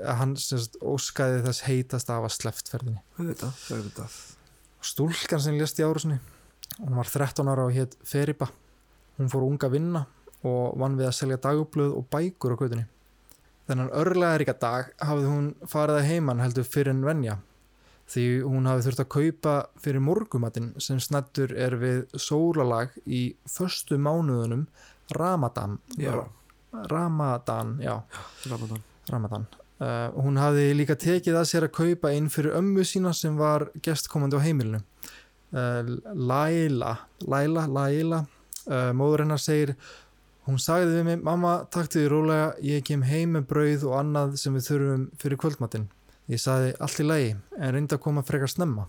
að 0.00 0.18
hann 0.22 0.34
semst, 0.40 0.80
óskaði 0.80 1.44
þess 1.46 1.66
heitast 1.66 2.10
af 2.14 2.26
að 2.26 2.34
sleppt 2.36 2.72
ferðinni. 2.72 3.02
Þetta, 3.18 3.52
þetta 3.68 4.08
stúlkan 4.84 5.42
sem 5.42 5.56
lést 5.58 5.80
í 5.80 5.86
árásinni 5.86 6.18
hún 6.78 6.98
var 6.98 7.10
13 7.10 7.50
ára 7.50 7.66
og 7.66 7.74
hétt 7.74 7.96
Feriba 8.06 8.48
hún 9.18 9.30
fór 9.32 9.46
unga 9.46 9.66
að 9.66 9.74
vinna 9.74 10.04
og 10.46 10.78
vann 10.78 10.96
við 10.98 11.08
að 11.08 11.18
selja 11.18 11.40
dagblöð 11.42 11.96
og 11.98 12.06
bækur 12.12 12.54
á 12.54 12.60
gödunni 12.60 12.86
þennan 13.68 13.92
örlega 13.98 14.38
ríka 14.40 14.54
dag 14.60 14.92
hafði 15.02 15.30
hún 15.32 15.52
farið 15.66 16.00
að 16.00 16.10
heiman 16.12 16.42
heldur 16.44 16.68
fyrir 16.68 16.94
en 16.94 17.04
venja 17.06 17.38
því 18.08 18.26
hún 18.46 18.68
hafði 18.70 18.86
þurft 18.86 19.04
að 19.04 19.10
kaupa 19.16 19.56
fyrir 19.82 20.04
morgumatinn 20.04 20.70
sem 20.80 21.00
snettur 21.02 21.52
er 21.52 21.76
við 21.80 22.06
sólalag 22.16 22.94
í 23.04 23.34
förstu 23.44 23.98
mánuðunum 24.00 24.64
Ramadan. 25.12 25.78
Já, 25.96 26.24
Ramadan, 26.88 27.76
já, 27.80 28.00
Ramadan 28.48 28.87
Ramadan. 29.12 29.46
Uh, 29.78 30.10
hún 30.18 30.38
hafði 30.40 30.72
líka 30.74 30.96
tekið 30.98 31.36
að 31.38 31.44
sér 31.46 31.64
að 31.68 31.76
kaupa 31.76 32.10
inn 32.10 32.26
fyrir 32.32 32.56
ömmu 32.58 32.82
sína 32.82 33.12
sem 33.14 33.36
var 33.38 33.68
gestkomandi 33.84 34.34
á 34.34 34.42
heimilinu. 34.42 34.80
Uh, 35.54 35.86
Laila 36.12 36.96
Laila, 37.24 37.62
Laila 37.70 38.18
uh, 38.66 38.90
móður 38.92 39.22
hennar 39.22 39.40
segir 39.40 39.76
hún 40.48 40.58
sagði 40.60 40.96
við 40.96 41.06
mig, 41.06 41.22
mamma 41.24 41.52
taktu 41.70 42.02
því 42.02 42.10
rólega 42.10 42.48
ég 42.64 42.82
kem 42.88 43.04
heim 43.06 43.36
með 43.36 43.46
brauð 43.52 43.86
og 43.88 43.94
annað 44.00 44.34
sem 44.42 44.56
við 44.58 44.66
þurfum 44.66 45.04
fyrir 45.22 45.40
kvöldmatinn. 45.44 45.86
Ég 46.28 46.42
sagði 46.42 46.72
allt 46.82 47.02
í 47.04 47.06
lagi 47.06 47.28
en 47.36 47.76
reyndi 47.76 47.94
að 47.94 48.02
koma 48.08 48.24
frekar 48.26 48.50
snemma. 48.50 48.88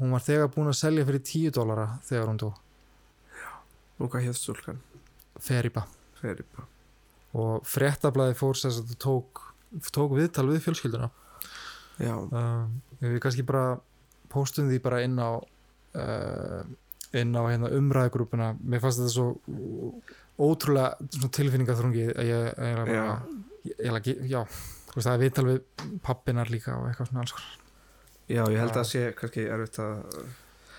Hún 0.00 0.14
var 0.16 0.24
þegar 0.24 0.48
búin 0.54 0.70
að 0.72 0.78
selja 0.80 1.04
fyrir 1.08 1.26
10 1.28 1.58
dólara 1.58 1.90
þegar 2.08 2.32
hún 2.32 2.40
dó. 2.40 2.48
Nú 4.00 4.08
hvað 4.08 4.30
hétt 4.30 4.40
stúlkan? 4.40 4.80
Feriba. 5.40 5.84
Feriba 6.16 6.66
og 7.36 7.66
fréttablaði 7.68 8.36
fór 8.38 8.58
sér 8.58 8.80
að 8.80 8.96
tók, 9.02 9.42
tók 9.92 10.16
viðtal 10.16 10.48
við 10.48 10.62
fjölskylduna. 10.64 11.10
Uh, 12.00 12.66
við 13.00 13.20
kannski 13.24 13.44
bara 13.46 13.78
postum 14.32 14.68
því 14.70 14.80
bara 14.84 15.02
inn 15.04 15.16
á 15.20 15.30
uh, 15.36 16.62
inn 17.16 17.36
á 17.36 17.42
hérna, 17.48 17.72
umræðugrúpuna. 17.76 18.54
Mér 18.60 18.82
fannst 18.84 19.00
þetta 19.02 19.14
svo 19.14 19.28
ótrúlega 20.36 20.96
svona 21.16 21.32
tilfinningaþrungi 21.38 22.08
að 22.12 22.28
ég, 22.28 22.48
ég, 22.50 22.90
ég, 22.90 22.90
Já. 22.92 23.04
ég, 23.64 23.78
ég, 23.80 24.10
ég 24.10 24.26
já, 24.34 24.42
þú 24.92 25.04
það 25.04 25.12
er 25.14 25.22
viðtal 25.22 25.46
við 25.46 25.62
pappinar 26.04 26.52
líka 26.52 26.74
og 26.76 26.90
eitthvað 26.90 27.10
svona 27.10 27.24
alls 27.24 27.36
konar. 27.36 27.54
Já, 28.26 28.42
ég 28.42 28.58
held 28.60 28.76
að 28.76 28.88
sé 28.90 29.02
kannski 29.16 29.46
erfitt 29.54 29.80
að 29.80 30.20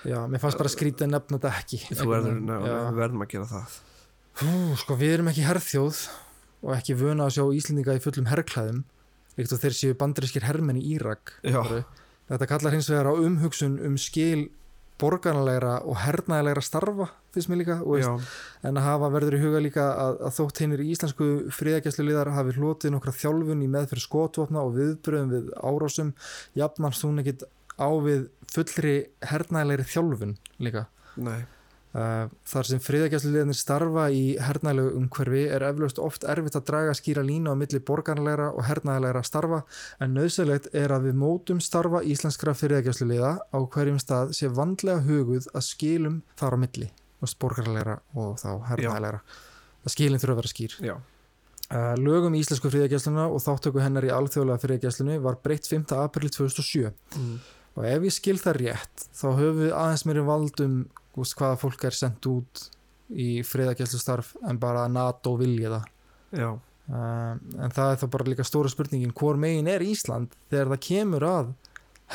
já, 0.07 0.19
mér 0.29 0.41
fannst 0.43 0.59
bara 0.61 0.71
skrítið 0.71 1.07
að 1.07 1.13
nefna 1.15 1.39
þetta 1.39 1.51
ekki 1.63 1.79
Þú 1.95 2.07
verður, 2.11 2.39
verðum 2.99 3.23
að 3.25 3.33
gera 3.33 3.49
það. 3.49 3.77
Hú, 4.37 4.53
sko 4.77 4.97
við 4.99 5.15
erum 5.15 5.31
ekki 5.31 5.45
herþjóð 5.47 6.01
og 6.65 6.73
ekki 6.77 6.97
vöna 6.97 7.27
að 7.27 7.37
sjá 7.37 7.45
Íslendinga 7.59 7.97
í 7.97 8.03
fullum 8.03 8.29
herrklæðum 8.31 8.83
líkt 9.37 9.53
og 9.53 9.61
þeir 9.61 9.75
séu 9.77 9.97
bandarískir 9.97 10.45
hermenn 10.47 10.79
í 10.81 10.85
Írak. 10.95 11.35
Þetta 12.27 12.47
kallar 12.49 12.75
hins 12.75 12.89
vegar 12.91 13.11
á 13.11 13.13
umhugsun 13.13 13.77
um 13.85 13.97
skil 14.01 14.49
borgarnalegra 14.97 15.77
og 15.85 15.99
hernaðilegra 16.01 16.63
starfa 16.65 17.05
finnst 17.35 17.51
mér 17.51 17.59
líka 17.61 17.75
veist, 17.85 18.31
en 18.65 18.79
að 18.79 18.87
hafa 18.87 19.09
verður 19.13 19.37
í 19.37 19.41
huga 19.43 19.59
líka 19.61 19.83
að, 19.93 20.15
að 20.25 20.33
þótt 20.39 20.61
hinnir 20.63 20.81
íslensku 20.87 21.27
friðagæsluliðar 21.53 22.31
hafi 22.33 22.55
hlotið 22.57 22.95
nokkra 22.95 23.13
þjálfun 23.13 23.61
í 23.61 23.69
meðferð 23.75 24.05
skotvopna 24.07 24.63
og 24.65 24.73
viðbröðum 24.79 25.35
við 25.35 25.51
árásum 25.61 26.15
jafnast 26.57 27.05
hún 27.05 27.21
ekkit 27.21 27.45
á 27.77 27.89
við 28.01 28.25
fullri 28.49 28.95
hernaðilegri 29.21 29.85
þjálfun 29.93 30.33
líka. 30.65 30.87
Nei 31.21 31.45
þar 31.95 32.67
sem 32.67 32.81
friðagæsluliðinir 32.83 33.57
starfa 33.57 34.07
í 34.13 34.35
hernaðilegu 34.43 34.99
umhverfi 34.99 35.43
er 35.55 35.63
eflaust 35.69 36.01
oft 36.03 36.27
erfitt 36.27 36.57
að 36.59 36.65
draga 36.67 36.95
skýra 36.97 37.23
línu 37.25 37.53
á 37.53 37.55
milli 37.57 37.79
borgarlegra 37.79 38.51
og 38.51 38.67
hernaðilegra 38.67 39.23
starfa 39.25 39.61
en 40.03 40.13
nöðsynlegt 40.17 40.69
er 40.75 40.93
að 40.93 41.07
við 41.07 41.19
mótum 41.23 41.61
starfa 41.63 42.03
íslenskra 42.03 42.53
friðagæsluliða 42.59 43.31
á 43.49 43.59
hverjum 43.73 44.01
stað 44.03 44.35
sé 44.37 44.51
vandlega 44.51 45.01
huguð 45.07 45.47
að 45.55 45.67
skilum 45.69 46.21
þar 46.37 46.57
á 46.59 46.63
milli 46.67 46.89
veist, 47.23 47.39
borgarlegra 47.41 47.99
og 48.13 48.35
þá 48.43 48.49
hernaðilegra 48.73 49.23
að 49.87 49.95
skilin 49.95 50.21
þurfa 50.21 50.35
að 50.35 50.41
vera 50.41 50.53
skýr 50.53 50.77
Já, 50.83 50.95
uh, 51.71 51.95
lögum 52.03 52.37
í 52.37 52.43
íslensku 52.43 52.71
friðagæsluna 52.73 53.29
og 53.31 53.41
þáttöku 53.47 53.81
hennar 53.81 54.05
í 54.05 54.13
alþjóðlega 54.13 54.65
friðagæslunni 54.65 55.17
var 55.23 55.39
breytt 55.41 55.71
5. 55.71 55.87
april 56.03 56.29
2007 56.35 56.91
mm. 56.91 57.35
og 57.79 57.89
ef 57.89 58.07
ég 58.11 58.19
skil 58.19 58.37
það 58.43 58.61
rétt 58.61 59.09
þá 59.15 59.27
höfum 59.31 59.61
við 59.63 59.75
aðeins 59.79 60.05
meiri 60.09 60.29
vald 60.29 60.65
um 60.67 60.79
úst, 61.21 61.35
hvaða 61.39 61.59
fólk 61.61 61.83
er 61.89 61.95
sendt 61.97 62.25
út 62.29 62.63
í 63.13 63.41
friðagæslustarf 63.47 64.33
en 64.49 64.59
bara 64.59 64.85
að 64.87 64.95
NATO 64.97 65.35
vilja 65.39 65.69
það? 65.77 65.85
Já, 66.41 66.49
uh, 66.51 67.33
en 67.63 67.71
það 67.75 67.91
er 67.93 68.01
þá 68.01 68.07
bara 68.17 68.27
líka 68.31 68.43
stóra 68.47 68.71
spurningin 68.71 69.13
hvor 69.15 69.39
megin 69.39 69.69
er 69.71 69.85
Ísland 69.85 70.33
þegar 70.51 70.73
það 70.75 70.83
kemur 70.89 71.27
að 71.29 71.53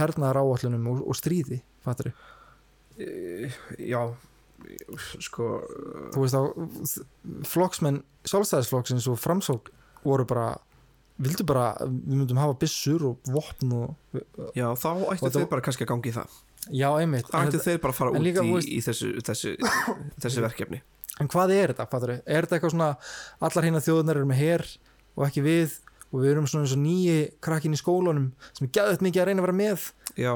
hernaðar 0.01 0.43
áallunum 0.43 0.87
og, 0.93 1.01
og 1.09 1.17
stríði 1.19 1.63
fattur 1.85 2.13
E, 3.01 3.49
já 3.81 4.03
sko 5.25 5.47
þú 6.13 6.21
veist 6.27 6.37
á 6.37 6.43
flokksmenn 7.49 8.03
sjálfstæðisflokksins 8.29 9.07
og 9.11 9.17
framsók 9.19 9.71
voru 10.05 10.27
bara 10.29 10.51
vildu 11.23 11.45
bara, 11.49 11.71
við 11.87 12.19
myndum 12.21 12.41
hafa 12.41 12.57
byssur 12.61 13.03
og 13.09 13.31
vopn 13.33 13.73
og 13.79 14.21
Já, 14.57 14.69
þá 14.77 14.89
ættu 15.15 15.31
þá- 15.33 15.49
bara 15.51 15.65
kannski 15.65 15.87
að 15.87 15.93
gangi 15.95 16.13
í 16.13 16.17
það 16.17 16.37
já 16.71 16.89
einmitt. 16.95 17.29
Þá 17.31 17.39
en, 17.41 17.51
ættu 17.51 17.63
þeir 17.65 17.81
bara 17.83 17.95
að 17.95 17.99
fara 17.99 18.15
út 18.15 18.25
líka, 18.25 18.45
í, 18.47 18.59
í 18.77 18.81
þessu, 18.85 19.13
þessu, 19.27 19.55
þessu 20.23 20.45
verkefni? 20.45 20.83
En 21.21 21.31
hvað 21.31 21.55
er 21.57 21.73
þetta, 21.73 21.89
fattur 21.91 22.15
er 22.17 22.23
þetta 22.25 22.59
eitthvað 22.59 22.75
svona, 22.75 22.91
allar 23.43 23.67
hérna 23.69 23.83
þjóðunar 23.85 24.21
eru 24.21 24.29
með 24.31 24.43
her 24.43 24.67
og 25.13 25.27
ekki 25.27 25.45
við 25.45 25.79
og 26.13 26.21
við 26.21 26.35
erum 26.35 26.49
svona 26.49 26.67
eins 26.67 26.75
og 26.77 26.83
nýji 26.83 27.21
krakkin 27.45 27.73
í 27.73 27.81
skólanum 27.81 28.27
sem 28.53 28.67
er 28.67 28.73
gæðut 28.77 29.05
mikið 29.05 29.23
að 29.23 29.29
reyna 29.31 29.43
að 29.43 29.47
vera 29.47 29.59
með? 29.61 29.87
Já, 30.21 30.33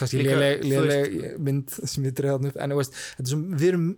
þú 0.00 0.22
léleg 0.22 1.26
mynd 1.44 1.74
sem 1.76 2.06
við 2.06 2.14
dreifðum 2.22 2.48
upp. 2.48 2.56
En 2.56 2.76
veist, 2.78 2.96
er 3.20 3.28
sem, 3.28 3.42
við 3.52 3.68
erum 3.74 3.90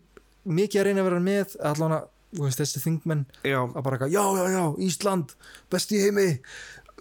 mikið 0.59 0.81
að 0.81 0.89
reyna 0.89 1.05
að 1.05 1.09
vera 1.11 1.23
með 1.29 1.55
allan 1.71 1.97
að 2.01 2.57
þessi 2.59 2.83
þingmenn 2.83 3.23
að 3.47 3.83
bara 3.87 4.11
já, 4.11 4.23
já, 4.35 4.45
já, 4.51 4.65
Ísland 4.83 5.37
besti 5.71 6.03
heimi, 6.03 6.27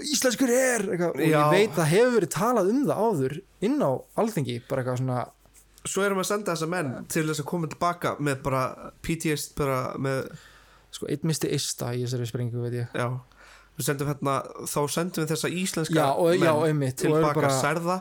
íslenskur 0.02 0.50
er 0.50 0.86
eitthvað, 0.88 1.14
og 1.14 1.22
Já. 1.22 1.38
ég 1.38 1.54
veit 1.54 1.76
það 1.78 1.92
hefur 1.92 2.16
verið 2.18 2.32
talað 2.34 2.72
um 2.74 2.82
það 2.88 3.04
áður 3.04 3.36
inn 3.68 3.78
á 3.84 3.92
alþingi 4.24 4.56
bara 4.70 4.84
eitthvað 4.84 5.00
svona, 5.04 5.20
svo 5.84 6.06
erum 6.06 6.20
við 6.20 6.26
að 6.26 6.30
senda 6.32 6.56
þessa 6.56 6.72
menn 6.74 6.92
til 7.14 7.26
þess 7.28 7.44
að 7.44 7.50
koma 7.52 7.70
tilbaka 7.70 8.16
með 8.24 8.42
bara 8.48 8.64
PTSD 9.06 9.56
bara 9.60 9.78
með, 10.02 10.34
sko, 10.96 11.10
einn 11.14 11.30
misti 11.30 11.54
ista 11.54 11.94
í 11.94 12.04
þessari 12.06 12.30
springu, 12.32 12.66
veit 12.66 12.80
ég. 12.82 12.98
Já. 12.98 13.08
Sendum 13.82 14.10
hérna, 14.12 14.36
þá 14.70 14.82
sendum 14.94 15.26
við 15.26 15.32
þessa 15.34 15.50
íslenska 15.50 15.98
já, 15.98 16.10
og, 16.14 16.36
já, 16.38 16.42
menn 16.44 16.68
einmitt 16.70 17.00
og 17.02 17.08
eru 17.08 17.16
tilbaka 17.18 17.40
bara, 17.42 17.56
særða 17.58 17.96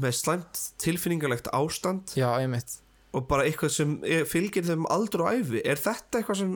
með 0.00 0.14
slæmt 0.20 0.60
tilfinningalegt 0.82 1.50
ástand. 1.54 2.14
Já, 2.18 2.28
einmitt 2.38 2.78
og 3.12 3.24
bara 3.26 3.42
eitthvað 3.48 3.72
sem 3.74 3.94
er, 4.06 4.24
fylgir 4.30 4.62
þeim 4.68 4.84
aldur 4.94 5.24
og 5.26 5.32
æfi 5.40 5.62
er 5.66 5.80
þetta 5.82 6.20
eitthvað 6.20 6.36
sem 6.38 6.52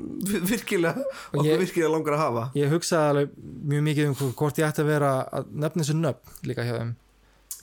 virkilega 0.50 1.02
okkur 1.32 1.48
ég- 1.48 1.58
virkilega 1.64 1.90
langar 1.90 2.14
að 2.14 2.22
hafa? 2.22 2.44
Ég 2.60 2.70
hugsaði 2.70 3.08
alveg 3.10 3.32
mjög 3.72 3.82
mikið 3.88 4.10
um 4.12 4.14
hvort 4.38 4.60
ég 4.62 4.68
ætti 4.68 4.84
að 4.84 4.90
vera 4.92 5.10
að 5.34 5.48
nefna 5.64 5.82
þessu 5.82 5.96
nöfn 5.98 6.46
líka 6.50 6.66
hjá 6.68 6.76
þeim. 6.78 6.92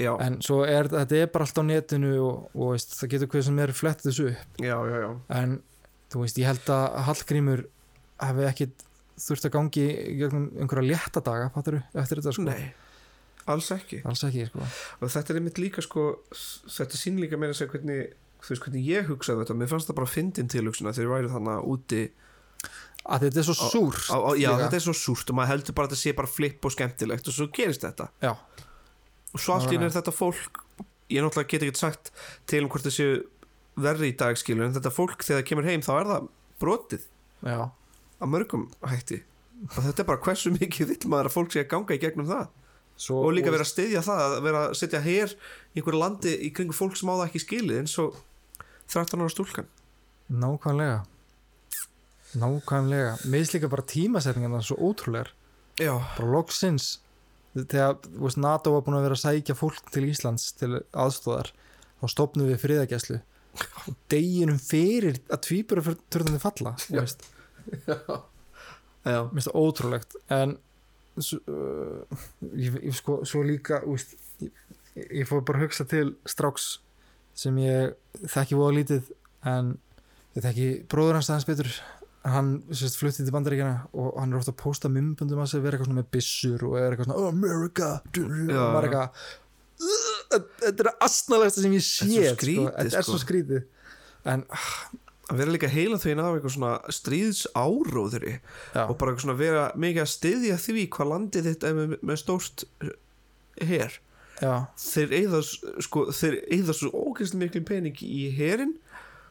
Já, 0.02 0.12
en 0.26 0.38
svo 0.42 0.62
er 0.66 0.88
þetta 0.92 1.18
er 1.22 1.28
bara 1.32 1.46
allt 1.46 1.60
á 1.62 1.64
netinu 1.68 2.12
og, 2.26 2.46
og 2.56 2.72
veist, 2.74 2.96
það 3.00 3.10
getur 3.16 3.28
hvað 3.32 3.44
sem 3.48 3.60
er 3.64 3.74
flett 3.76 4.04
þessu 4.06 4.28
upp. 4.32 4.62
Já, 4.64 4.78
já, 4.92 5.10
en 5.40 5.58
þú 6.12 6.24
veist, 6.26 6.40
ég 6.42 6.48
held 6.52 6.72
að 6.76 6.96
Hallgrímur 7.08 7.66
hafi 8.24 8.48
ekkit 8.50 8.86
þurft 9.22 9.46
að 9.48 9.54
gangi 9.56 9.84
einhverja 10.26 10.88
létta 10.88 11.22
daga 11.24 11.52
fattur, 11.54 11.80
eftir 11.94 12.20
þetta 12.22 12.34
sko. 12.34 12.46
Nei, 12.48 12.72
alls 13.52 13.68
ekki. 13.76 14.00
Alls 14.08 14.24
ekki 14.28 14.48
sko. 14.50 14.66
Og 15.02 15.12
þetta 15.14 15.34
er 15.36 15.40
einmitt 15.42 15.60
líka 15.62 15.84
sko 15.86 16.08
þetta 16.34 16.98
sín 17.00 17.20
líka 17.22 17.38
meira 17.40 17.54
að 17.54 17.62
segja 17.62 17.76
hvernig 17.76 18.12
þú 18.42 18.54
veist 18.54 18.66
hvernig 18.66 18.90
ég 18.90 19.10
hugsaði 19.12 19.44
þetta, 19.44 19.58
mér 19.62 19.72
fannst 19.72 19.90
það 19.92 20.00
bara 20.02 20.12
fyndin 20.12 20.52
tilhugsuna 20.52 20.94
þegar 20.96 21.08
ég 21.08 21.14
væri 21.16 21.34
þannig 21.36 21.70
úti 21.72 22.02
að 23.02 23.26
þetta 23.26 23.42
er 23.42 23.48
svo 23.48 23.56
súrt 23.58 24.10
á, 24.14 24.18
á, 24.18 24.32
já, 24.38 24.50
líka. 24.50 24.58
þetta 24.66 24.78
er 24.78 24.86
svo 24.86 24.96
súrt 24.98 25.32
og 25.32 25.38
maður 25.38 25.52
heldur 25.56 25.78
bara 25.78 25.90
að 25.90 25.94
þetta 25.94 26.02
sé 26.04 26.16
bara 26.18 26.32
flipp 26.32 26.68
og 26.68 26.76
skemmtilegt 26.76 27.30
og 27.30 27.36
svo 27.38 27.48
gerist 27.54 27.86
þetta. 27.86 28.08
Já, 28.22 28.34
og 29.32 29.42
svo 29.42 29.56
allt 29.56 29.72
í 29.72 29.78
Alright. 29.78 29.96
þetta 29.98 30.14
fólk 30.16 30.62
ég 31.12 31.26
náttúrulega 31.26 31.52
get 31.52 31.66
ekki 31.66 31.82
sagt 31.82 32.12
til 32.50 32.64
um 32.66 32.72
hvort 32.72 32.86
það 32.86 32.98
séu 32.98 33.20
verri 33.82 34.12
í 34.12 34.16
dag 34.20 34.38
skilur 34.40 34.68
en 34.68 34.76
þetta 34.76 34.94
fólk 34.94 35.26
þegar 35.26 35.42
það 35.42 35.50
kemur 35.50 35.68
heim 35.70 35.84
þá 35.86 35.92
er 35.98 36.10
það 36.12 36.32
brotið. 36.62 37.06
Já, 37.42 37.60
að 38.22 38.34
mörgum 38.36 38.66
hætti. 38.86 39.22
Og 39.72 39.78
þetta 39.86 40.04
er 40.04 40.10
bara 40.10 40.26
hversu 40.26 40.54
mikið 40.60 40.94
vill 40.94 41.12
maður 41.12 41.32
að 41.32 41.38
fólk 41.38 41.54
sé 41.56 41.64
að 41.64 41.72
ganga 41.74 41.98
í 41.98 42.02
gegnum 42.02 42.30
það. 42.30 42.50
Svo, 43.02 43.24
og 43.26 43.32
líka 43.34 43.50
vera 43.50 43.66
að 43.66 43.72
styðja 43.72 44.02
það 44.06 44.20
að 44.28 44.44
vera 44.46 44.60
að 44.68 44.76
setja 44.78 45.00
hér 45.02 45.32
í 45.34 45.80
einhverju 45.80 46.02
landi 46.04 46.34
í 46.46 46.52
kringu 46.54 46.76
fólk 46.76 47.00
sem 47.00 47.10
á 47.10 47.16
það 47.16 47.24
ekki 47.30 47.42
skilið 47.42 47.80
eins 47.82 47.96
og 48.04 48.20
13 48.92 49.22
ára 49.24 49.32
stúlkan? 49.32 49.70
Nákvæmlega. 50.32 51.04
Nákvæmlega. 52.40 53.14
Mér 53.26 53.42
finnst 53.42 53.56
líka 53.56 53.72
bara 53.72 53.88
tímasetningan 53.88 54.64
svo 54.64 54.78
ótrúlegar. 54.80 55.32
Já, 55.80 55.96
bara 56.18 56.32
loksins 56.32 57.00
þegar 57.56 57.98
veist, 58.16 58.40
NATO 58.40 58.76
var 58.76 58.86
búin 58.86 58.98
að 58.98 59.06
vera 59.08 59.18
að 59.18 59.24
sækja 59.26 59.58
fólk 59.60 59.92
til 59.92 60.08
Íslands 60.08 60.52
til 60.60 60.72
aðstóðar 60.92 61.52
þá 62.00 62.06
stopnum 62.14 62.50
við 62.50 62.62
friðagæslu 62.64 63.20
og 63.90 63.96
deginum 64.12 64.60
fyrir 64.62 65.20
að 65.28 65.42
tvíbura 65.50 65.84
fyrir 65.84 66.00
törðandi 66.14 66.42
falla 66.42 66.76
Já. 66.88 67.02
veist, 67.02 67.26
já, 69.04 69.18
mér 69.28 69.34
finnst 69.34 69.50
það 69.50 69.60
ótrúlegt 69.60 70.16
en 70.32 70.56
svo, 71.20 71.42
uh, 71.52 72.22
ég, 72.56 72.80
ég, 72.80 72.96
sko, 72.96 73.20
svo 73.28 73.44
líka 73.44 73.82
veist, 73.84 74.16
ég, 74.40 74.56
ég 74.96 75.28
fór 75.28 75.44
bara 75.48 75.60
að 75.60 75.68
hugsa 75.68 75.88
til 75.92 76.16
stráks 76.24 76.78
sem 77.38 77.58
ég 77.62 77.96
þekki 78.32 78.60
voða 78.60 78.78
lítið 78.80 79.10
en 79.52 79.74
ég 80.36 80.46
þekki 80.46 80.70
bróður 80.92 81.20
hans 81.20 81.32
aðeins 81.32 81.50
betur. 81.50 81.72
Hann 82.22 82.50
sérst, 82.70 83.00
flutti 83.02 83.24
til 83.26 83.34
bandaríkjana 83.34 83.88
og 83.98 84.12
hann 84.22 84.34
er 84.34 84.38
ofta 84.38 84.54
að 84.54 84.60
posta 84.62 84.90
mymbundum 84.94 85.40
að 85.42 85.48
sig 85.56 85.64
vera 85.64 85.74
eitthvað 85.78 85.90
svona 85.90 86.02
með 86.04 86.12
byssur 86.14 86.66
og 86.68 86.76
er 86.78 86.92
eitthvað 86.94 87.08
svona 87.10 87.22
oh, 87.24 87.32
America 87.34 87.88
og 87.98 88.28
maður 88.52 88.78
er 88.78 88.90
eitthvað 88.92 89.24
"Ugh, 89.82 90.44
þetta 90.62 90.84
er 90.84 90.90
að 90.92 91.06
astnalegsta 91.08 91.64
sem 91.64 91.74
ég 91.74 91.82
sé 91.88 92.06
Þetta 92.12 92.22
er 92.22 92.28
svo 92.30 92.38
skrítið, 92.38 92.60
sko. 92.62 92.76
þetta 92.78 93.00
er 93.00 93.08
sko. 93.08 93.22
skrítið 93.24 93.64
en 94.36 94.44
ah, 94.54 94.70
að 95.32 95.42
vera 95.42 95.56
líka 95.56 95.72
heila 95.72 95.98
þvín 96.04 96.22
af 96.22 96.36
eitthvað 96.38 96.56
svona 96.56 96.94
stríðs 96.94 97.42
áróðuri 97.58 98.36
já, 98.38 98.84
og 98.86 98.94
bara 99.00 99.16
eitthvað 99.16 99.26
svona 99.26 99.38
vera 99.40 99.66
mikið 99.82 100.04
að 100.04 100.12
styðja 100.14 100.60
því 100.62 100.86
hvað 100.94 101.12
landið 101.16 101.50
þitt 101.50 101.66
er 101.66 101.78
með, 101.80 101.98
með 102.06 102.22
stórt 102.22 102.66
her 103.66 103.98
já, 104.40 104.54
þeir 104.80 105.16
eigða 105.20 105.42
sko, 105.44 106.08
þeir 106.16 106.40
eigða 106.48 106.78
svo 106.78 106.92
ógæslega 106.94 107.44
miklu 107.44 107.64
pening 107.68 108.04
í 108.06 108.24
herin 108.38 108.76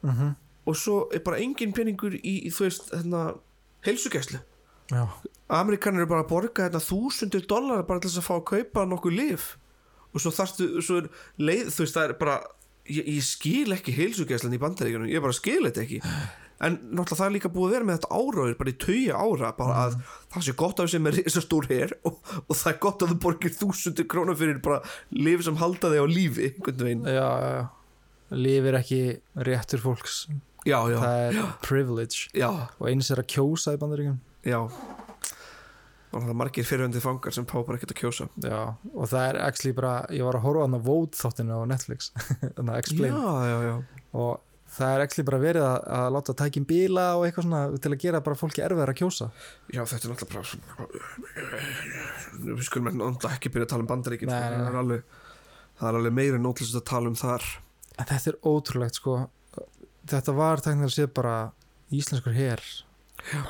mhm, 0.05 0.35
og 0.69 0.77
svo 0.79 1.01
er 1.15 1.25
bara 1.25 1.41
engin 1.43 1.75
peningur 1.77 2.19
í, 2.21 2.37
í 2.47 2.53
þú 2.53 2.67
veist, 2.69 2.93
hérna 2.93 3.25
heilsugæslu. 3.87 4.41
Já. 4.91 5.05
Amerikanir 5.51 6.05
eru 6.05 6.11
bara 6.11 6.25
að 6.25 6.31
borga 6.31 6.67
hérna 6.67 6.83
þúsundir 6.83 7.47
dólar 7.49 7.87
bara 7.87 8.03
til 8.03 8.11
þess 8.11 8.21
að 8.23 8.27
fá 8.27 8.35
að 8.37 8.47
kaupa 8.51 8.87
nokkuð 8.91 9.17
lif 9.17 9.51
og 10.11 10.23
svo 10.23 10.33
þarftu, 10.35 10.67
svo 10.83 10.99
er 11.01 11.09
leið, 11.39 11.71
þú 11.71 11.85
veist, 11.85 11.97
það 11.97 12.09
er 12.09 12.15
bara 12.19 12.37
ég, 12.91 13.07
ég 13.07 13.25
skil 13.27 13.75
ekki 13.75 13.95
heilsugæslan 13.95 14.57
í 14.57 14.61
bandaríkjunum 14.63 15.11
ég 15.11 15.23
bara 15.23 15.37
skil 15.37 15.63
þetta 15.69 15.85
ekki 15.85 16.01
en 16.61 16.77
náttúrulega 16.91 17.19
það 17.19 17.27
er 17.27 17.35
líka 17.37 17.51
búið 17.55 17.67
að 17.67 17.75
vera 17.75 17.89
með 17.89 17.99
þetta 17.99 18.21
áraður 18.21 18.57
bara 18.61 18.73
í 18.73 18.79
tauja 18.85 19.21
ára, 19.25 19.53
bara 19.57 19.77
að 19.87 19.99
það 20.35 20.47
sé 20.47 20.55
gott 20.61 20.83
af 20.83 20.91
sem 20.93 21.11
er 21.11 21.19
þess 21.19 21.45
stór 21.47 21.69
her 21.71 21.95
og, 22.05 22.19
og 22.45 22.55
það 22.61 22.73
er 22.73 22.79
gott 22.85 23.05
að 23.05 23.13
þú 23.13 23.19
borgir 23.25 23.55
þúsundir 23.57 24.09
krónar 24.11 24.39
fyrir 24.41 24.63
bara 24.65 24.81
lif 25.17 25.45
sem 25.47 25.61
halda 25.61 25.93
þig 25.95 26.05
á 26.05 26.07
lífi 26.11 26.51
já, 26.61 27.13
já, 27.17 27.51
já. 27.57 27.63
Lifir 28.31 28.77
ekki 28.79 29.03
réttur 29.43 29.83
fólks. 29.83 30.23
Já, 30.63 30.77
já, 30.87 30.99
það 31.01 31.21
er 31.25 31.39
privilege. 31.65 32.29
Já, 32.37 32.51
og 32.79 32.91
eins 32.91 33.09
er 33.11 33.23
að 33.25 33.33
kjósa 33.33 33.75
í 33.75 33.81
bandaríkjum 33.81 34.21
já. 34.47 34.61
Og 36.11 36.25
það 36.25 36.31
er 36.33 36.39
margir 36.39 36.67
fyrirhundið 36.67 37.05
fangar 37.05 37.35
sem 37.35 37.47
pá 37.47 37.57
bara 37.63 37.79
ekkert 37.79 37.95
að 37.95 38.01
kjósa. 38.03 38.27
Já, 38.43 38.61
og 38.93 39.11
það 39.11 39.27
er 39.29 39.41
actually 39.47 39.75
bara 39.77 39.95
ég 40.15 40.27
var 40.27 40.39
að 40.39 40.47
horfa 40.47 40.63
á 40.63 40.65
hann 40.67 40.79
að 40.79 40.87
Vote 40.89 41.19
þáttinu 41.21 41.59
á 41.59 41.71
Netflix. 41.71 42.11
Þannig 42.57 42.73
að 42.73 42.81
Explain 42.83 43.19
já, 43.51 43.57
já. 43.67 43.75
Og 44.19 44.50
það 44.71 44.93
er 44.95 45.05
actually 45.05 45.27
bara 45.27 45.41
verið 45.43 45.64
að, 45.66 45.79
að 45.97 46.11
láta 46.16 46.35
tækjum 46.41 46.66
bíla 46.68 47.07
og 47.18 47.25
eitthvað 47.27 47.47
svona 47.47 47.62
til 47.83 47.93
að 47.93 48.03
gera 48.05 48.21
bara 48.27 48.39
fólki 48.39 48.62
erfiðar 48.64 48.93
að 48.93 49.01
kjósa. 49.01 49.31
Já, 49.71 49.83
þetta 49.83 50.07
er 50.07 50.12
náttúrulega 50.14 50.33
bara 50.35 50.47
Við 52.51 52.62
skulum 52.68 52.91
ekki 52.91 53.01
náttúrulega 53.01 53.37
ekki 53.37 53.53
byrja 53.55 53.66
að 53.66 53.73
tala 53.75 53.87
um 53.87 53.91
bandaríkin 53.91 54.31
sko, 54.31 54.41
það 54.41 54.68
er 54.71 54.81
alveg 54.85 55.18
er 55.81 55.99
alveg 56.01 56.16
meira 56.16 56.41
nótlust 56.41 56.77
að 56.77 56.87
tala 56.93 57.11
um 57.11 57.18
þar. 57.18 57.47
En 57.97 58.09
þetta 58.11 58.33
er 58.33 58.41
ótrúlegt 58.47 59.01
sko. 59.01 59.16
Þetta 60.11 60.35
var 60.37 60.62
teknilega 60.64 60.95
séð 60.95 61.11
bara 61.16 61.37
íslenskur 61.91 62.37
Já. 63.31 63.43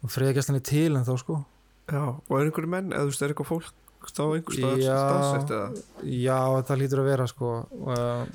og 0.00 0.12
friðagjastan 0.12 0.56
er 0.56 0.64
til 0.64 0.94
en 0.96 1.04
þá 1.04 1.14
sko. 1.20 1.42
Já, 1.90 2.04
og 2.14 2.34
er 2.38 2.46
einhverju 2.46 2.70
menn, 2.70 2.92
eða 2.94 3.08
þú 3.08 3.10
veist, 3.10 3.22
er 3.22 3.32
eitthvað 3.34 3.50
fólk 3.50 3.79
þá 4.08 4.22
einhver 4.24 4.56
stað, 4.56 4.80
Já. 4.80 4.96
staðsett 4.96 5.54
eða? 5.56 5.84
Já, 6.16 6.38
það 6.70 6.80
lítur 6.80 7.02
að 7.02 7.08
vera 7.10 7.26
sko. 7.30 7.50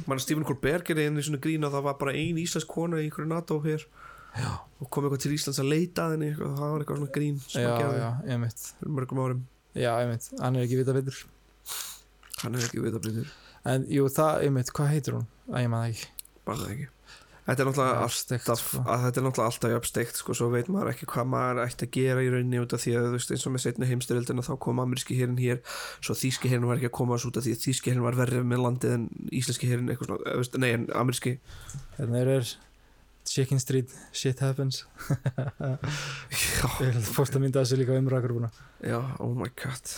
Mann 0.06 0.22
Stephen 0.22 0.46
Colbert 0.46 0.86
gerði 0.88 1.08
einu 1.10 1.24
svona 1.26 1.42
grín 1.42 1.66
að 1.66 1.78
það 1.78 1.88
var 1.90 1.98
bara 2.02 2.14
ein 2.20 2.38
íslensk 2.42 2.70
kona 2.70 3.02
í 3.02 3.08
einhverju 3.08 3.32
NATO 3.32 3.60
hér. 3.66 3.88
Já. 4.36 4.50
og 4.84 4.90
kom 4.92 5.06
eitthvað 5.08 5.22
til 5.24 5.32
Íslands 5.32 5.62
að 5.64 5.70
leita 5.72 6.06
að 6.10 6.18
henni 6.18 6.34
og 6.36 6.58
það 6.58 6.72
var 6.74 6.82
eitthvað 6.84 6.98
svona 7.00 7.14
grín 7.16 7.38
sem 7.48 7.70
að 7.72 8.32
einmitt. 8.34 8.66
fyrir 8.82 8.92
mörgum 8.98 9.22
árum. 9.24 9.46
Já, 9.72 9.92
einmitt, 10.02 10.28
hann 10.42 10.58
er 10.60 10.66
ekki 10.66 10.80
vita 10.82 10.96
betur 10.96 11.22
hann 12.44 12.58
er 12.58 12.66
ekki 12.68 12.82
að 12.84 13.00
byrja 13.06 13.24
en 13.72 13.86
jú, 13.90 14.10
það, 14.12 14.42
einmitt, 14.46 14.72
hvað 14.76 14.92
heitir 14.92 15.16
hún? 15.18 15.26
að 15.50 15.64
ég 15.64 15.72
maður 15.72 15.94
ekki. 15.94 16.10
Bara 16.46 16.60
það 16.60 16.74
ekki 16.76 16.90
Þetta 17.46 17.62
er 17.62 17.68
náttúrulega 17.70 17.98
Já, 18.02 18.14
steikt, 18.18 18.48
alltaf, 18.50 18.62
sko. 18.66 18.80
að 18.90 19.04
þetta 19.04 19.20
er 19.20 19.26
náttúrulega 19.26 19.52
alltaf 19.52 19.74
jafnsteikt 19.76 20.18
sko, 20.18 20.34
svo 20.34 20.48
veit 20.50 20.70
maður 20.74 20.90
ekki 20.96 21.08
hvað 21.12 21.28
maður 21.30 21.60
ætti 21.62 21.86
að 21.86 21.92
gera 21.94 22.24
í 22.26 22.32
rauninni 22.34 22.62
út 22.64 22.74
af 22.74 22.82
því 22.82 22.94
að 22.98 23.06
þú 23.06 23.12
veist 23.14 23.34
eins 23.36 23.46
og 23.46 23.54
með 23.54 23.64
setni 23.66 23.90
heimstyrildina 23.92 24.46
þá 24.48 24.52
kom 24.66 24.82
ameríski 24.82 25.18
herin 25.20 25.38
hér 25.38 25.62
svo 26.02 26.16
þýski 26.18 26.50
herin 26.50 26.66
var 26.66 26.82
ekki 26.82 26.90
að 26.90 26.96
koma 26.98 27.20
út 27.22 27.38
af 27.38 27.46
því 27.46 27.54
að 27.54 27.68
þýski 27.68 27.94
herin 27.94 28.08
var 28.08 28.18
verrið 28.18 28.50
með 28.50 28.64
landið 28.66 28.96
en 28.96 29.06
íslenski 29.30 29.70
herin 29.70 29.94
eitthvað 29.94 30.16
svona, 30.16 30.64
nei 30.64 30.72
en 30.72 30.90
ameríski. 30.98 31.36
Hérna 32.00 32.24
er 32.24 32.34
er 32.40 32.52
Chicken 33.26 33.62
Street, 33.62 33.94
shit 34.14 34.42
happens. 34.42 34.84
Fórst 37.16 37.38
að 37.38 37.42
mynda 37.46 37.62
þessu 37.62 37.80
líka 37.80 37.98
umrækuruna 37.98 38.50
já, 38.82 39.00
oh 39.22 39.34
my 39.38 39.50
god. 39.62 39.96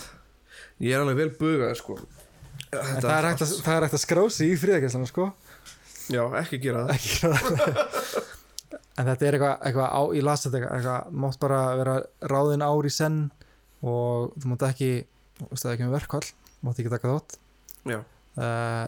Ég 0.84 0.92
er 0.96 1.00
alveg 1.04 1.20
vel 1.24 1.32
bugað 1.40 1.76
sko. 1.80 1.98
Það 2.68 3.12
er, 3.14 3.26
hægt 3.30 3.94
að, 3.96 4.00
skrási 4.02 4.48
í 4.52 4.56
friðagjastan 4.60 5.08
sko 5.08 5.30
já, 6.12 6.22
ekki 6.42 6.58
gera 6.62 6.84
það. 6.86 6.92
Ekki 6.96 7.14
gera 7.20 7.38
það. 7.44 8.26
En 8.98 9.06
þetta 9.06 9.26
er 9.28 9.36
eitthvað, 9.36 9.52
eitthvað 9.68 9.90
á, 9.94 10.00
ég 10.18 10.24
las 10.26 10.44
þetta 10.46 10.60
eitthvað, 10.74 11.10
mátt 11.24 11.38
bara 11.42 11.58
vera 11.78 11.96
ráðin 12.32 12.64
ár 12.66 12.88
í 12.88 12.90
senn 12.92 13.18
og 13.86 14.32
þú 14.42 14.50
mátt 14.52 14.64
ekki 14.72 14.88
þú 15.38 15.50
veist 15.52 15.64
það 15.66 15.74
ekki 15.76 15.86
með 15.86 15.94
verkvall, 15.94 16.30
mátt 16.66 16.80
ekki 16.82 16.92
taka 16.96 17.12
þátt. 17.12 17.36
Já, 17.88 17.98
uh, 18.02 18.86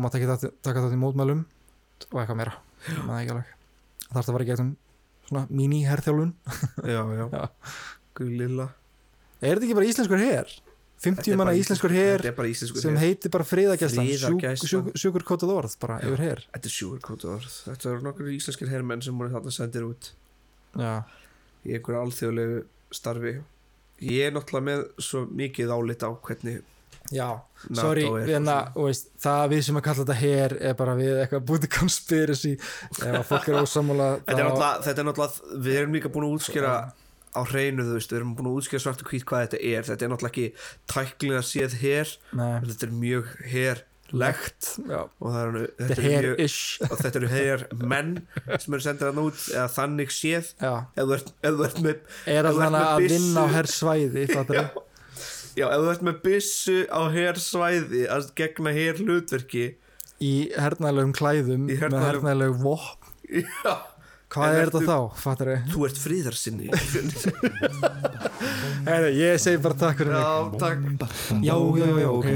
mátt 0.00 0.16
ekki 0.16 0.30
taka, 0.32 0.52
þátt 0.86 0.96
í 0.96 1.00
mótmælum 1.02 1.42
og 2.08 2.16
eitthvað 2.22 2.38
meira. 2.40 2.54
Það 2.86 3.18
ekki 3.18 3.34
alveg. 3.36 3.50
Þarf 4.12 4.24
það 4.26 4.32
að 4.38 4.42
í 4.46 4.48
gegnum 4.52 4.70
svona 5.28 5.42
mini-herþjálun 5.60 6.32
já, 6.88 7.02
já, 7.16 7.24
Já. 7.36 7.44
guð 8.18 8.32
lilla. 8.40 8.66
Er 9.42 9.56
þetta 9.58 9.68
ekki 9.68 9.76
bara 9.78 9.90
íslenskur 9.92 10.22
her? 10.24 10.56
50 11.02 11.38
manna 11.38 11.54
íslenskur 11.58 11.92
íslenskur 11.92 12.82
sem 12.84 12.98
heitir 13.00 13.32
bara 13.34 13.46
friðagæslan 13.46 14.06
Friðargæslan. 14.06 14.92
sjúkur 14.98 15.24
kótað 15.26 15.54
orð 15.56 15.76
bara 15.82 15.98
yfir 16.06 16.22
her. 16.22 16.42
þetta 16.54 16.70
er 16.70 16.74
sjúurkótað 16.76 17.32
orð. 17.36 17.56
Þetta 17.66 17.90
eru 17.90 18.04
nokkur 18.06 18.32
íslenskir 18.36 18.70
hermenn 18.70 19.02
sem 19.02 19.18
voru 19.18 19.34
þarna 19.34 19.54
sendir 19.54 19.86
út. 19.88 20.12
Já, 20.78 21.02
í 21.66 21.74
einhverju 21.76 22.02
alþjóðlegu 22.04 22.60
starfi. 22.94 23.34
Ég 24.02 24.28
er 24.28 24.36
náttúrulega 24.36 24.68
með 24.68 24.84
svo 25.02 25.24
mikið 25.30 25.74
álit 25.74 26.06
á 26.06 26.10
hvernig 26.14 26.62
já 27.12 27.26
sorry, 27.74 28.04
við 28.06 28.30
hérna, 28.30 28.56
veist, 28.76 29.10
það 29.20 29.44
við 29.52 29.62
sem 29.66 29.78
að 29.78 29.84
kalla 29.86 30.04
þetta 30.04 30.16
her 30.20 30.54
er 30.70 30.74
bara 30.78 30.94
við 30.98 31.20
eitthvað 31.22 31.46
búti 31.50 31.70
conspiracy. 31.72 32.52
Ef 32.98 33.04
að 33.10 33.24
fólk 33.28 33.48
er 33.50 33.58
ósamála 33.60 34.08
þetta 34.26 34.72
þetta 34.86 35.02
er 35.02 35.08
náttúrulega 35.08 35.62
við 35.66 35.80
erum 35.80 35.96
líka 35.98 36.12
búin 36.12 36.28
að 36.28 36.36
útskýra 36.38 36.74
á 37.32 37.40
hreinu 37.48 37.84
þú 37.86 37.94
veist, 37.96 38.12
við 38.12 38.18
erum 38.20 38.34
búin 38.36 38.50
að 38.50 38.58
útskýra 38.60 38.82
svart 38.84 39.02
og 39.04 39.08
hvít 39.12 39.24
hvað 39.28 39.46
þetta 39.46 39.60
er. 39.72 39.86
Þetta 39.88 40.04
er 40.06 40.10
náttúrulega 40.12 40.32
ekki 40.32 40.46
tæknilega 40.92 41.42
séð 41.48 41.76
Nei, 42.36 42.52
þetta 42.68 42.86
er 42.88 42.94
mjög 43.02 43.30
herlegt. 43.52 44.68
Já, 44.92 45.00
og 45.08 45.26
það 45.32 45.42
er, 45.42 45.66
þetta 45.80 45.96
er 45.96 46.26
mjög 46.26 46.42
og 46.90 46.94
þetta 47.00 47.20
eru 47.22 47.30
her 47.32 47.64
menn 47.92 48.10
sem 48.60 48.76
eru 48.76 48.84
sendir 48.84 49.08
hann 49.10 49.22
út 49.24 49.44
eða 49.52 49.66
þannig 49.78 50.12
séð. 50.12 50.50
Ef 50.60 51.04
þú 51.08 51.16
ert, 51.18 51.30
ert 51.68 51.82
með 51.86 52.00
er 52.36 52.48
allan 52.50 52.76
með 52.76 52.88
að 52.88 53.04
byssu- 53.04 53.14
vinna 53.16 53.44
á 53.44 53.46
hersvæði 53.56 54.26
fattar 54.34 54.58
já, 54.58 54.66
já, 55.56 55.66
ef 55.68 55.78
þú 55.86 55.92
ert 55.94 56.04
með 56.10 56.20
byssu 56.26 56.76
á 56.92 57.00
hersvæði 57.16 58.02
að 58.18 58.28
gegna 58.42 58.74
herlutverki 58.76 59.64
í 60.22 60.34
hernaðlegum 60.54 61.16
klæðum 61.18 61.64
Í 61.72 61.78
hernaðlegum 61.80 62.60
vopn. 62.62 63.08
Já 63.32 63.74
hvað 64.32 64.56
er 64.56 64.70
þetta 64.72 64.82
þá, 64.88 64.98
fattar 65.22 65.50
ég 65.52 65.66
Þú 65.72 65.86
ert 65.88 65.98
fríðarsinni 66.02 66.66
Heyri, 68.82 69.10
ég 69.20 69.38
segi 69.38 69.60
bara 69.62 69.76
takk 69.78 70.00
fyrir 70.00 70.12
mig. 70.12 70.22
Já, 70.22 70.30
takk. 70.58 70.78
Já, 71.46 71.54
já, 71.78 71.88
já, 72.02 72.08
ok. 72.10 72.28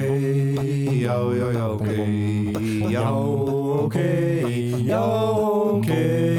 Já, 1.01 1.17
já, 1.35 1.47
já, 1.57 1.65
ok. 1.75 1.89
Já, 2.93 3.07
ok. 3.83 3.97
Já, 4.87 5.03
ok 5.03 6.36